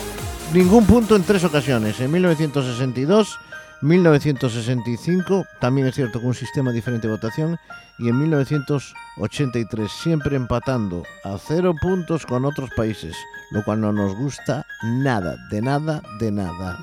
ningún 0.53 0.85
punto 0.85 1.15
en 1.15 1.23
tres 1.23 1.43
ocasiones. 1.43 1.99
En 1.99 2.11
1962, 2.11 3.39
1965, 3.81 5.45
también 5.59 5.87
es 5.87 5.95
cierto 5.95 6.19
con 6.19 6.29
un 6.29 6.35
sistema 6.35 6.71
diferente 6.71 7.07
de 7.07 7.13
votación, 7.13 7.57
y 7.99 8.09
en 8.09 8.19
1983, 8.19 9.91
siempre 9.91 10.35
empatando 10.35 11.03
a 11.23 11.37
cero 11.37 11.73
puntos 11.79 12.25
con 12.25 12.45
otros 12.45 12.69
países, 12.75 13.15
lo 13.51 13.63
cual 13.63 13.81
no 13.81 13.91
nos 13.93 14.15
gusta 14.15 14.65
nada, 14.83 15.37
de 15.51 15.61
nada, 15.61 16.01
de 16.19 16.31
nada. 16.31 16.79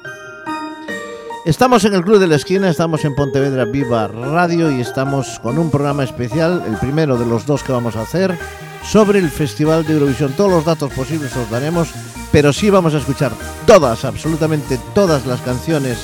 Estamos 1.45 1.85
en 1.85 1.95
el 1.95 2.03
Club 2.03 2.19
de 2.19 2.27
la 2.27 2.37
Esquina, 2.37 2.71
estamos 2.71 3.05
en 3.05 3.15
Pontevedra 3.15 3.65
Viva 3.67 4.09
Radio 4.09 4.71
y 4.71 4.81
estamos 4.81 5.39
con 5.41 5.59
un 5.59 5.71
programa 5.71 6.05
especial, 6.05 6.63
el 6.67 6.77
primero 6.77 7.19
de 7.19 7.27
los 7.27 7.45
dos 7.45 7.63
que 7.63 7.73
vamos 7.73 7.97
a 7.97 8.03
hacer, 8.03 8.39
sobre 8.83 9.19
el 9.19 9.29
Festival 9.29 9.85
de 9.85 9.95
Eurovisión. 9.95 10.33
Todos 10.33 10.51
los 10.51 10.65
datos 10.65 10.93
posibles 10.93 11.37
os 11.37 11.51
daremos, 11.51 11.91
pero 12.33 12.53
sí 12.53 12.71
vamos 12.71 12.95
a 12.95 12.99
escuchar 12.99 13.33
todas, 13.67 14.05
absolutamente 14.05 14.79
todas 14.95 15.27
las 15.27 15.41
canciones 15.43 15.99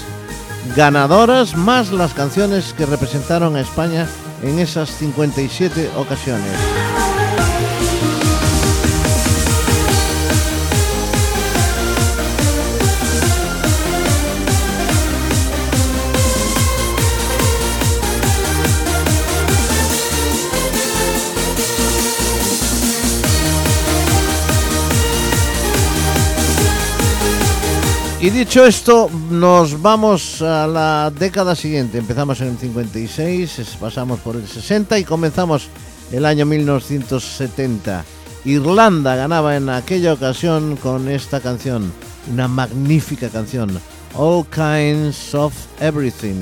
ganadoras, 0.76 1.56
más 1.56 1.92
las 1.92 2.14
canciones 2.14 2.72
que 2.72 2.86
representaron 2.86 3.56
a 3.56 3.60
España 3.60 4.06
en 4.42 4.58
esas 4.58 4.90
57 4.90 5.90
ocasiones. 5.96 6.99
Y 28.22 28.28
dicho 28.28 28.66
esto, 28.66 29.08
nos 29.30 29.80
vamos 29.80 30.42
a 30.42 30.66
la 30.66 31.10
década 31.10 31.56
siguiente. 31.56 31.96
Empezamos 31.96 32.38
en 32.42 32.48
el 32.48 32.58
56, 32.58 33.78
pasamos 33.80 34.20
por 34.20 34.36
el 34.36 34.46
60 34.46 34.98
y 34.98 35.04
comenzamos 35.04 35.68
el 36.12 36.26
año 36.26 36.44
1970. 36.44 38.04
Irlanda 38.44 39.16
ganaba 39.16 39.56
en 39.56 39.70
aquella 39.70 40.12
ocasión 40.12 40.76
con 40.76 41.08
esta 41.08 41.40
canción, 41.40 41.90
una 42.30 42.46
magnífica 42.46 43.30
canción, 43.30 43.80
All 44.14 44.44
Kinds 44.44 45.34
of 45.34 45.54
Everything. 45.80 46.36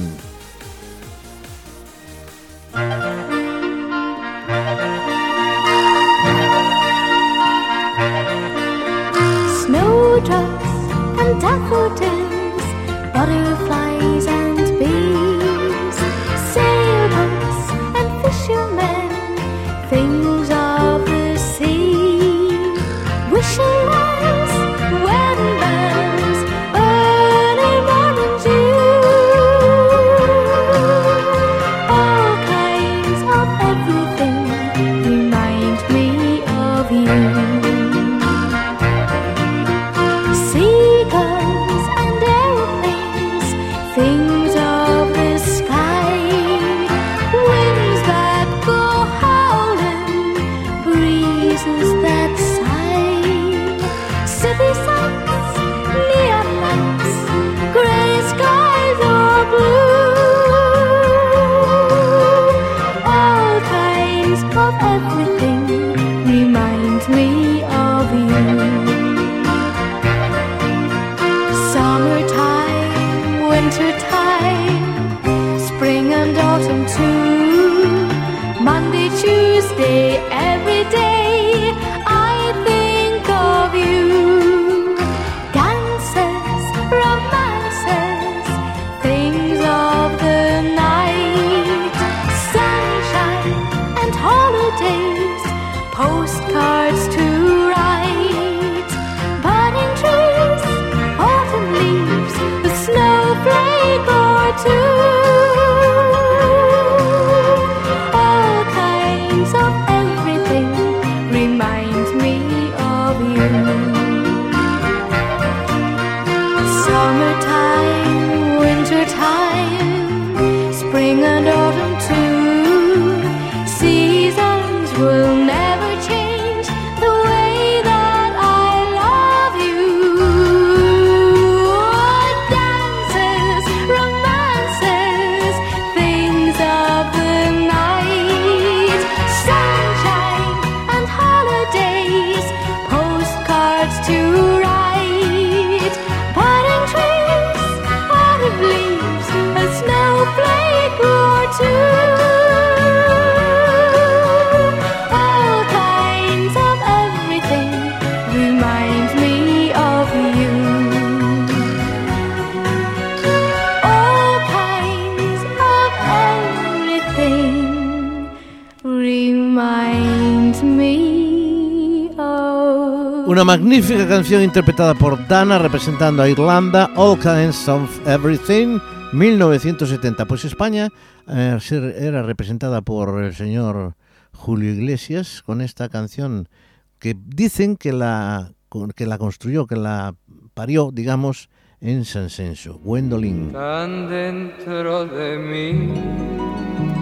Magnífica 173.48 174.06
canción 174.06 174.42
interpretada 174.42 174.92
por 174.92 175.26
Dana 175.26 175.58
representando 175.58 176.22
a 176.22 176.28
Irlanda, 176.28 176.90
All 176.96 177.18
Kinds 177.18 177.66
of 177.66 178.06
Everything, 178.06 178.78
1970. 179.14 180.26
Pues 180.26 180.44
España 180.44 180.88
eh, 181.26 181.58
era 181.98 182.22
representada 182.22 182.82
por 182.82 183.24
el 183.24 183.34
señor 183.34 183.94
Julio 184.34 184.74
Iglesias 184.74 185.42
con 185.46 185.62
esta 185.62 185.88
canción 185.88 186.50
que 186.98 187.16
dicen 187.18 187.78
que 187.78 187.94
la, 187.94 188.52
que 188.94 189.06
la 189.06 189.16
construyó, 189.16 189.66
que 189.66 189.76
la 189.76 190.14
parió, 190.52 190.90
digamos, 190.92 191.48
en 191.80 192.04
San 192.04 192.28
Senso, 192.28 192.78
Gwendolyn. 192.84 193.52
Tan 193.52 194.10
dentro 194.10 195.06
de 195.06 195.38
mí 195.38 195.94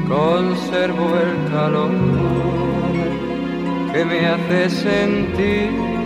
conservo 0.06 1.12
el 1.16 1.51
calor 1.51 1.90
que 3.93 4.05
me 4.05 4.27
hace 4.28 4.70
sentir, 4.70 6.05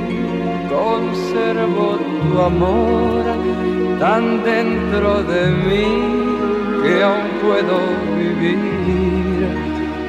conservo 0.70 1.98
tu 2.22 2.40
amor 2.40 3.24
tan 3.98 4.42
dentro 4.44 5.22
de 5.32 5.42
mí 5.66 5.88
que 6.82 7.02
aún 7.02 7.28
puedo 7.42 7.76
vivir 8.16 9.48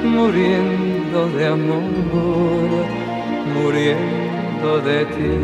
muriendo 0.03 1.19
de 1.35 1.47
amor, 1.47 2.85
muriendo 3.55 4.79
de 4.89 5.05
ti 5.15 5.38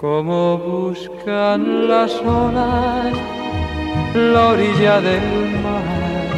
como 0.00 0.58
buscan 0.58 1.88
las 1.88 2.12
olas 2.20 3.14
la 4.14 4.48
orilla 4.48 5.00
del 5.00 5.28
mar, 5.62 6.28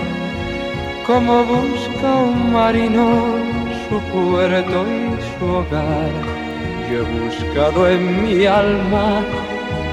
como 1.06 1.44
busca 1.44 2.08
un 2.28 2.52
marino 2.52 3.06
su 3.88 3.98
puerto 4.12 4.84
y 4.86 5.38
su 5.38 5.46
hogar. 5.46 6.43
Yo 6.90 7.00
he 7.00 7.04
buscado 7.20 7.88
en 7.88 8.24
mi 8.24 8.46
alma 8.46 9.22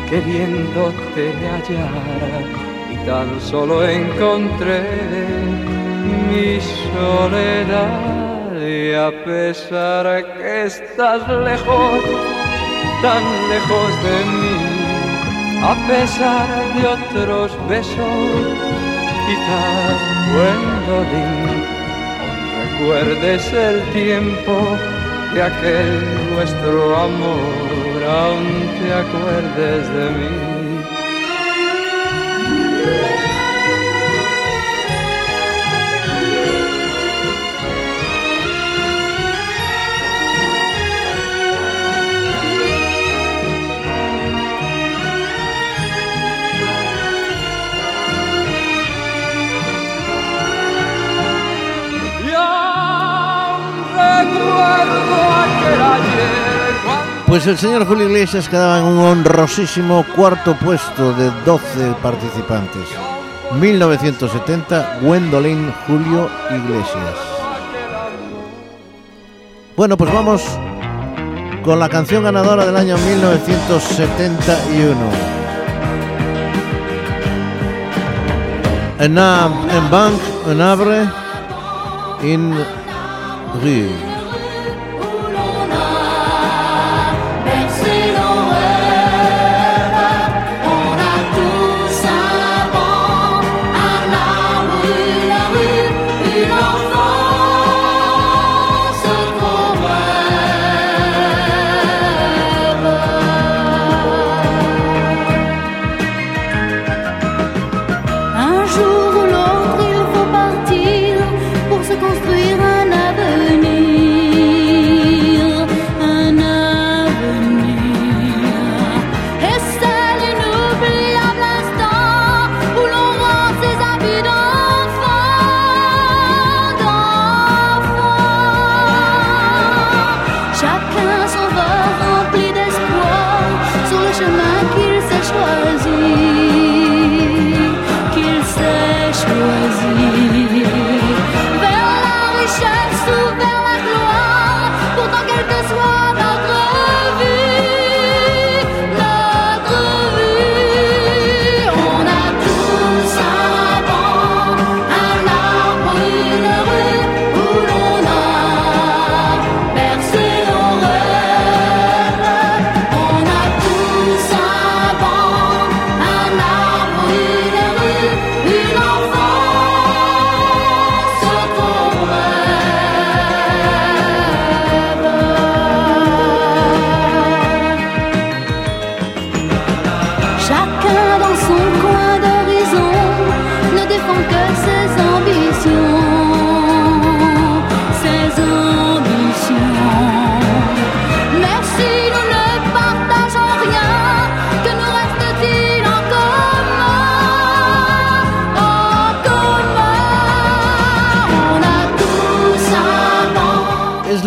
queriéndote 0.09 1.33
hallar. 1.49 2.43
Y 2.91 2.97
tan 3.05 3.39
solo 3.39 3.87
encontré 3.87 4.81
mi 6.27 6.59
soledad. 6.93 8.61
Y 8.61 8.93
a 8.93 9.11
pesar 9.23 10.05
que 10.37 10.65
estás 10.65 11.27
lejos 11.27 12.01
tan 13.01 13.23
lejos 13.49 13.89
de 14.03 14.17
mí, 14.31 14.57
a 15.63 15.75
pesar 15.87 16.47
de 16.75 16.87
otros 16.87 17.67
besos, 17.67 18.41
quizás 19.25 19.97
Gwendolyn, 20.33 21.63
recuerdes 22.61 23.53
el 23.53 23.81
tiempo 23.93 24.77
de 25.33 25.41
aquel 25.41 26.33
nuestro 26.33 26.97
amor, 26.97 28.03
aún 28.03 28.69
te 28.79 28.93
acuerdes 28.93 29.93
de 29.93 30.09
mí. 30.17 30.51
Pues 57.31 57.47
el 57.47 57.57
señor 57.57 57.87
Julio 57.87 58.07
Iglesias 58.07 58.49
quedaba 58.49 58.79
en 58.79 58.83
un 58.83 58.99
honrosísimo 58.99 60.05
cuarto 60.15 60.53
puesto 60.55 61.13
de 61.13 61.31
12 61.45 61.95
participantes. 62.03 62.83
1970, 63.57 64.99
Gwendolyn 65.01 65.73
Julio 65.87 66.29
Iglesias. 66.49 67.15
Bueno, 69.77 69.95
pues 69.95 70.13
vamos 70.13 70.43
con 71.63 71.79
la 71.79 71.87
canción 71.87 72.23
ganadora 72.23 72.65
del 72.65 72.75
año 72.75 72.97
1971. 72.97 74.95
En, 78.99 79.17
en 79.17 79.89
Bank, 79.89 80.19
en 80.47 80.61
Abre. 80.61 81.07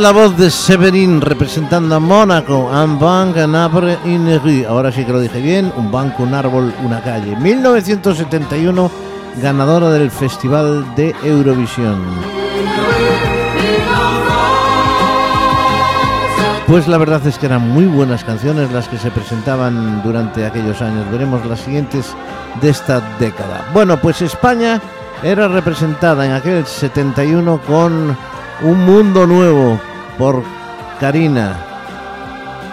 La 0.04 0.12
voz 0.12 0.36
de 0.36 0.50
Severin 0.50 1.22
representando 1.22 1.94
a 1.94 1.98
Mónaco, 1.98 2.70
un 2.70 2.98
banc, 2.98 3.36
un 3.38 3.54
arbre, 3.54 3.96
une 4.04 4.38
rue. 4.38 4.66
Ahora 4.66 4.92
sí 4.92 5.02
que 5.02 5.12
lo 5.12 5.18
dije 5.18 5.40
bien, 5.40 5.72
un 5.78 5.90
banco, 5.90 6.24
un 6.24 6.34
árbol, 6.34 6.74
una 6.84 7.00
calle. 7.00 7.34
1971, 7.36 8.90
ganadora 9.40 9.88
del 9.88 10.10
Festival 10.10 10.94
de 10.94 11.16
Eurovisión. 11.24 12.02
Pues 16.66 16.86
la 16.86 16.98
verdad 16.98 17.26
es 17.26 17.38
que 17.38 17.46
eran 17.46 17.66
muy 17.66 17.86
buenas 17.86 18.24
canciones 18.24 18.70
las 18.72 18.88
que 18.88 18.98
se 18.98 19.10
presentaban 19.10 20.02
durante 20.02 20.44
aquellos 20.44 20.82
años. 20.82 21.10
Veremos 21.10 21.46
las 21.46 21.60
siguientes 21.60 22.14
de 22.60 22.68
esta 22.68 23.00
década. 23.18 23.70
Bueno, 23.72 23.98
pues 23.98 24.20
España 24.20 24.82
era 25.22 25.48
representada 25.48 26.26
en 26.26 26.32
aquel 26.32 26.66
71 26.66 27.58
con 27.66 28.14
Un 28.60 28.84
Mundo 28.84 29.26
Nuevo 29.26 29.80
por 30.18 30.42
Karina. 31.00 31.56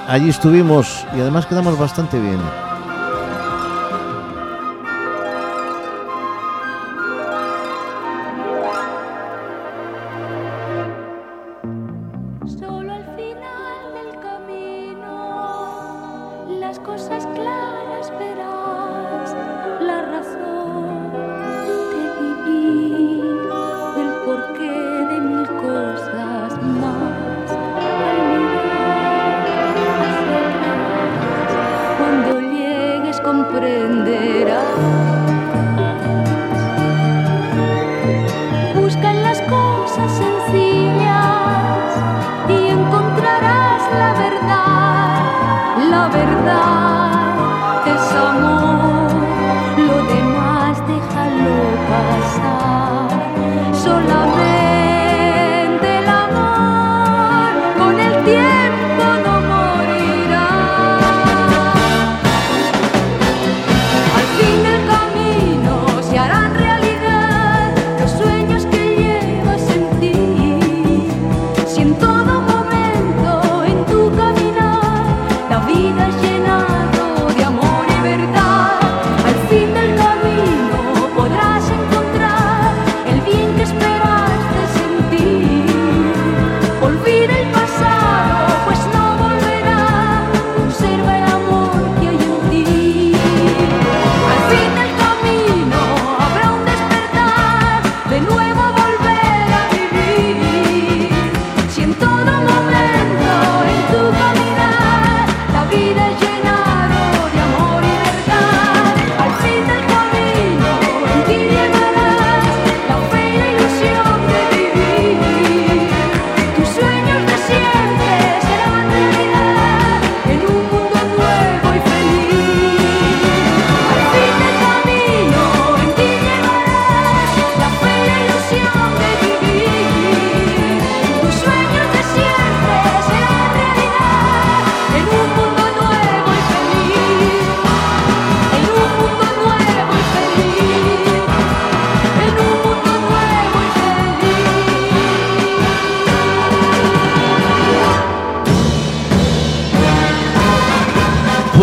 Allí 0.07 0.30
estuvimos 0.30 1.05
y 1.15 1.22
además 1.22 1.45
quedamos 1.45 1.77
bastante 1.77 2.19
bien. 2.19 2.39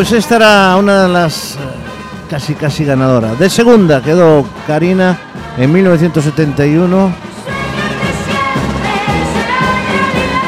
pues 0.08 0.24
esta 0.24 0.36
era 0.36 0.76
una 0.76 1.02
de 1.02 1.08
las 1.08 1.56
eh, 1.56 1.58
casi 2.30 2.54
casi 2.54 2.82
ganadoras. 2.82 3.38
De 3.38 3.50
segunda 3.50 4.00
quedó 4.00 4.46
Karina 4.66 5.18
en 5.58 5.70
1971 5.70 7.12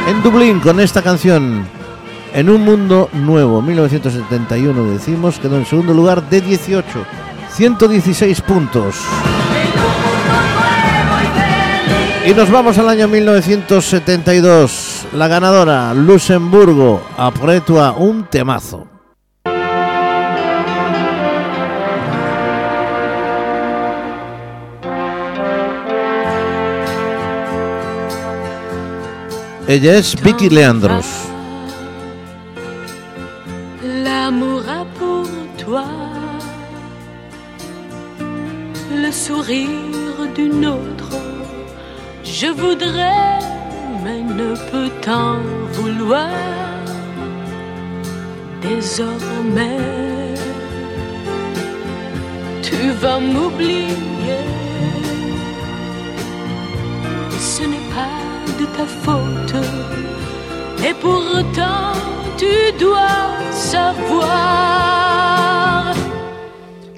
en 0.09 0.23
Dublín 0.23 0.61
con 0.61 0.81
esta 0.81 1.03
canción. 1.03 1.66
En 2.32 2.49
un 2.49 2.65
mundo 2.65 3.11
nuevo, 3.12 3.61
1971 3.61 4.93
decimos, 4.93 5.39
quedó 5.39 5.59
en 5.59 5.66
segundo 5.66 5.93
lugar 5.93 6.31
de 6.31 6.41
18, 6.41 6.87
116 7.53 8.41
puntos. 8.41 8.97
Y 12.24 12.32
nos 12.32 12.51
vamos 12.51 12.78
al 12.78 12.89
año 12.89 13.09
1972. 13.09 15.07
La 15.12 15.28
ganadora, 15.28 15.93
Luxemburgo, 15.93 17.03
apretua 17.19 17.93
un 17.93 18.24
temazo. 18.24 18.99
Ella 29.72 29.98
es 29.98 30.16
Vicky 30.24 30.48
Leandros. 30.48 31.10
L'amour 34.05 34.62
a 34.68 34.84
pour 34.98 35.28
toi 35.64 35.84
le 38.90 39.12
sourire 39.12 40.26
d'une 40.34 40.66
autre. 40.66 41.12
Je 42.24 42.48
voudrais, 42.48 43.38
mais 44.02 44.22
ne 44.40 44.56
peux 44.72 44.90
t'en 45.02 45.38
vouloir. 45.74 46.34
Désormais, 48.62 50.34
tu 52.60 52.90
vas 53.01 53.20
m'oublier 53.20 54.49
ta 58.66 58.87
faute. 58.87 59.55
Et 60.82 60.95
pourtant, 60.95 61.93
tu 62.37 62.73
dois 62.78 63.27
savoir 63.51 64.24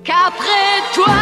qu'après 0.04 0.82
toi, 0.94 1.14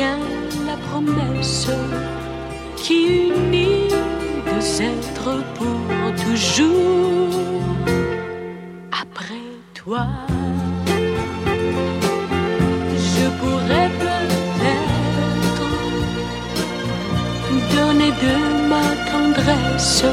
la 0.00 0.76
promesse 0.88 1.68
qui 2.76 3.28
unit 3.30 3.88
deux 4.46 4.82
êtres 4.82 5.42
pour 5.56 5.76
toujours 6.24 7.34
après 8.92 9.46
toi. 9.74 10.06
Je 12.96 13.26
pourrais 13.40 13.90
peut-être 13.98 15.66
donner 17.74 18.12
de 18.24 18.34
ma 18.68 18.86
tendresse 19.10 20.04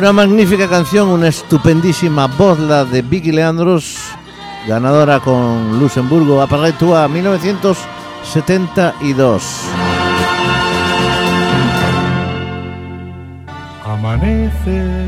Una 0.00 0.12
magnífica 0.14 0.66
canción, 0.66 1.10
una 1.10 1.28
estupendísima 1.28 2.26
voz, 2.26 2.58
la 2.58 2.86
de 2.86 3.02
Vicky 3.02 3.32
Leandros, 3.32 3.98
ganadora 4.66 5.20
con 5.20 5.78
Luxemburgo, 5.78 6.40
a 6.40 6.46
1972. 7.06 9.60
Amanece, 13.84 15.06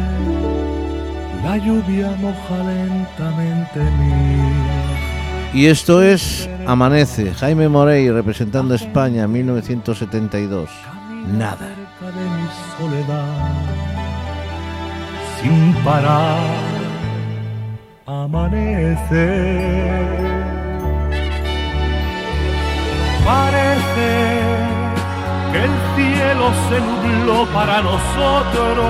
la 1.43 1.57
lluvia 1.57 2.15
moja 2.21 2.63
lentamente 2.63 3.81
mi 3.99 5.59
Y 5.59 5.69
esto 5.69 6.03
es 6.03 6.51
Amanece, 6.67 7.33
Jaime 7.33 7.71
Morey 7.71 8.11
representando 8.11 8.75
a 8.75 8.77
España 8.77 9.27
1972. 9.27 10.69
Nada. 11.33 11.57
cerca 11.57 12.11
de 12.15 12.29
mi 12.29 12.47
soledad. 12.77 13.62
Sin 15.43 15.75
parar, 15.85 16.39
amanece. 18.07 19.27
Parece 23.25 24.13
que 25.51 25.59
el 25.65 25.75
cielo 25.97 26.47
se 26.69 26.79
nubló 26.81 27.47
para 27.53 27.83
nosotros 27.83 28.87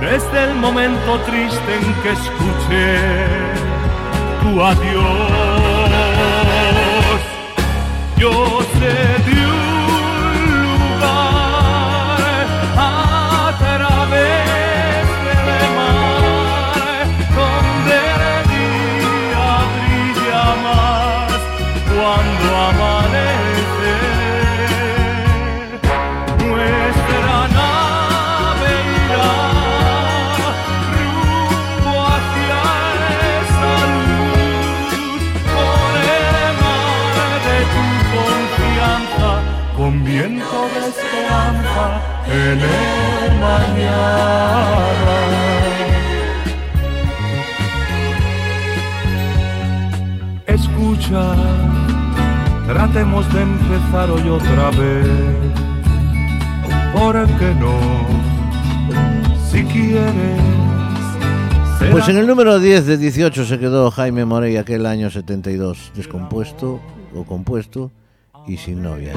desde 0.00 0.44
el 0.44 0.54
momento 0.54 1.18
triste 1.26 1.70
en 1.76 1.94
que 2.02 2.10
escuché 2.12 2.86
tu 4.40 4.50
adiós. 4.64 5.20
Yo 8.16 8.32
sé 8.78 9.19
en 42.30 42.60
el 42.60 43.40
mañana. 43.40 44.80
Escucha, 50.46 51.34
tratemos 52.66 53.32
de 53.32 53.42
empezar 53.42 54.10
hoy 54.10 54.28
otra 54.28 54.70
vez. 54.70 55.06
¿Por 56.92 57.26
qué 57.38 57.54
no? 57.58 57.78
Si 59.50 59.64
quieres. 59.64 60.40
Pues 61.90 62.08
en 62.08 62.18
el 62.18 62.26
número 62.26 62.58
10 62.58 62.86
de 62.86 62.98
18 62.98 63.44
se 63.46 63.58
quedó 63.58 63.90
Jaime 63.90 64.24
Morey 64.24 64.56
aquel 64.56 64.86
año 64.86 65.10
72, 65.10 65.92
descompuesto 65.96 66.78
o 67.14 67.24
compuesto 67.24 67.90
y 68.46 68.58
sin 68.58 68.82
novia. 68.82 69.12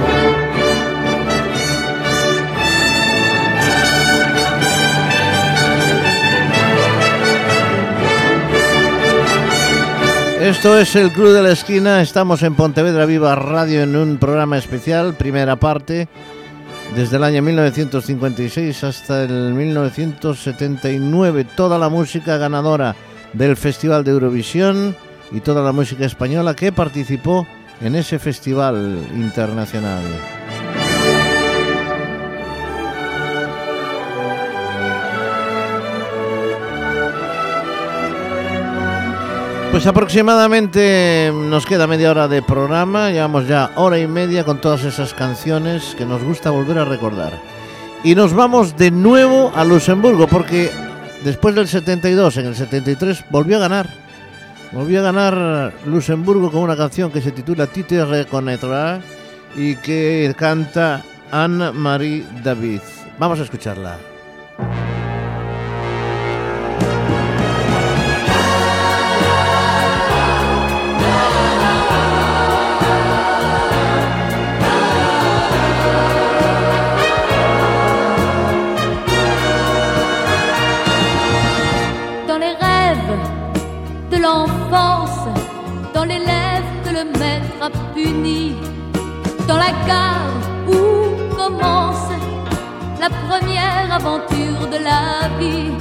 Esto 10.43 10.77
es 10.77 10.93
el 10.97 11.13
Club 11.13 11.31
de 11.31 11.41
la 11.41 11.51
Esquina, 11.51 12.01
estamos 12.01 12.43
en 12.43 12.53
Pontevedra 12.55 13.05
Viva 13.05 13.33
Radio 13.33 13.81
en 13.81 13.95
un 13.95 14.17
programa 14.17 14.57
especial, 14.57 15.13
primera 15.13 15.55
parte, 15.55 16.09
desde 16.93 17.15
el 17.15 17.23
año 17.23 17.41
1956 17.41 18.83
hasta 18.83 19.23
el 19.23 19.53
1979, 19.53 21.45
toda 21.55 21.79
la 21.79 21.87
música 21.87 22.35
ganadora 22.35 22.93
del 23.31 23.55
Festival 23.55 24.03
de 24.03 24.11
Eurovisión 24.11 24.97
y 25.31 25.39
toda 25.39 25.63
la 25.63 25.71
música 25.71 26.03
española 26.03 26.57
que 26.57 26.73
participó 26.73 27.47
en 27.79 27.95
ese 27.95 28.19
festival 28.19 28.99
internacional. 29.15 30.03
Pues 39.73 39.87
aproximadamente 39.87 41.33
nos 41.33 41.65
queda 41.65 41.87
media 41.87 42.11
hora 42.11 42.27
de 42.27 42.43
programa, 42.43 43.09
llevamos 43.09 43.47
ya 43.47 43.71
hora 43.73 43.97
y 43.97 44.05
media 44.05 44.43
con 44.43 44.61
todas 44.61 44.83
esas 44.83 45.15
canciones 45.15 45.95
que 45.97 46.05
nos 46.05 46.23
gusta 46.23 46.51
volver 46.51 46.77
a 46.77 46.85
recordar. 46.85 47.33
Y 48.03 48.13
nos 48.13 48.35
vamos 48.35 48.77
de 48.77 48.91
nuevo 48.91 49.51
a 49.55 49.65
Luxemburgo 49.65 50.27
porque 50.27 50.69
después 51.23 51.55
del 51.55 51.67
72, 51.67 52.37
en 52.37 52.45
el 52.45 52.55
73, 52.55 53.25
volvió 53.31 53.57
a 53.57 53.61
ganar. 53.61 53.89
Volvió 54.73 54.99
a 54.99 55.11
ganar 55.11 55.73
Luxemburgo 55.87 56.51
con 56.51 56.61
una 56.61 56.77
canción 56.77 57.11
que 57.11 57.21
se 57.21 57.31
titula 57.31 57.65
Tite 57.65 58.05
Reconnaîtra 58.05 59.01
y 59.55 59.75
que 59.77 60.35
canta 60.37 61.01
Anne-Marie 61.31 62.23
David. 62.43 62.81
Vamos 63.17 63.39
a 63.39 63.43
escucharla. 63.43 63.97
La 89.71 90.17
où 90.67 91.35
commence 91.35 92.09
la 92.99 93.09
première 93.09 93.93
aventure 93.93 94.67
de 94.73 94.79
la 94.83 95.29
vie, 95.39 95.71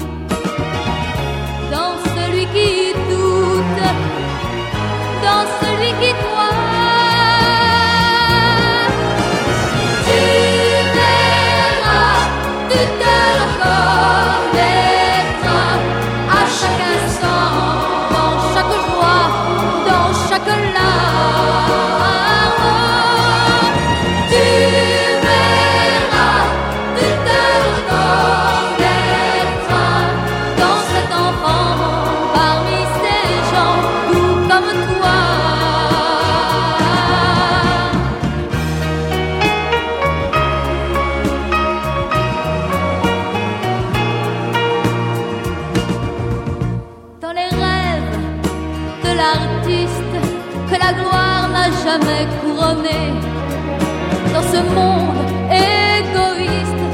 monde 54.74 55.22
égoïste 55.50 56.84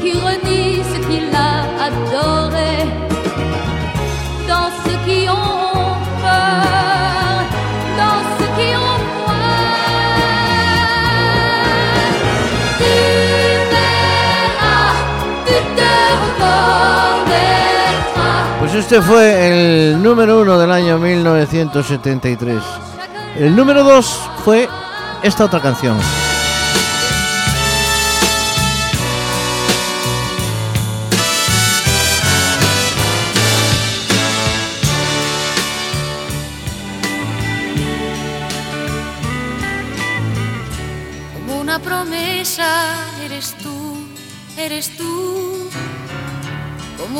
qui 0.00 0.12
renie 0.12 0.82
ce 0.92 0.98
qu'il 1.06 1.34
a 1.34 1.64
adoré, 1.88 2.74
dans 4.48 4.70
ceux 4.84 4.98
qui 5.06 5.20
ont 5.28 5.96
peur, 6.22 7.44
dans 8.00 8.20
ceux 8.36 8.50
qui 8.58 8.70
ont 8.76 9.00
foi. 9.14 9.42
Tu 12.78 12.94
verras, 13.72 14.94
tu 15.46 15.56
te 15.76 15.92
reconnaîtras. 16.22 17.40
Pues 18.60 18.72
este 18.74 19.00
fue 19.02 19.24
el 19.48 20.02
número 20.02 20.40
uno 20.40 20.58
del 20.58 20.70
año 20.70 20.98
1973. 20.98 22.62
El 23.38 23.54
número 23.54 23.84
dos 23.84 24.18
fue 24.44 24.68
esta 25.22 25.44
otra 25.44 25.60
canción. 25.60 25.96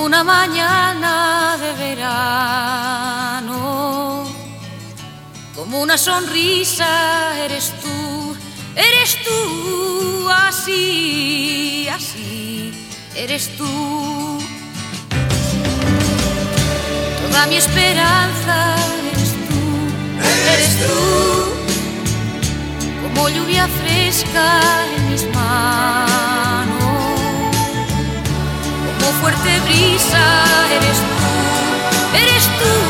Una 0.04 0.24
mañana 0.24 1.56
de 1.58 1.72
verano. 1.84 3.54
Como 5.54 5.80
una 5.80 5.96
sonrisa 5.98 7.38
eres 7.44 7.72
tú, 7.82 8.36
eres 8.74 9.18
tú. 9.24 10.28
Así, 10.30 11.88
así, 11.88 12.72
eres 13.14 13.56
tú. 13.56 14.38
Toda 17.22 17.46
mi 17.46 17.56
esperanza 17.56 18.76
eres 19.12 19.32
tú, 19.48 19.60
eres 20.52 20.72
tú 20.86 21.50
como 23.14 23.28
lluvia 23.28 23.68
fresca 23.68 24.62
en 24.96 25.10
mis 25.10 25.24
manos, 25.34 26.29
fuerte 29.14 29.60
brisa 29.60 30.44
eres 30.72 30.98
tú, 30.98 32.16
eres 32.16 32.44
tú, 32.58 32.89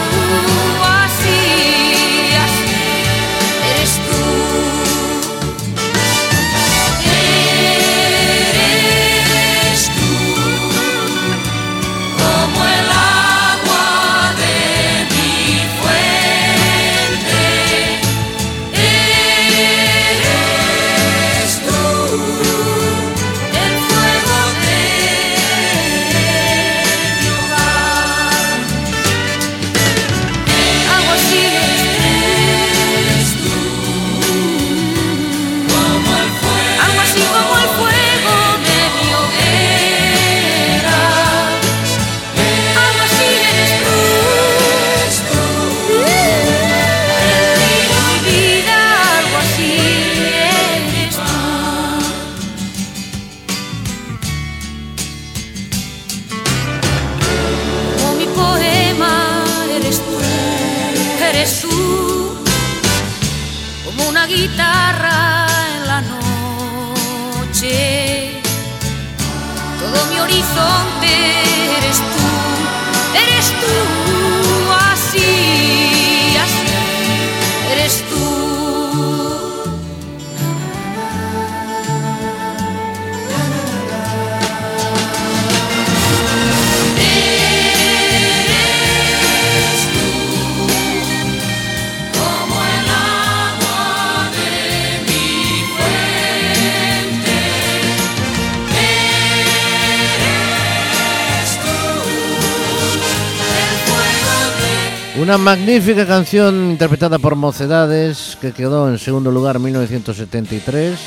Una 105.31 105.39
magnífica 105.39 106.05
canción 106.09 106.73
interpretada 106.73 107.20
por 107.20 107.36
Mocedades 107.36 108.36
que 108.40 108.51
quedó 108.51 108.89
en 108.89 108.98
segundo 108.98 109.31
lugar 109.31 109.55
en 109.55 109.62
1973. 109.62 110.98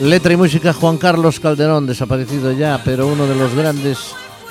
Letra 0.00 0.32
y 0.32 0.36
música 0.36 0.72
Juan 0.72 0.96
Carlos 0.96 1.38
Calderón, 1.38 1.86
desaparecido 1.86 2.50
ya, 2.52 2.80
pero 2.82 3.08
uno 3.08 3.26
de 3.26 3.34
los 3.34 3.54
grandes 3.54 3.98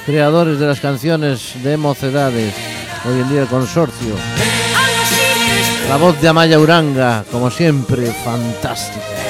creadores 0.05 0.59
de 0.59 0.67
las 0.67 0.79
canciones 0.81 1.55
de 1.63 1.77
Mocedades, 1.77 2.53
hoy 3.09 3.21
en 3.21 3.29
día 3.29 3.41
el 3.41 3.47
consorcio. 3.47 4.13
La 5.89 5.97
voz 5.97 6.21
de 6.21 6.27
Amaya 6.27 6.59
Uranga, 6.59 7.25
como 7.31 7.49
siempre, 7.49 8.05
fantástica. 8.23 9.20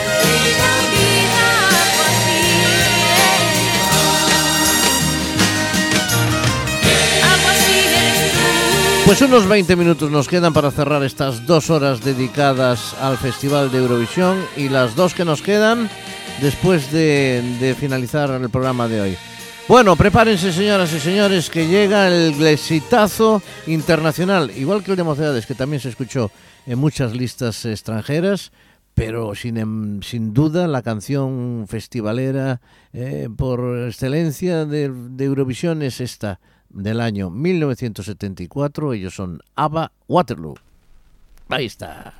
Pues 9.11 9.21
unos 9.23 9.45
20 9.45 9.75
minutos 9.75 10.09
nos 10.09 10.29
quedan 10.29 10.53
para 10.53 10.71
cerrar 10.71 11.03
estas 11.03 11.45
dos 11.45 11.69
horas 11.69 11.99
dedicadas 12.01 12.93
al 12.93 13.17
Festival 13.17 13.69
de 13.69 13.79
Eurovisión 13.79 14.37
y 14.55 14.69
las 14.69 14.95
dos 14.95 15.13
que 15.13 15.25
nos 15.25 15.41
quedan 15.41 15.89
después 16.39 16.93
de, 16.93 17.75
finalizar 17.77 18.31
el 18.31 18.49
programa 18.49 18.87
de 18.87 19.01
hoy. 19.01 19.17
Bueno, 19.67 19.97
prepárense 19.97 20.53
señoras 20.53 20.93
y 20.93 20.99
señores 21.01 21.49
que 21.49 21.67
llega 21.67 22.07
el 22.07 22.33
glesitazo 22.35 23.43
internacional, 23.67 24.49
igual 24.55 24.81
que 24.81 24.91
el 24.91 24.97
de 24.97 25.03
Mocedades, 25.03 25.45
que 25.45 25.55
también 25.55 25.81
se 25.81 25.89
escuchó 25.89 26.31
en 26.65 26.79
muchas 26.79 27.13
listas 27.13 27.65
extranjeras, 27.65 28.53
pero 28.93 29.35
sin, 29.35 29.57
em- 29.57 30.01
sin 30.03 30.33
duda 30.33 30.69
la 30.69 30.83
canción 30.83 31.65
festivalera 31.67 32.61
eh, 32.93 33.27
por 33.35 33.87
excelencia 33.89 34.63
de 34.63 35.25
Eurovisión 35.25 35.81
es 35.81 35.99
esta, 35.99 36.39
del 36.73 37.01
año 37.01 37.29
1974. 37.29 38.93
Ellos 38.93 39.15
son 39.15 39.41
ABBA 39.55 39.91
Waterloo. 40.07 40.55
Ahí 41.49 41.65
está. 41.65 42.13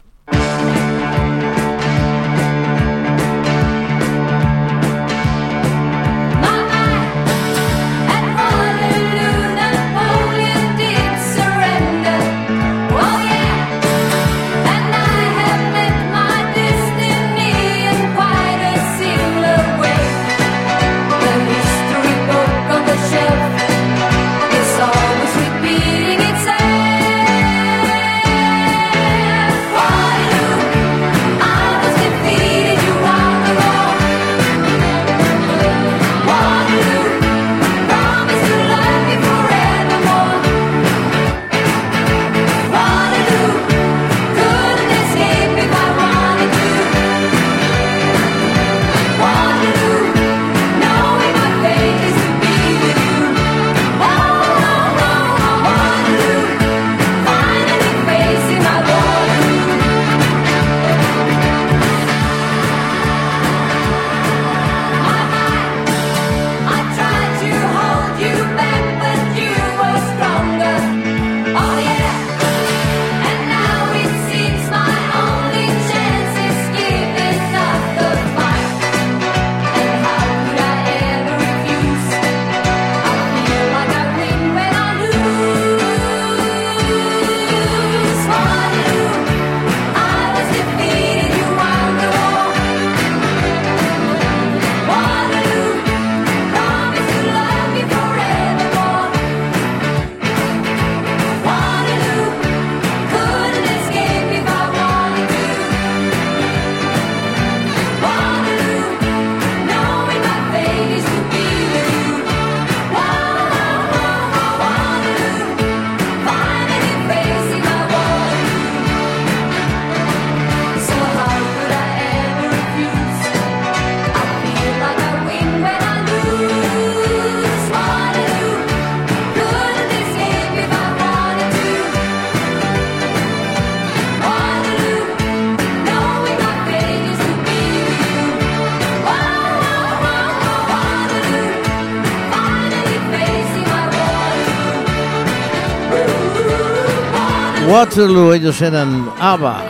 Waterloo, 147.71 148.33
ellos 148.33 148.61
eran 148.61 149.09
ABBA, 149.17 149.63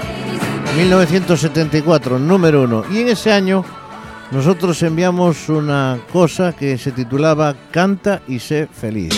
1974, 0.76 2.18
número 2.18 2.64
uno. 2.64 2.84
Y 2.91 3.02
en 3.02 3.10
ese 3.10 3.32
año 3.32 3.64
nosotros 4.32 4.82
enviamos 4.82 5.48
una 5.49 5.99
cosa 6.11 6.52
que 6.53 6.80
se 6.80 6.94
titulaba 6.94 7.53
Canta 7.69 8.23
y 8.28 8.40
sé 8.40 8.68
feliz. 8.68 9.14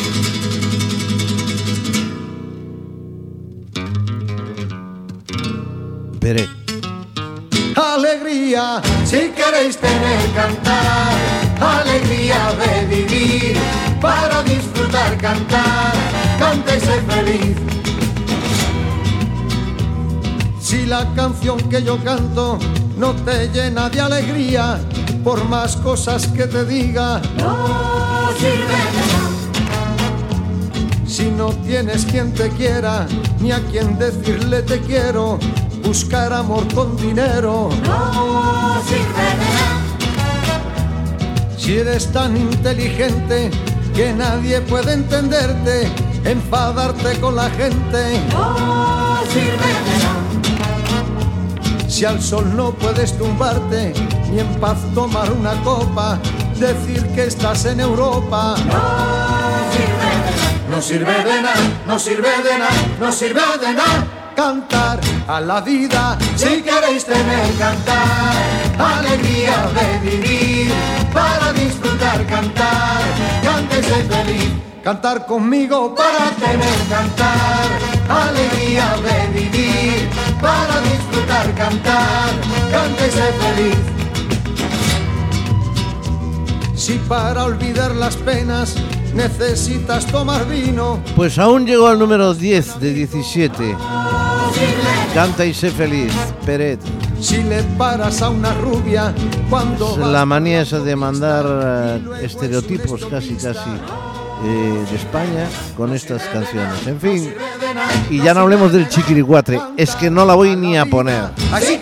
Veré. 6.20 6.50
Alegría, 7.78 8.82
si 9.06 9.30
queréis 9.30 9.78
tener 9.78 10.30
cantar, 10.36 11.14
alegría 11.62 12.52
de 12.60 12.86
vivir, 12.94 13.58
para 14.02 14.44
disfrutar 14.44 15.18
cantar, 15.20 15.94
canta 16.38 16.76
y 16.76 16.80
ser 16.82 17.02
feliz. 17.04 17.83
Si 20.74 20.88
la 20.88 21.06
canción 21.14 21.60
que 21.70 21.84
yo 21.84 22.04
canto 22.04 22.58
no 22.98 23.14
te 23.14 23.48
llena 23.50 23.92
de 23.92 24.02
alegría, 24.02 24.80
por 25.24 25.48
más 25.48 25.78
cosas 25.78 26.26
que 26.26 26.48
te 26.48 26.66
diga, 26.66 27.22
no 27.38 28.30
sirve 28.40 28.56
de 28.58 29.04
nada. 29.08 29.30
Si 31.06 31.26
no 31.30 31.50
tienes 31.50 32.06
quien 32.06 32.34
te 32.34 32.50
quiera, 32.50 33.06
ni 33.40 33.52
a 33.52 33.60
quien 33.68 34.00
decirle 34.00 34.64
te 34.64 34.80
quiero, 34.80 35.38
buscar 35.86 36.34
amor 36.34 36.64
con 36.74 36.98
dinero 36.98 37.70
no 37.84 38.82
sirve 38.88 39.26
de 39.30 39.54
nada. 39.54 39.80
Si 41.56 41.78
eres 41.78 42.12
tan 42.12 42.36
inteligente 42.36 43.52
que 43.94 44.12
nadie 44.12 44.60
puede 44.62 44.94
entenderte, 44.94 45.88
enfadarte 46.26 47.20
con 47.20 47.36
la 47.36 47.48
gente 47.52 48.20
no 48.32 49.22
sirve 49.32 49.68
de 49.68 50.04
nada. 50.04 50.23
Si 52.04 52.08
al 52.08 52.22
sol 52.22 52.54
no 52.54 52.74
puedes 52.74 53.18
tumbarte, 53.18 53.94
ni 54.30 54.42
en 54.42 54.48
paz 54.60 54.76
tomar 54.94 55.32
una 55.32 55.54
copa, 55.64 56.20
decir 56.60 57.02
que 57.16 57.28
estás 57.28 57.64
en 57.64 57.80
Europa. 57.80 58.56
No 58.60 59.72
sirve 59.72 60.04
de 60.04 60.22
nada. 60.22 60.66
No 60.68 60.82
sirve 60.82 61.24
de 61.24 61.42
nada, 61.42 61.56
no 61.88 62.00
sirve 62.00 62.30
de 62.44 62.60
nada, 62.60 62.72
no 63.00 63.12
sirve 63.14 63.42
de 63.62 63.74
nada. 63.74 64.08
Cantar 64.36 65.00
a 65.30 65.40
la 65.40 65.62
vida 65.62 66.18
si 66.36 66.62
queréis 66.62 67.06
tener 67.06 67.54
cantar 67.58 68.36
alegría 68.78 69.66
de 69.74 70.10
vivir 70.10 70.74
para 71.14 71.54
disfrutar 71.54 72.26
cantar 72.26 73.02
cántese 73.42 74.04
feliz 74.04 74.64
cantar 74.84 75.26
conmigo. 75.26 75.96
Para 75.96 76.30
tener 76.32 76.80
cantar 76.90 77.70
alegría 78.10 78.96
de 78.98 79.40
vivir 79.40 80.10
para 80.44 80.76
disfrutar 80.92 81.48
cantar 81.56 82.30
cántese 82.72 83.26
feliz 83.42 83.94
si 86.76 86.98
para 87.08 87.46
olvidar 87.46 87.96
las 87.96 88.18
penas 88.18 88.76
necesitas 89.16 90.06
tomar 90.08 90.46
vino. 90.50 91.02
Pues 91.16 91.40
aún 91.40 91.66
llegó 91.66 91.88
al 91.88 91.98
número 91.98 92.34
10 92.34 92.80
de 92.82 92.94
17. 92.94 93.78
Canta 95.14 95.46
y 95.46 95.54
sé 95.54 95.72
feliz, 95.72 96.12
Peret. 96.46 96.82
Si 97.22 97.42
le 97.42 97.64
paras 97.78 98.22
a 98.22 98.30
una 98.30 98.54
rubia 98.56 99.14
cuando 99.50 99.96
la 99.98 100.26
manía 100.26 100.64
esa 100.64 100.80
de 100.80 100.96
mandar 100.98 101.46
uh, 101.46 102.16
estereotipos 102.16 103.06
casi 103.06 103.36
casi 103.36 103.70
eh, 104.44 104.86
de 104.90 104.96
España 104.98 105.48
con 105.78 105.94
estas 105.94 106.22
canciones. 106.24 106.86
En 106.86 107.00
fin, 107.00 107.34
y 108.10 108.22
ya 108.22 108.34
no 108.34 108.42
hablemos 108.42 108.72
del 108.72 108.88
chiquiricuatre, 108.90 109.60
es 109.78 109.96
que 109.96 110.10
no 110.10 110.26
la 110.26 110.36
voy 110.36 110.56
ni 110.56 110.78
a 110.78 110.86
poner. 110.86 111.24
Así 111.52 111.80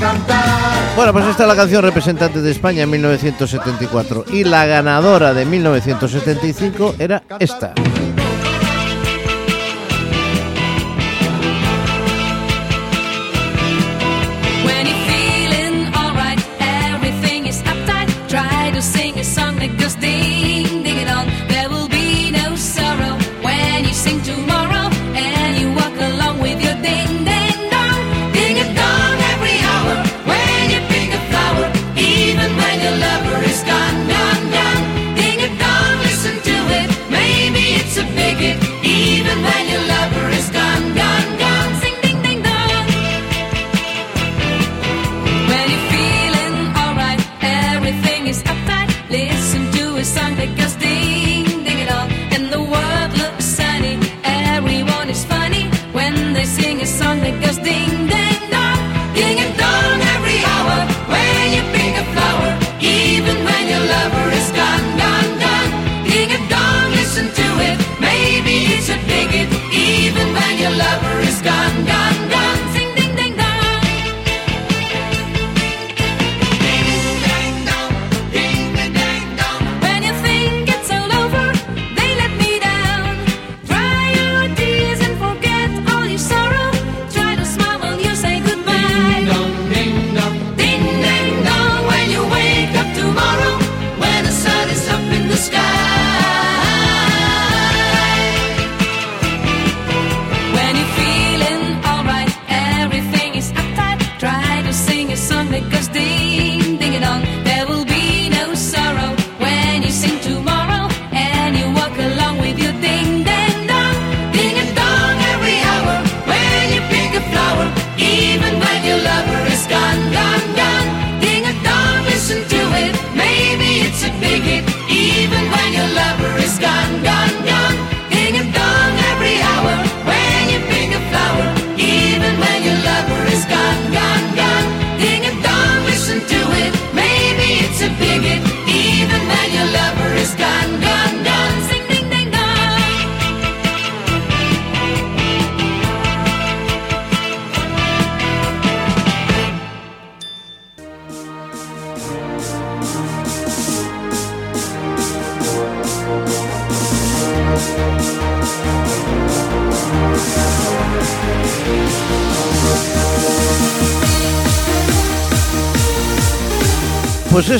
cantar. 0.00 0.94
Bueno, 0.94 1.12
pues 1.12 1.26
esta 1.26 1.42
es 1.42 1.48
la 1.48 1.56
canción 1.56 1.82
representante 1.82 2.40
de 2.40 2.50
España 2.50 2.82
en 2.82 2.90
1974 2.90 4.24
y 4.32 4.44
la 4.44 4.64
ganadora 4.66 5.34
de 5.34 5.44
1975 5.44 6.94
era 6.98 7.22
esta. 7.38 7.74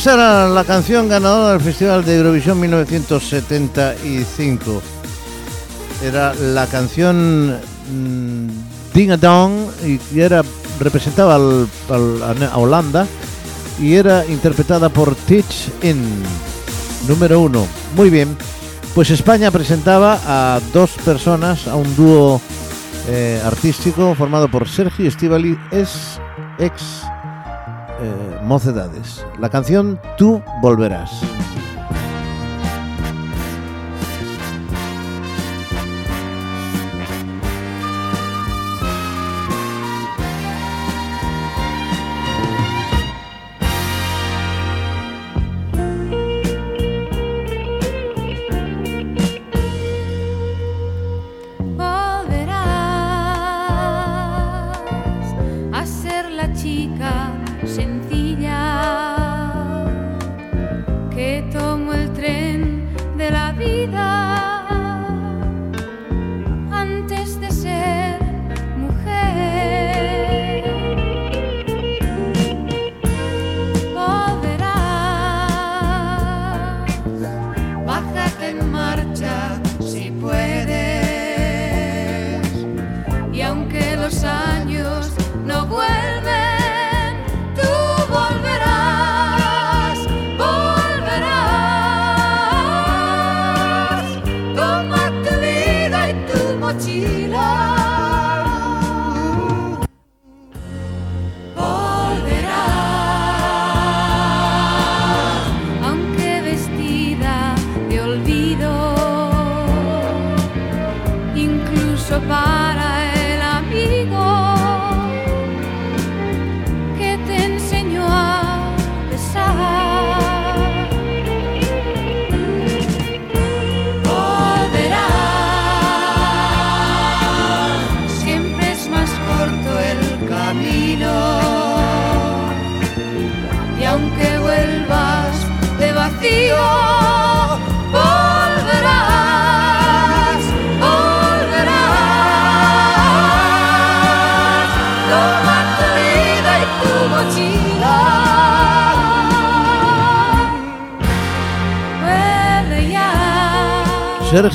Era 0.07 0.49
la 0.49 0.63
canción 0.63 1.09
ganadora 1.09 1.55
del 1.55 1.61
Festival 1.61 2.05
de 2.05 2.19
Eurovisión 2.19 2.61
1975. 2.61 4.81
Era 6.01 6.33
la 6.33 6.69
canción 6.69 7.59
mm, 7.91 8.49
Ding 8.95 9.11
a 9.11 9.17
Dong 9.17 9.53
y 9.85 9.99
era 10.21 10.45
representaba 10.79 11.35
al- 11.35 11.67
a 11.91 12.57
Holanda 12.57 13.05
y 13.81 13.95
era 13.95 14.25
interpretada 14.27 14.91
por 14.91 15.17
Teach 15.17 15.71
In, 15.83 16.23
número 17.09 17.41
uno. 17.41 17.67
Muy 17.97 18.09
bien, 18.09 18.37
pues 18.95 19.11
España 19.11 19.51
presentaba 19.51 20.21
a 20.25 20.61
dos 20.73 20.91
personas, 21.05 21.67
a 21.67 21.75
un 21.75 21.97
dúo 21.97 22.41
eh, 23.09 23.43
artístico 23.45 24.15
formado 24.15 24.47
por 24.49 24.69
Sergio 24.69 25.09
Estivali, 25.09 25.59
es 25.73 26.21
ex 26.59 27.03
eh, 28.07 28.41
Mocedades. 28.43 29.25
La 29.39 29.49
canción 29.51 29.99
Tú 30.17 30.43
volverás. 30.63 31.11
volverás 31.23 31.26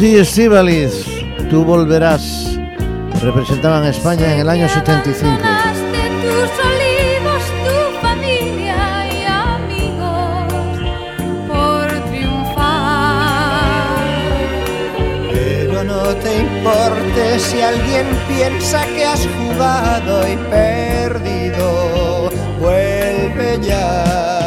Sergi 0.02 0.18
Estíbaliz, 0.18 1.06
tú 1.52 1.64
volverás. 1.64 2.58
Representaban 3.22 3.84
a 3.84 3.90
España 3.90 4.34
en 4.34 4.40
el 4.40 4.50
año 4.50 4.68
75. 4.68 5.30
de 5.30 6.10
tus 6.24 6.50
olivos, 6.66 7.44
tu 7.64 7.78
familia 8.02 8.80
y 9.14 9.26
amigos 9.28 10.50
por 11.48 11.86
triunfar. 12.10 13.54
Pero 15.32 15.84
no 15.84 16.04
te 16.16 16.36
importe 16.36 17.38
si 17.38 17.62
alguien 17.62 18.08
piensa 18.28 18.84
que 18.88 19.06
has 19.06 19.28
jugado 19.38 20.28
y 20.28 20.36
perdido. 20.50 22.32
Vuelve 22.60 23.60
ya. 23.62 24.41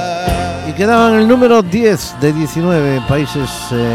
Quedaban 0.77 1.15
el 1.15 1.27
número 1.29 1.63
10 1.63 2.17
de 2.21 2.33
19 2.33 3.03
países 3.09 3.49
eh, 3.71 3.87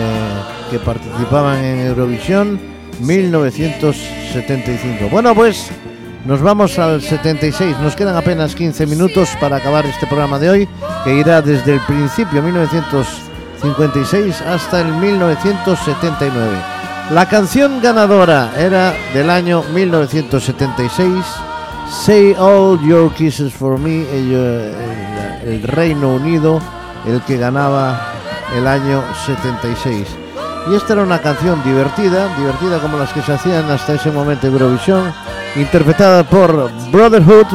que 0.72 0.80
participaban 0.80 1.58
en 1.58 1.88
Eurovisión 1.88 2.58
1975. 3.02 5.10
Bueno, 5.12 5.36
pues 5.36 5.70
nos 6.26 6.42
vamos 6.42 6.80
al 6.80 7.02
76. 7.02 7.78
Nos 7.80 7.98
quedan 7.98 8.16
apenas 8.16 8.56
15 8.56 8.86
minutos 8.86 9.28
para 9.42 9.58
acabar 9.58 9.86
este 9.86 10.08
programa 10.08 10.40
de 10.40 10.50
hoy, 10.50 10.70
que 11.04 11.16
irá 11.16 11.42
desde 11.42 11.74
el 11.74 11.82
principio 11.82 12.42
1956 12.42 14.42
hasta 14.42 14.80
el 14.80 14.94
1979. 14.94 16.58
La 17.12 17.28
canción 17.28 17.82
ganadora 17.82 18.54
era 18.58 18.94
del 19.14 19.30
año 19.30 19.66
1976. 19.74 21.26
Say 21.90 22.34
All 22.38 22.80
Your 22.88 23.14
Kisses 23.14 23.52
for 23.52 23.78
Me, 23.78 24.06
el, 24.14 24.32
el 25.44 25.64
Reino 25.64 26.10
Unido, 26.10 26.60
el 27.06 27.22
que 27.22 27.38
ganaba 27.38 28.14
el 28.56 28.68
año 28.68 29.04
76. 29.26 30.08
Y 30.70 30.76
esta 30.76 30.94
era 30.94 31.04
una 31.04 31.20
canción 31.20 31.64
divertida, 31.64 32.36
divertida 32.38 32.80
como 32.80 32.98
las 32.98 33.12
que 33.14 33.22
se 33.22 33.34
hacían 33.34 33.70
hasta 33.72 33.94
ese 33.94 34.12
momento 34.12 34.48
en 34.48 34.54
Eurovisión, 34.54 35.14
interpretada 35.56 36.24
por 36.24 36.70
Brotherhood 36.92 37.48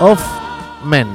of 0.00 0.20
Men. 0.84 1.08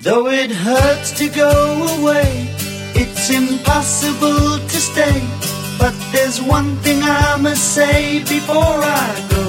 Though 0.00 0.28
it 0.28 0.52
hurts 0.52 1.10
to 1.18 1.28
go 1.28 1.88
away, 1.98 2.48
it's 2.94 3.28
impossible 3.28 4.60
to 4.60 4.80
stay. 4.80 5.35
There's 6.26 6.42
one 6.42 6.74
thing 6.78 7.04
I 7.04 7.36
must 7.40 7.72
say 7.72 8.18
before 8.18 8.80
I 8.82 9.26
go. 9.30 9.44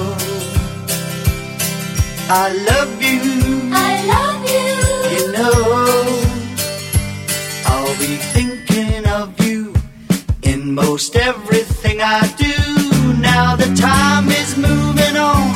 I 2.30 2.52
love 2.70 3.02
you. 3.02 3.20
I 3.74 4.06
love 4.14 4.42
you. 4.54 4.70
You 5.14 5.32
know, 5.32 6.22
I'll 7.66 7.98
be 7.98 8.14
thinking 8.30 9.04
of 9.08 9.28
you 9.44 9.74
in 10.44 10.72
most 10.72 11.16
everything 11.16 12.00
I 12.00 12.32
do. 12.36 12.54
Now 13.20 13.56
the 13.56 13.74
time 13.74 14.28
is 14.28 14.56
moving 14.56 15.16
on, 15.16 15.48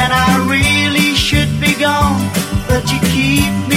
and 0.00 0.12
I 0.12 0.46
really 0.48 1.16
should 1.16 1.50
be 1.60 1.74
gone. 1.74 2.30
But 2.68 2.88
you 2.92 3.00
keep 3.10 3.69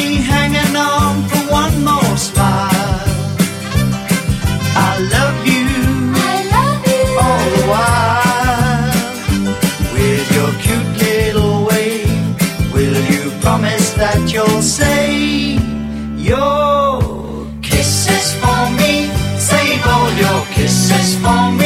kisses 20.64 21.16
for 21.16 21.24
me? 21.24 21.24
Save 21.26 21.28
all 21.28 21.28
your 21.28 21.28
kisses 21.28 21.28
for 21.28 21.52
me. 21.52 21.63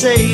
say 0.00 0.29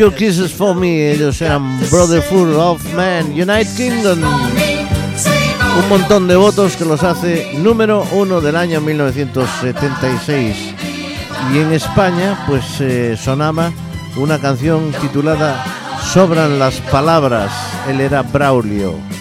Your 0.00 0.14
Kisses 0.14 0.50
for 0.50 0.74
Me, 0.74 1.10
ellos 1.10 1.42
eran 1.42 1.78
Brotherhood 1.90 2.56
of 2.56 2.82
Man, 2.94 3.32
United 3.32 3.68
Kingdom. 3.76 4.18
Un 4.22 5.88
montón 5.90 6.26
de 6.26 6.36
votos 6.36 6.74
que 6.74 6.86
los 6.86 7.02
hace 7.02 7.52
número 7.58 8.06
uno 8.12 8.40
del 8.40 8.56
año 8.56 8.80
1976. 8.80 10.56
Y 11.52 11.58
en 11.58 11.74
España, 11.74 12.42
pues 12.46 12.64
eh, 12.80 13.14
sonaba 13.14 13.72
una 14.16 14.40
canción 14.40 14.90
titulada 15.02 15.62
Sobran 16.14 16.58
las 16.58 16.80
palabras. 16.80 17.52
Él 17.86 18.00
era 18.00 18.22
Braulio. 18.22 19.19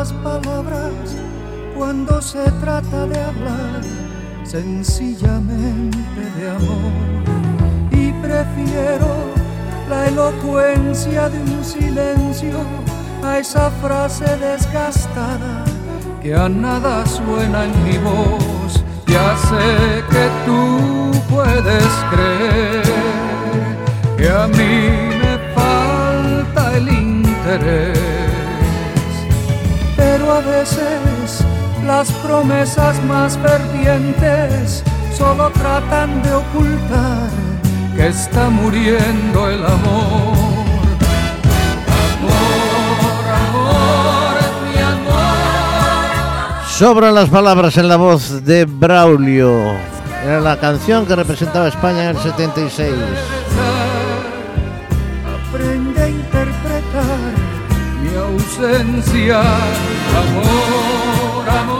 Las 0.00 0.12
palabras 0.14 1.14
cuando 1.76 2.22
se 2.22 2.50
trata 2.52 3.06
de 3.06 3.20
hablar 3.20 3.82
sencillamente 4.44 6.22
de 6.38 6.50
amor. 6.58 6.92
Y 7.90 8.10
prefiero 8.26 9.10
la 9.90 10.08
elocuencia 10.08 11.28
de 11.28 11.38
un 11.40 11.62
silencio 11.62 12.60
a 13.22 13.40
esa 13.40 13.70
frase 13.82 14.24
desgastada 14.38 15.64
que 16.22 16.34
a 16.34 16.48
nada 16.48 17.04
suena 17.04 17.66
en 17.66 17.74
mi 17.84 17.98
voz. 17.98 18.82
Ya 19.06 19.28
sé 19.50 19.68
que 20.12 20.24
tú 20.46 21.10
puedes 21.28 21.90
creer 22.12 22.82
que 24.16 24.28
a 24.30 24.46
mí 24.46 24.76
me 25.22 25.34
falta 25.54 26.74
el 26.78 26.88
interés, 26.88 28.19
veces 30.44 31.44
las 31.86 32.10
promesas 32.12 33.02
más 33.04 33.38
fervientes 33.38 34.82
solo 35.16 35.50
tratan 35.50 36.22
de 36.22 36.32
ocultar 36.34 37.28
que 37.96 38.08
está 38.08 38.48
muriendo 38.48 39.48
el 39.48 39.64
amor. 39.64 40.40
Sobran 46.68 47.14
las 47.14 47.28
palabras 47.28 47.76
en 47.76 47.88
la 47.88 47.96
voz 47.96 48.42
de 48.44 48.64
Braulio. 48.64 49.74
Era 50.24 50.40
la 50.40 50.58
canción 50.58 51.04
que 51.04 51.14
representaba 51.14 51.68
España 51.68 52.04
en 52.04 52.16
el 52.16 52.22
76. 52.22 52.94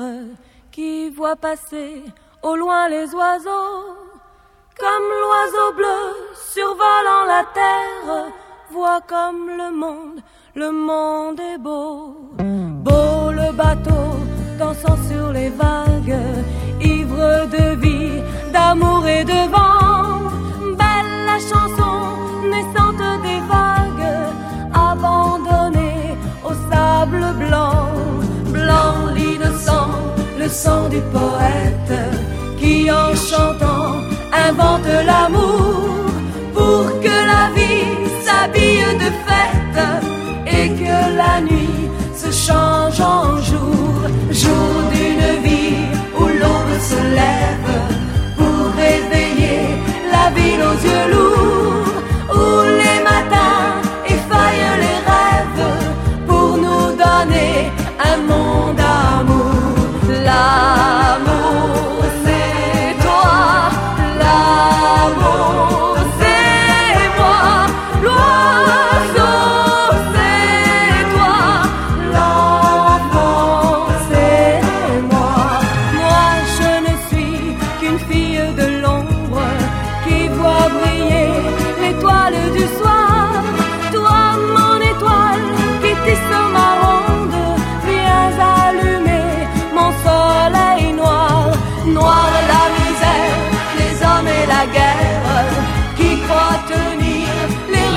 qui 0.71 1.09
voit 1.09 1.35
passer 1.35 2.03
au 2.41 2.55
loin 2.55 2.89
les 2.89 3.13
oiseaux. 3.13 3.97
Comme 4.79 5.07
l'oiseau 5.21 5.73
bleu 5.75 6.01
survolant 6.53 7.25
la 7.27 7.43
terre, 7.53 8.31
voit 8.71 9.01
comme 9.01 9.49
le 9.49 9.71
monde, 9.71 10.21
le 10.55 10.71
monde 10.71 11.39
est 11.39 11.57
beau. 11.57 12.15
Beau 12.39 13.31
le 13.31 13.51
bateau 13.51 14.03
dansant 14.57 14.97
sur 15.09 15.31
les 15.31 15.49
vagues, 15.49 16.19
ivre 16.81 17.45
de 17.45 17.75
vie, 17.75 18.21
d'amour 18.51 19.05
et 19.07 19.23
de 19.23 19.41
vent. 19.49 20.31
Belle 20.79 21.25
la 21.25 21.39
chanson 21.39 22.20
le 30.51 30.57
sang 30.57 30.89
du 30.89 31.01
poète 31.17 31.97
qui 32.59 32.91
en 32.91 33.15
chantant 33.15 33.93
invente 34.47 34.91
l'amour 35.09 36.11
pour 36.53 36.83
que 37.03 37.15
la 37.33 37.43
vie 37.55 37.87
s'habille 38.25 38.93
de 39.03 39.09
fête 39.27 39.83
et 40.57 40.67
que 40.81 40.97
la 41.21 41.35
nuit 41.49 41.83
se 42.21 42.29
change 42.31 42.99
en 42.99 43.37
jour, 43.49 43.95
jour 44.43 44.90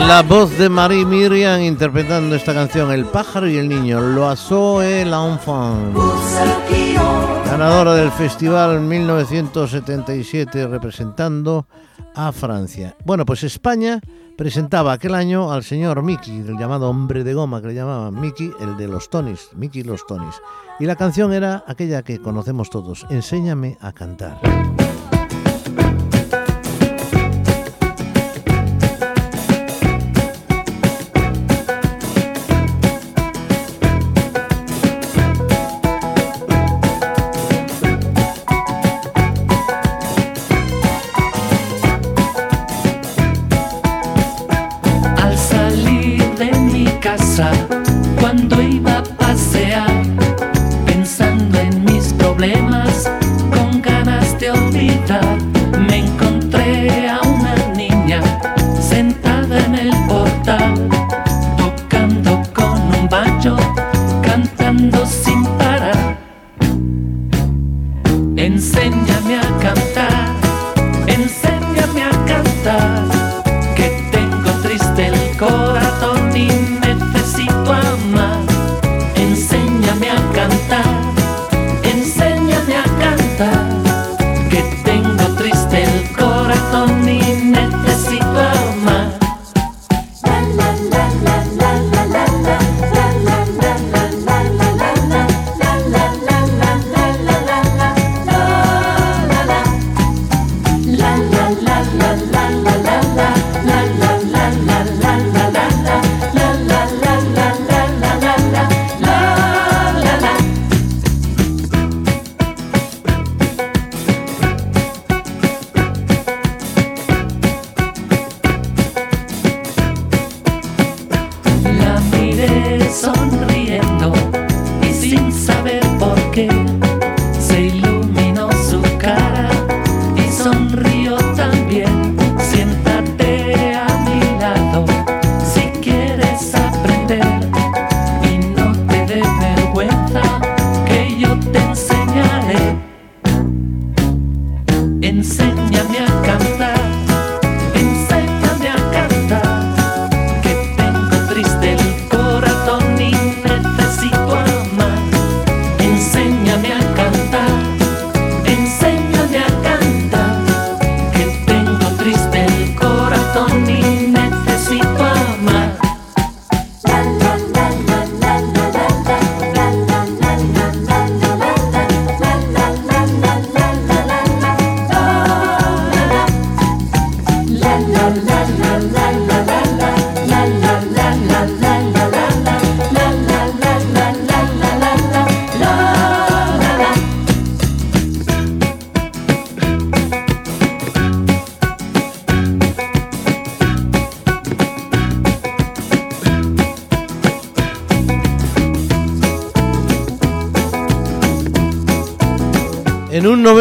la 0.06 0.22
voz 0.22 0.58
de 0.58 0.68
Marie 0.68 1.04
Miriam 1.04 1.60
interpretando 1.62 2.34
esta 2.34 2.52
canción 2.52 2.92
El 2.92 3.06
pájaro 3.06 3.48
y 3.48 3.56
el 3.56 3.68
niño, 3.68 4.00
L'oiseau 4.00 4.82
et 4.82 5.04
l'enfant. 5.04 5.94
Ganadora 7.46 7.94
del 7.94 8.10
festival 8.10 8.80
1977 8.80 10.66
representando 10.66 11.66
a 12.14 12.32
Francia. 12.32 12.96
Bueno, 13.04 13.24
pues 13.24 13.44
España 13.44 14.00
presentaba 14.36 14.92
aquel 14.92 15.14
año 15.14 15.50
al 15.52 15.62
señor 15.64 16.02
Mickey, 16.02 16.38
el 16.38 16.58
llamado 16.58 16.90
hombre 16.90 17.24
de 17.24 17.34
goma 17.34 17.62
que 17.62 17.68
le 17.68 17.74
llamaban 17.74 18.20
Mickey, 18.20 18.52
el 18.60 18.76
de 18.76 18.88
los 18.88 19.08
Tonys, 19.08 19.50
Mickey 19.54 19.82
los 19.82 20.06
Tonys. 20.06 20.40
Y 20.80 20.86
la 20.86 20.96
canción 20.96 21.32
era 21.32 21.64
aquella 21.66 22.02
que 22.02 22.20
conocemos 22.20 22.68
todos, 22.68 23.06
Enséñame 23.10 23.78
a 23.80 23.92
cantar. 23.92 24.40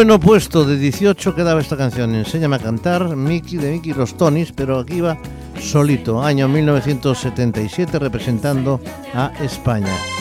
Noveno 0.04 0.20
puesto 0.20 0.64
de 0.64 0.76
18 0.76 1.34
quedaba 1.34 1.62
esta 1.62 1.78
canción, 1.78 2.14
Enséñame 2.14 2.56
a 2.56 2.58
cantar, 2.58 3.16
Mickey 3.16 3.56
de 3.56 3.72
Mickey 3.72 3.94
los 3.94 4.14
Tonys, 4.18 4.52
pero 4.52 4.78
aquí 4.78 5.00
va 5.00 5.16
solito, 5.58 6.22
año 6.22 6.46
1977, 6.46 7.98
representando 7.98 8.80
a 9.14 9.32
España. 9.42 10.13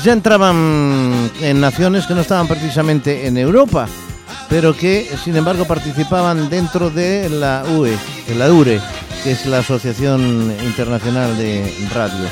Pues 0.00 0.06
ya 0.06 0.12
entraban 0.14 1.30
en 1.42 1.60
naciones 1.60 2.06
que 2.06 2.14
no 2.14 2.22
estaban 2.22 2.48
precisamente 2.48 3.26
en 3.26 3.36
Europa, 3.36 3.86
pero 4.48 4.74
que 4.74 5.06
sin 5.22 5.36
embargo 5.36 5.66
participaban 5.66 6.48
dentro 6.48 6.88
de 6.88 7.28
la 7.28 7.64
UE, 7.68 7.98
de 8.26 8.34
la 8.34 8.50
URE, 8.50 8.80
que 9.22 9.32
es 9.32 9.44
la 9.44 9.58
Asociación 9.58 10.56
Internacional 10.64 11.36
de 11.36 11.70
Radio. 11.92 12.30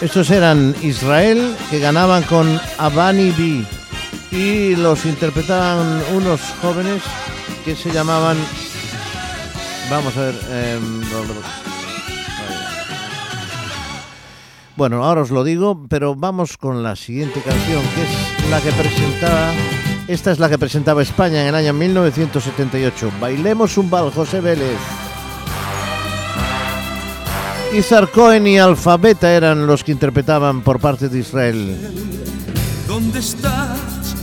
Estos 0.00 0.28
eran 0.32 0.74
Israel, 0.82 1.54
que 1.70 1.78
ganaban 1.78 2.24
con 2.24 2.60
Abani 2.78 3.30
B, 3.30 4.36
y 4.36 4.74
los 4.74 5.06
interpretaban 5.06 6.02
unos 6.16 6.40
jóvenes 6.60 7.00
que 7.64 7.76
se 7.76 7.92
llamaban. 7.92 8.36
Vamos 9.88 10.16
a 10.16 10.20
ver. 10.20 10.34
em, 10.50 11.67
Bueno, 14.78 15.04
ahora 15.04 15.22
os 15.22 15.30
lo 15.30 15.42
digo, 15.42 15.86
pero 15.88 16.14
vamos 16.14 16.56
con 16.56 16.84
la 16.84 16.94
siguiente 16.94 17.42
canción, 17.42 17.82
que 17.96 18.02
es 18.04 18.48
la 18.48 18.60
que 18.60 18.70
presentaba. 18.70 19.52
Esta 20.06 20.30
es 20.30 20.38
la 20.38 20.48
que 20.48 20.56
presentaba 20.56 21.02
España 21.02 21.42
en 21.42 21.48
el 21.48 21.54
año 21.56 21.72
1978. 21.72 23.10
Bailemos 23.20 23.76
un 23.76 23.90
bal, 23.90 24.12
José 24.12 24.40
Vélez. 24.40 24.78
Izar 27.74 28.08
Cohen 28.12 28.46
y 28.46 28.60
Alfabeta 28.60 29.34
eran 29.34 29.66
los 29.66 29.82
que 29.82 29.90
interpretaban 29.90 30.60
por 30.62 30.78
parte 30.78 31.08
de 31.08 31.18
Israel. 31.18 31.76
¿Dónde 32.86 33.18
estás? 33.18 34.14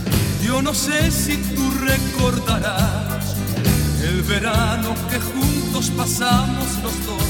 Yo 0.42 0.62
no 0.62 0.72
sé 0.72 1.10
si 1.10 1.36
tú 1.54 1.70
recordarás 1.84 3.36
el 4.02 4.22
verano 4.22 4.94
que 5.10 5.20
juntos 5.20 5.90
pasamos 5.90 6.82
los 6.82 7.06
dos 7.06 7.22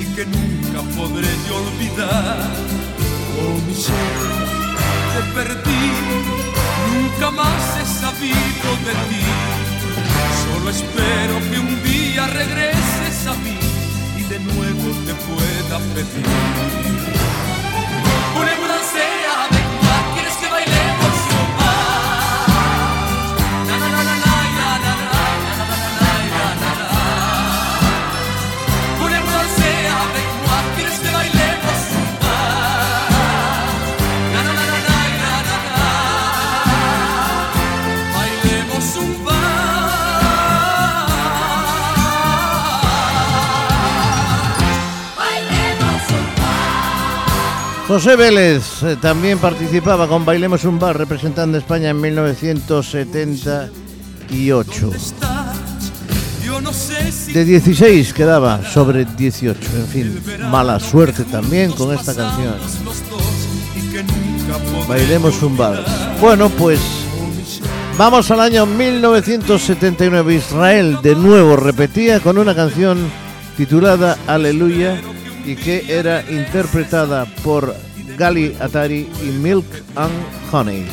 y 0.00 0.04
que 0.16 0.26
nunca 0.26 0.61
podré 0.80 1.28
yo 1.48 1.56
olvidar. 1.56 2.50
Oh, 3.40 3.58
mi 3.66 3.74
te 3.74 5.22
perdí, 5.34 5.84
nunca 6.90 7.30
más 7.30 7.80
he 7.80 7.86
sabido 7.86 8.68
de 8.86 8.94
ti. 9.08 9.24
Solo 10.44 10.70
espero 10.70 11.34
que 11.50 11.58
un 11.58 11.82
día 11.82 12.26
regreses 12.26 13.26
a 13.26 13.34
mí 13.34 13.58
y 14.16 14.22
de 14.22 14.38
nuevo 14.38 14.90
te 15.06 15.14
pueda 15.14 15.78
pedir. 15.94 17.31
José 47.92 48.16
Vélez 48.16 48.82
eh, 48.84 48.96
también 48.98 49.38
participaba 49.38 50.08
con 50.08 50.24
Bailemos 50.24 50.64
un 50.64 50.78
bar 50.78 50.96
representando 50.96 51.58
a 51.58 51.60
España 51.60 51.90
en 51.90 52.00
1978. 52.00 54.90
Yo 56.42 56.62
no 56.62 56.72
sé 56.72 57.12
si 57.12 57.34
De 57.34 57.44
16 57.44 58.14
quedaba 58.14 58.64
sobre 58.64 59.04
18. 59.04 59.60
En 59.76 59.86
fin, 59.88 60.18
mala 60.50 60.80
suerte 60.80 61.24
también 61.24 61.72
con 61.72 61.92
esta 61.92 62.14
canción. 62.14 62.54
Bailemos 64.88 65.42
un 65.42 65.54
vals. 65.54 65.86
Bueno, 66.18 66.48
pues 66.48 66.80
vamos 67.98 68.30
al 68.30 68.40
año 68.40 68.64
1979. 68.64 70.36
Israel 70.36 70.96
de 71.02 71.14
nuevo 71.14 71.56
repetía 71.56 72.20
con 72.20 72.38
una 72.38 72.54
canción 72.54 72.96
titulada 73.58 74.16
Aleluya 74.26 74.98
y 75.44 75.56
que 75.56 75.84
era 75.88 76.24
interpretada 76.30 77.26
por 77.42 77.74
Gali 78.16 78.56
Atari 78.60 79.08
y 79.22 79.26
Milk 79.26 79.66
and 79.96 80.12
Honey. 80.52 80.86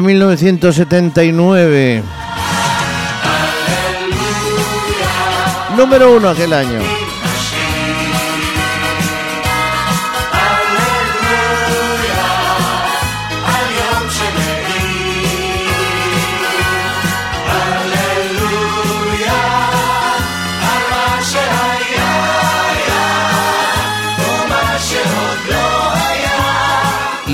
1979. 0.00 2.02
Aleluya. 4.02 5.76
Número 5.76 6.16
uno 6.16 6.28
aquel 6.28 6.52
año. 6.52 6.80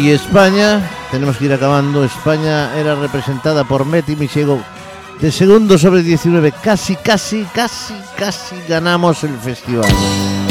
y 0.03 0.11
España 0.11 0.83
tenemos 1.13 1.37
que 1.37 1.45
ir 1.45 1.53
acabando. 1.53 2.05
España 2.05 2.75
era 2.75 2.95
representada 2.97 3.65
por 3.65 3.85
Meti 3.85 4.17
Michego 4.17 4.59
de 5.21 5.31
segundo 5.31 5.79
sobre 5.79 6.03
19. 6.03 6.53
Casi, 6.63 6.97
casi, 6.97 7.45
casi, 7.55 7.95
casi 8.17 8.57
ganamos 8.67 9.23
el 9.23 9.37
festival. 9.39 10.42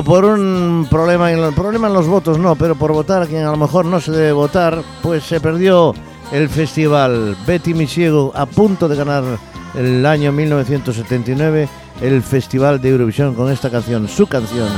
Por 0.00 0.24
un 0.24 0.86
problema 0.88 1.30
en, 1.30 1.40
el 1.40 1.52
problema 1.52 1.88
en 1.88 1.92
los 1.92 2.06
votos 2.06 2.38
no, 2.38 2.56
pero 2.56 2.74
por 2.74 2.92
votar 2.92 3.22
a 3.22 3.26
quien 3.26 3.44
a 3.44 3.50
lo 3.50 3.58
mejor 3.58 3.84
no 3.84 4.00
se 4.00 4.10
debe 4.10 4.32
votar, 4.32 4.82
pues 5.02 5.24
se 5.24 5.40
perdió 5.40 5.92
el 6.32 6.48
festival. 6.48 7.36
Betty 7.46 7.74
Misiego 7.74 8.32
a 8.34 8.46
punto 8.46 8.88
de 8.88 8.96
ganar 8.96 9.24
el 9.74 10.06
año 10.06 10.32
1979 10.32 11.68
el 12.00 12.22
festival 12.22 12.80
de 12.80 12.88
Eurovisión 12.88 13.34
con 13.34 13.52
esta 13.52 13.70
canción, 13.70 14.08
su 14.08 14.26
canción. 14.26 14.68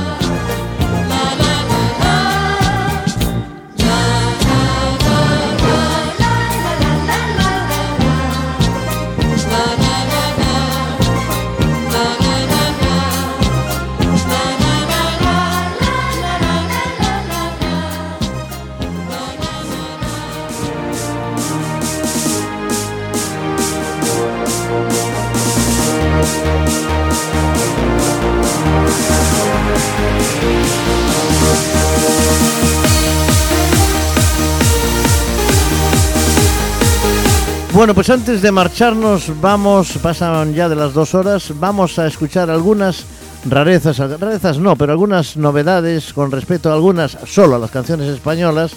Bueno, 37.85 37.93
pues 37.93 38.09
antes 38.09 38.41
de 38.41 38.51
marcharnos, 38.51 39.31
vamos, 39.39 39.99
pasan 40.01 40.55
ya 40.55 40.67
de 40.67 40.75
las 40.75 40.95
dos 40.95 41.13
horas, 41.13 41.53
vamos 41.59 41.99
a 41.99 42.07
escuchar 42.07 42.49
algunas 42.49 43.05
rarezas, 43.47 43.99
rarezas 43.99 44.57
no, 44.57 44.75
pero 44.75 44.91
algunas 44.91 45.37
novedades 45.37 46.11
con 46.11 46.31
respecto 46.31 46.71
a 46.71 46.73
algunas, 46.73 47.15
solo 47.27 47.57
a 47.57 47.59
las 47.59 47.69
canciones 47.69 48.07
españolas, 48.07 48.71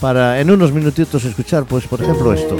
para 0.00 0.40
en 0.40 0.48
unos 0.48 0.70
minutitos 0.70 1.24
escuchar, 1.24 1.64
pues 1.64 1.88
por 1.88 2.02
ejemplo 2.02 2.32
esto. 2.32 2.56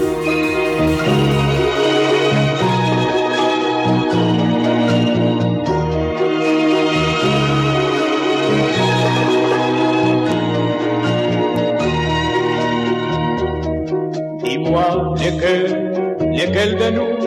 Lesquels 16.53 16.77
de 16.77 16.89
nous 16.91 17.17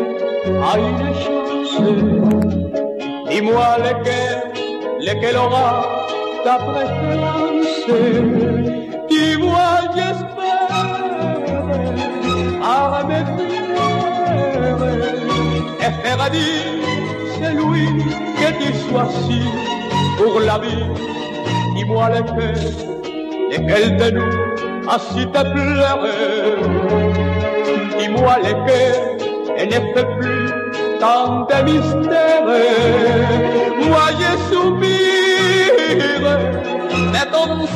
a 0.62 0.78
une 0.78 1.14
chance? 1.14 1.80
Dis-moi 3.28 3.66
lesquels, 3.78 4.52
lesquels 5.00 5.36
aura 5.36 5.68
ta 6.44 6.58
préférence? 6.58 7.86
Dis-moi, 9.08 9.68
j'espère, 9.94 10.70
à 12.62 13.04
mes 13.08 13.24
Et 15.80 15.92
faire 16.02 16.30
dire, 16.30 16.68
c'est 17.38 17.54
lui 17.54 17.86
que 18.38 18.48
tu 18.62 18.72
sois 18.88 19.08
si 19.26 19.40
pour 20.16 20.40
la 20.40 20.58
vie. 20.58 20.86
Dis-moi 21.74 22.10
lesquels, 22.10 22.74
lesquels 23.50 23.96
de 23.96 24.10
nous 24.18 24.34
a 24.88 24.98
si 24.98 25.26
te 25.26 25.42
pleurer? 25.52 26.56
Dis-moi 27.98 28.36
lesquels, 28.44 29.05
et 29.72 29.80
ne 29.80 30.02
plus 30.18 30.50
tant 31.00 31.46
de 31.46 31.62
mystères. 31.64 32.44
Moi 33.88 34.06
je 34.20 34.30
soupire 34.48 36.38
de 37.14 37.22
ton 37.32 37.66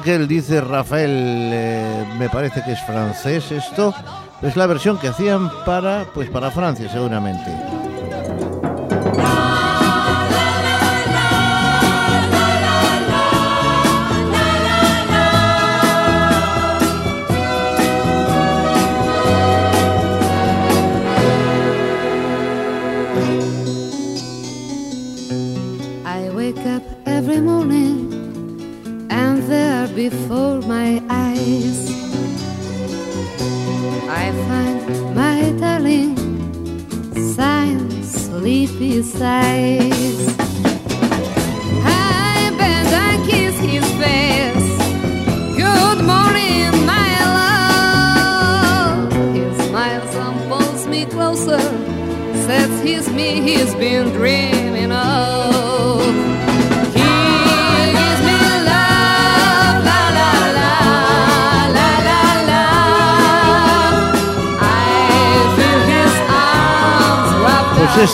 que 0.00 0.18
tu 0.18 0.26
dice 0.26 0.60
Rafael, 0.60 1.10
eh, 1.52 2.04
me 2.18 2.28
parece 2.28 2.62
que 2.62 2.72
es 2.72 2.80
francés 2.80 3.50
esto. 3.50 3.94
Es 4.42 4.56
la 4.56 4.66
versión 4.66 4.98
que 4.98 5.08
hacían 5.08 5.50
para, 5.64 6.04
pues 6.14 6.30
para 6.30 6.50
Francia, 6.50 6.88
seguramente. 6.90 7.79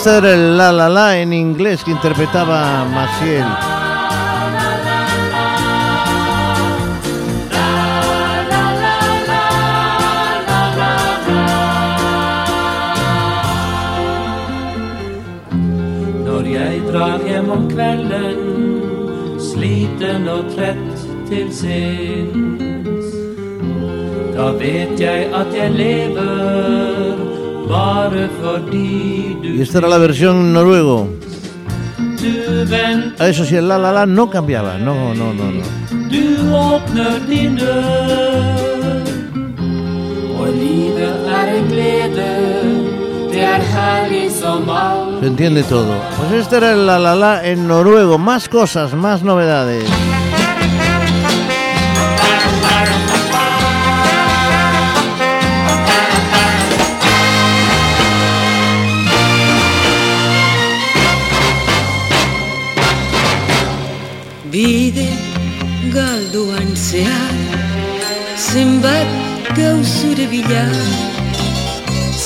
hacer 0.07 0.25
el 0.25 0.57
la 0.57 0.71
la 0.71 0.87
la 0.87 1.17
en 1.17 1.33
inglés 1.33 1.83
que 1.83 1.91
interpretaba 1.91 2.85
Maciel. 2.85 3.45
Når 16.25 16.43
jeg 16.55 16.81
drar 16.87 17.19
hjem 17.27 17.49
om 17.51 17.67
kvelden, 17.67 18.41
sliten 19.51 20.27
og 20.31 20.47
trett 20.55 21.07
til 21.27 21.51
sinns, 21.51 23.11
da 24.37 24.51
vet 24.55 24.99
jeg 24.99 25.31
at 25.35 25.55
jeg 25.59 25.71
lever 25.83 27.26
Y 29.43 29.61
esta 29.61 29.79
era 29.79 29.87
la 29.87 29.97
versión 29.97 30.53
noruego. 30.53 31.09
Ah, 33.19 33.27
Eso 33.27 33.45
sí, 33.45 33.55
el 33.55 33.67
la 33.67 33.77
la 33.77 33.91
la 33.91 34.05
no 34.05 34.29
cambiaba. 34.29 34.77
No, 34.77 35.13
no, 35.13 35.33
no, 35.33 35.51
no. 35.51 35.63
Se 45.19 45.27
entiende 45.27 45.63
todo. 45.63 45.93
Pues 46.17 46.31
este 46.41 46.57
era 46.57 46.71
el 46.71 46.85
la 46.87 46.97
la 46.99 47.15
la 47.15 47.45
en 47.45 47.67
noruego. 47.67 48.17
Más 48.17 48.47
cosas, 48.49 48.93
más 48.93 49.23
novedades. 49.23 49.83
Bide 64.67 65.07
galduan 65.95 66.75
zehar 66.75 67.35
Zenbat 68.35 69.07
gauzure 69.55 70.25
bila. 70.31 70.63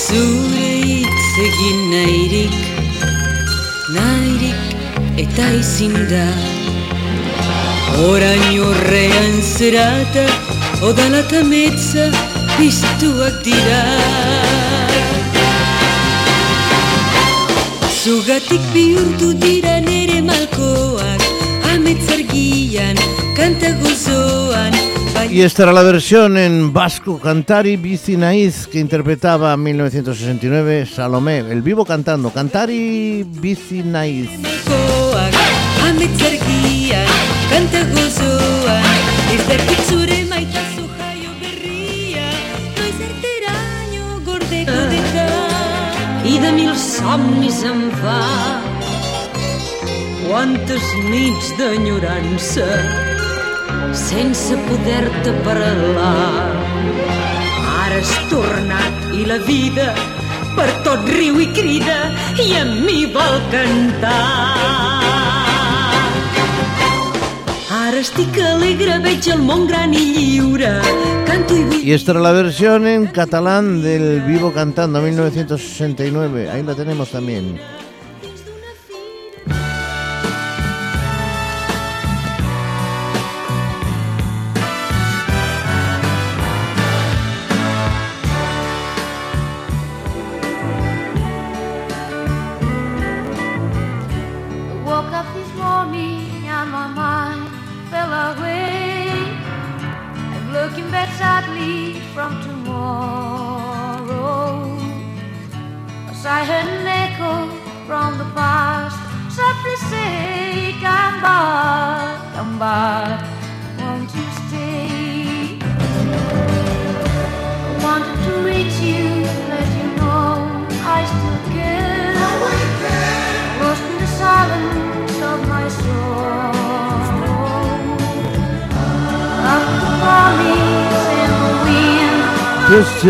Zure 0.06 0.72
hitz 0.88 1.28
egin 1.46 1.84
nahirik 1.92 2.58
Nahirik 3.98 5.22
eta 5.26 5.52
izin 5.60 5.94
da. 6.10 6.26
Orain 8.10 8.58
horrean 8.58 9.38
zerata 9.54 10.26
Odala 10.90 11.22
eta 11.28 11.46
metza 11.54 12.10
piztuak 12.58 13.42
dira. 13.46 13.84
Zugatik 18.02 18.72
bihurtu 18.74 19.36
dira 19.46 19.78
nere 19.92 20.24
malkoak 20.26 21.21
Y 25.32 25.44
esta 25.44 25.64
era 25.64 25.72
la 25.72 25.82
versión 25.82 26.38
en 26.38 26.74
vasco 26.74 27.18
Cantari 27.18 27.78
Bici 27.78 28.18
Naiz 28.18 28.68
que 28.68 28.80
interpretaba 28.80 29.54
en 29.54 29.64
1969 29.64 30.86
Salomé, 30.86 31.40
el 31.40 31.62
vivo 31.62 31.86
cantando 31.86 32.32
Cantari 32.32 33.24
Bici 33.24 33.82
Naiz. 33.82 34.30
Malkoak, 34.40 35.34
ametzargian, 35.88 37.08
kanta 37.50 37.84
gozoan 37.96 38.84
Ez 39.32 39.48
dakit 39.48 39.82
zure 39.88 40.20
maitazu 40.30 40.84
jaio 41.00 41.32
berria 41.40 42.28
Noiz 42.76 43.00
arteraino 43.08 44.20
gordeko 44.28 44.78
deta 44.92 45.30
I 46.28 46.38
de 46.44 46.52
mil 46.60 46.76
somnis 46.76 47.64
em 47.64 47.90
fa 48.04 48.71
Quantes 50.32 50.84
nits 51.12 51.50
d'enyorança 51.60 52.64
sense 53.92 54.56
poder-te 54.64 55.34
parlar. 55.44 56.54
Ara 57.82 57.98
has 57.98 58.14
tornat 58.30 59.10
i 59.12 59.26
la 59.28 59.42
vida 59.44 59.90
per 60.56 60.70
tot 60.86 61.04
riu 61.18 61.42
i 61.44 61.50
crida 61.52 61.98
i 62.40 62.48
a 62.62 62.64
mi 62.64 63.04
vol 63.12 63.36
cantar. 63.52 64.16
Ara 67.82 68.00
estic 68.00 68.40
alegre, 68.54 69.02
veig 69.04 69.28
el 69.36 69.44
món 69.44 69.68
gran 69.68 69.92
i 69.92 70.06
lliure, 70.16 70.72
canto 71.28 71.60
i 71.60 71.84
Y 71.84 71.92
esta 71.92 72.12
era 72.12 72.22
la 72.22 72.32
versión 72.32 72.88
en 72.88 73.08
catalán 73.08 73.82
del 73.82 74.22
vivo 74.22 74.54
cantando 74.54 75.02
1969. 75.02 76.50
Ahí 76.50 76.64
la 76.64 76.74
tenemos 76.74 77.12
también. 77.12 77.60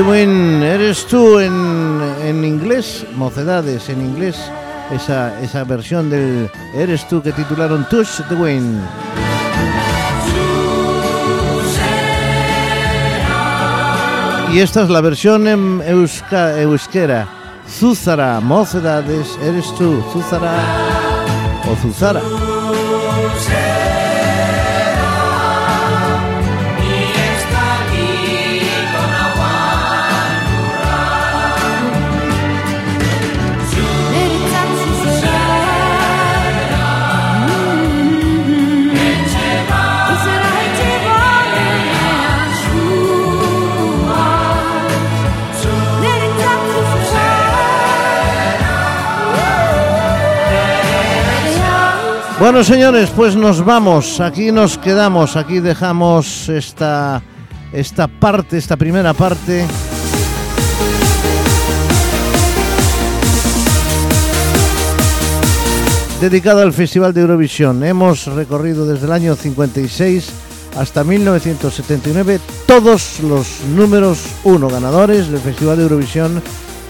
Wind, 0.02 0.64
eres 0.64 1.06
tú 1.06 1.40
en, 1.40 2.02
en 2.23 2.45
inglés, 2.45 3.06
mocedades 3.15 3.90
en 3.90 4.02
inglés, 4.02 4.38
esa, 4.91 5.40
esa 5.41 5.64
versión 5.64 6.10
del 6.10 6.49
Eres 6.73 7.07
tú 7.07 7.22
que 7.22 7.32
titularon 7.32 7.88
Touch 7.90 8.22
the 8.30 8.36
Wind. 8.36 8.82
Y 14.53 14.60
esta 14.60 14.84
es 14.84 14.90
la 14.90 15.02
versión 15.02 15.48
en 15.48 15.82
euskera, 15.82 17.28
Zuzara, 17.69 18.40
mocedades, 18.41 19.38
eres 19.41 19.73
tú, 19.76 20.03
Zuzara 20.11 20.56
o 21.72 21.76
Zuzara. 21.76 22.22
Bueno, 52.41 52.63
señores, 52.63 53.11
pues 53.15 53.35
nos 53.35 53.63
vamos. 53.63 54.19
Aquí 54.19 54.51
nos 54.51 54.80
quedamos. 54.80 55.35
Aquí 55.35 55.59
dejamos 55.59 56.49
esta, 56.49 57.22
esta 57.72 58.07
parte, 58.07 58.57
esta 58.57 58.77
primera 58.77 59.13
parte. 59.13 59.68
Dedicada 66.19 66.63
al 66.63 66.73
Festival 66.73 67.13
de 67.13 67.22
Eurovisión. 67.22 67.84
Hemos 67.84 68.26
recorrido 68.26 68.88
desde 68.88 69.05
el 69.05 69.11
año 69.11 69.35
56 69.35 70.31
hasta 70.80 71.03
1979 71.03 72.39
todos 72.65 73.19
los 73.19 73.61
números 73.76 74.26
uno 74.45 74.68
ganadores 74.68 75.30
del 75.30 75.41
Festival 75.41 75.77
de 75.77 75.84
Eurovisión 75.84 76.41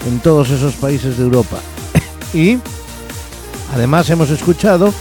en 0.08 0.18
todos 0.20 0.48
esos 0.48 0.72
países 0.76 1.18
de 1.18 1.24
Europa. 1.24 1.58
y 2.32 2.56
además 3.74 4.08
hemos 4.08 4.30
escuchado 4.30 4.94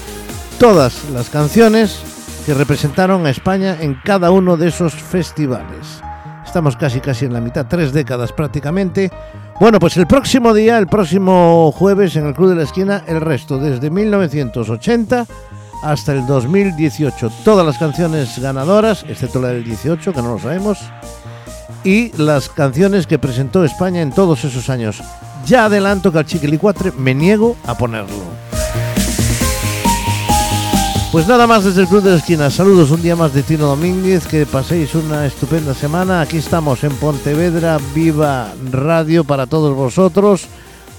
todas 0.62 1.10
las 1.10 1.32
canciones 1.32 1.98
que 2.46 2.54
representaron 2.54 3.26
a 3.26 3.32
España 3.32 3.78
en 3.82 3.96
cada 3.96 4.30
uno 4.30 4.58
de 4.58 4.68
esos 4.68 4.94
festivales. 4.94 6.04
Estamos 6.46 6.78
casi 6.78 7.00
casi 7.00 7.26
en 7.26 7.34
la 7.34 7.42
mitad, 7.42 7.66
tres 7.68 7.92
décadas 7.92 8.32
prácticamente. 8.32 9.10
Bueno, 9.60 9.80
pues 9.80 9.98
el 9.98 10.06
próximo 10.06 10.54
día, 10.54 10.78
el 10.78 10.86
próximo 10.86 11.72
jueves 11.72 12.16
en 12.16 12.28
el 12.28 12.36
Club 12.36 12.50
de 12.50 12.58
la 12.58 12.62
Esquina, 12.62 13.04
el 13.08 13.22
resto, 13.22 13.58
desde 13.58 13.90
1980 13.90 15.26
hasta 15.82 16.14
el 16.14 16.28
2018. 16.28 17.32
Todas 17.44 17.66
las 17.66 17.80
canciones 17.80 18.38
ganadoras, 18.38 19.04
excepto 19.10 19.42
la 19.42 19.48
del 19.48 19.64
18, 19.64 20.14
que 20.14 20.22
no 20.22 20.34
lo 20.34 20.40
sabemos, 20.40 20.78
y 21.84 22.16
las 22.22 22.50
canciones 22.50 23.08
que 23.08 23.18
presentó 23.18 23.64
España 23.64 24.04
en 24.04 24.12
todos 24.12 24.44
esos 24.44 24.70
años. 24.70 25.02
Ya 25.44 25.66
adelanto 25.66 26.12
que 26.12 26.20
al 26.20 26.26
Chiquilicuatre 26.26 26.92
me 26.92 27.16
niego 27.16 27.58
a 27.66 27.76
ponerlo. 27.76 28.42
Pues 31.12 31.28
nada 31.28 31.46
más 31.46 31.66
desde 31.66 31.82
el 31.82 31.90
Club 31.90 32.04
de 32.04 32.12
la 32.12 32.16
Esquina. 32.16 32.50
Saludos 32.50 32.90
un 32.90 33.02
día 33.02 33.18
más 33.18 33.34
de 33.34 33.44
Tino 33.44 33.66
Domínguez. 33.66 34.26
Que 34.26 34.46
paséis 34.46 34.96
una 34.96 35.26
estupenda 35.26 35.74
semana. 35.74 36.22
Aquí 36.22 36.38
estamos 36.38 36.86
en 36.86 36.94
Pontevedra, 36.94 37.80
Viva 37.94 38.54
Radio 38.72 39.26
para 39.26 39.46
todos 39.46 39.76
vosotros. 39.76 40.48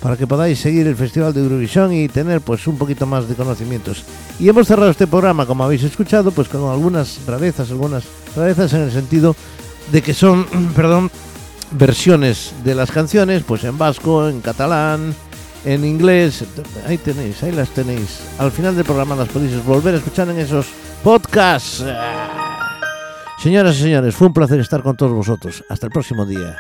Para 0.03 0.19
que 0.19 0.27
podáis 0.27 0.59
seguir 0.59 0.87
el 0.87 0.97
Festival 0.97 1.33
de 1.33 1.41
Eurovisión 1.41 1.95
y 1.95 2.09
tener 2.09 2.43
pues 2.43 2.67
un 2.67 2.77
poquito 2.77 3.07
más 3.07 3.27
de 3.27 3.37
conocimientos. 3.37 4.05
Y 4.39 4.51
hemos 4.51 4.67
cerrado 4.67 4.91
este 4.91 5.07
programa, 5.07 5.47
como 5.47 5.65
habéis 5.65 5.85
escuchado, 5.85 6.31
pues 6.31 6.47
con 6.49 6.71
algunas 6.71 7.21
rarezas, 7.27 7.71
algunas 7.71 8.05
rarezas 8.37 8.71
en 8.75 8.83
el 8.83 8.93
sentido 8.93 9.35
de 9.93 10.03
que 10.03 10.13
son, 10.13 10.45
perdón, 10.77 11.11
versiones 11.71 12.53
de 12.65 12.75
las 12.75 12.91
canciones, 12.91 13.45
pues 13.45 13.65
en 13.65 13.79
vasco, 13.79 14.29
en 14.29 14.43
catalán, 14.43 15.15
en 15.65 15.85
inglés. 15.85 16.45
Ahí 16.87 16.99
tenéis, 16.99 17.43
ahí 17.43 17.53
las 17.53 17.71
tenéis. 17.71 18.21
Al 18.39 18.51
final 18.51 18.75
del 18.75 18.85
programa 18.85 19.17
las 19.17 19.29
podéis 19.29 19.65
volver 19.65 19.95
a 19.95 19.99
escuchar 19.99 20.29
en 20.29 20.39
esos 20.39 20.67
podcasts. 21.03 21.85
Señoras 23.43 23.77
y 23.77 23.83
señores, 23.83 24.15
fue 24.15 24.29
un 24.29 24.33
placer 24.33 24.61
estar 24.61 24.83
con 24.83 24.97
todos 24.97 25.13
vosotros. 25.13 25.65
Hasta 25.69 25.87
el 25.87 25.93
próximo 25.93 26.25
día. 26.25 26.57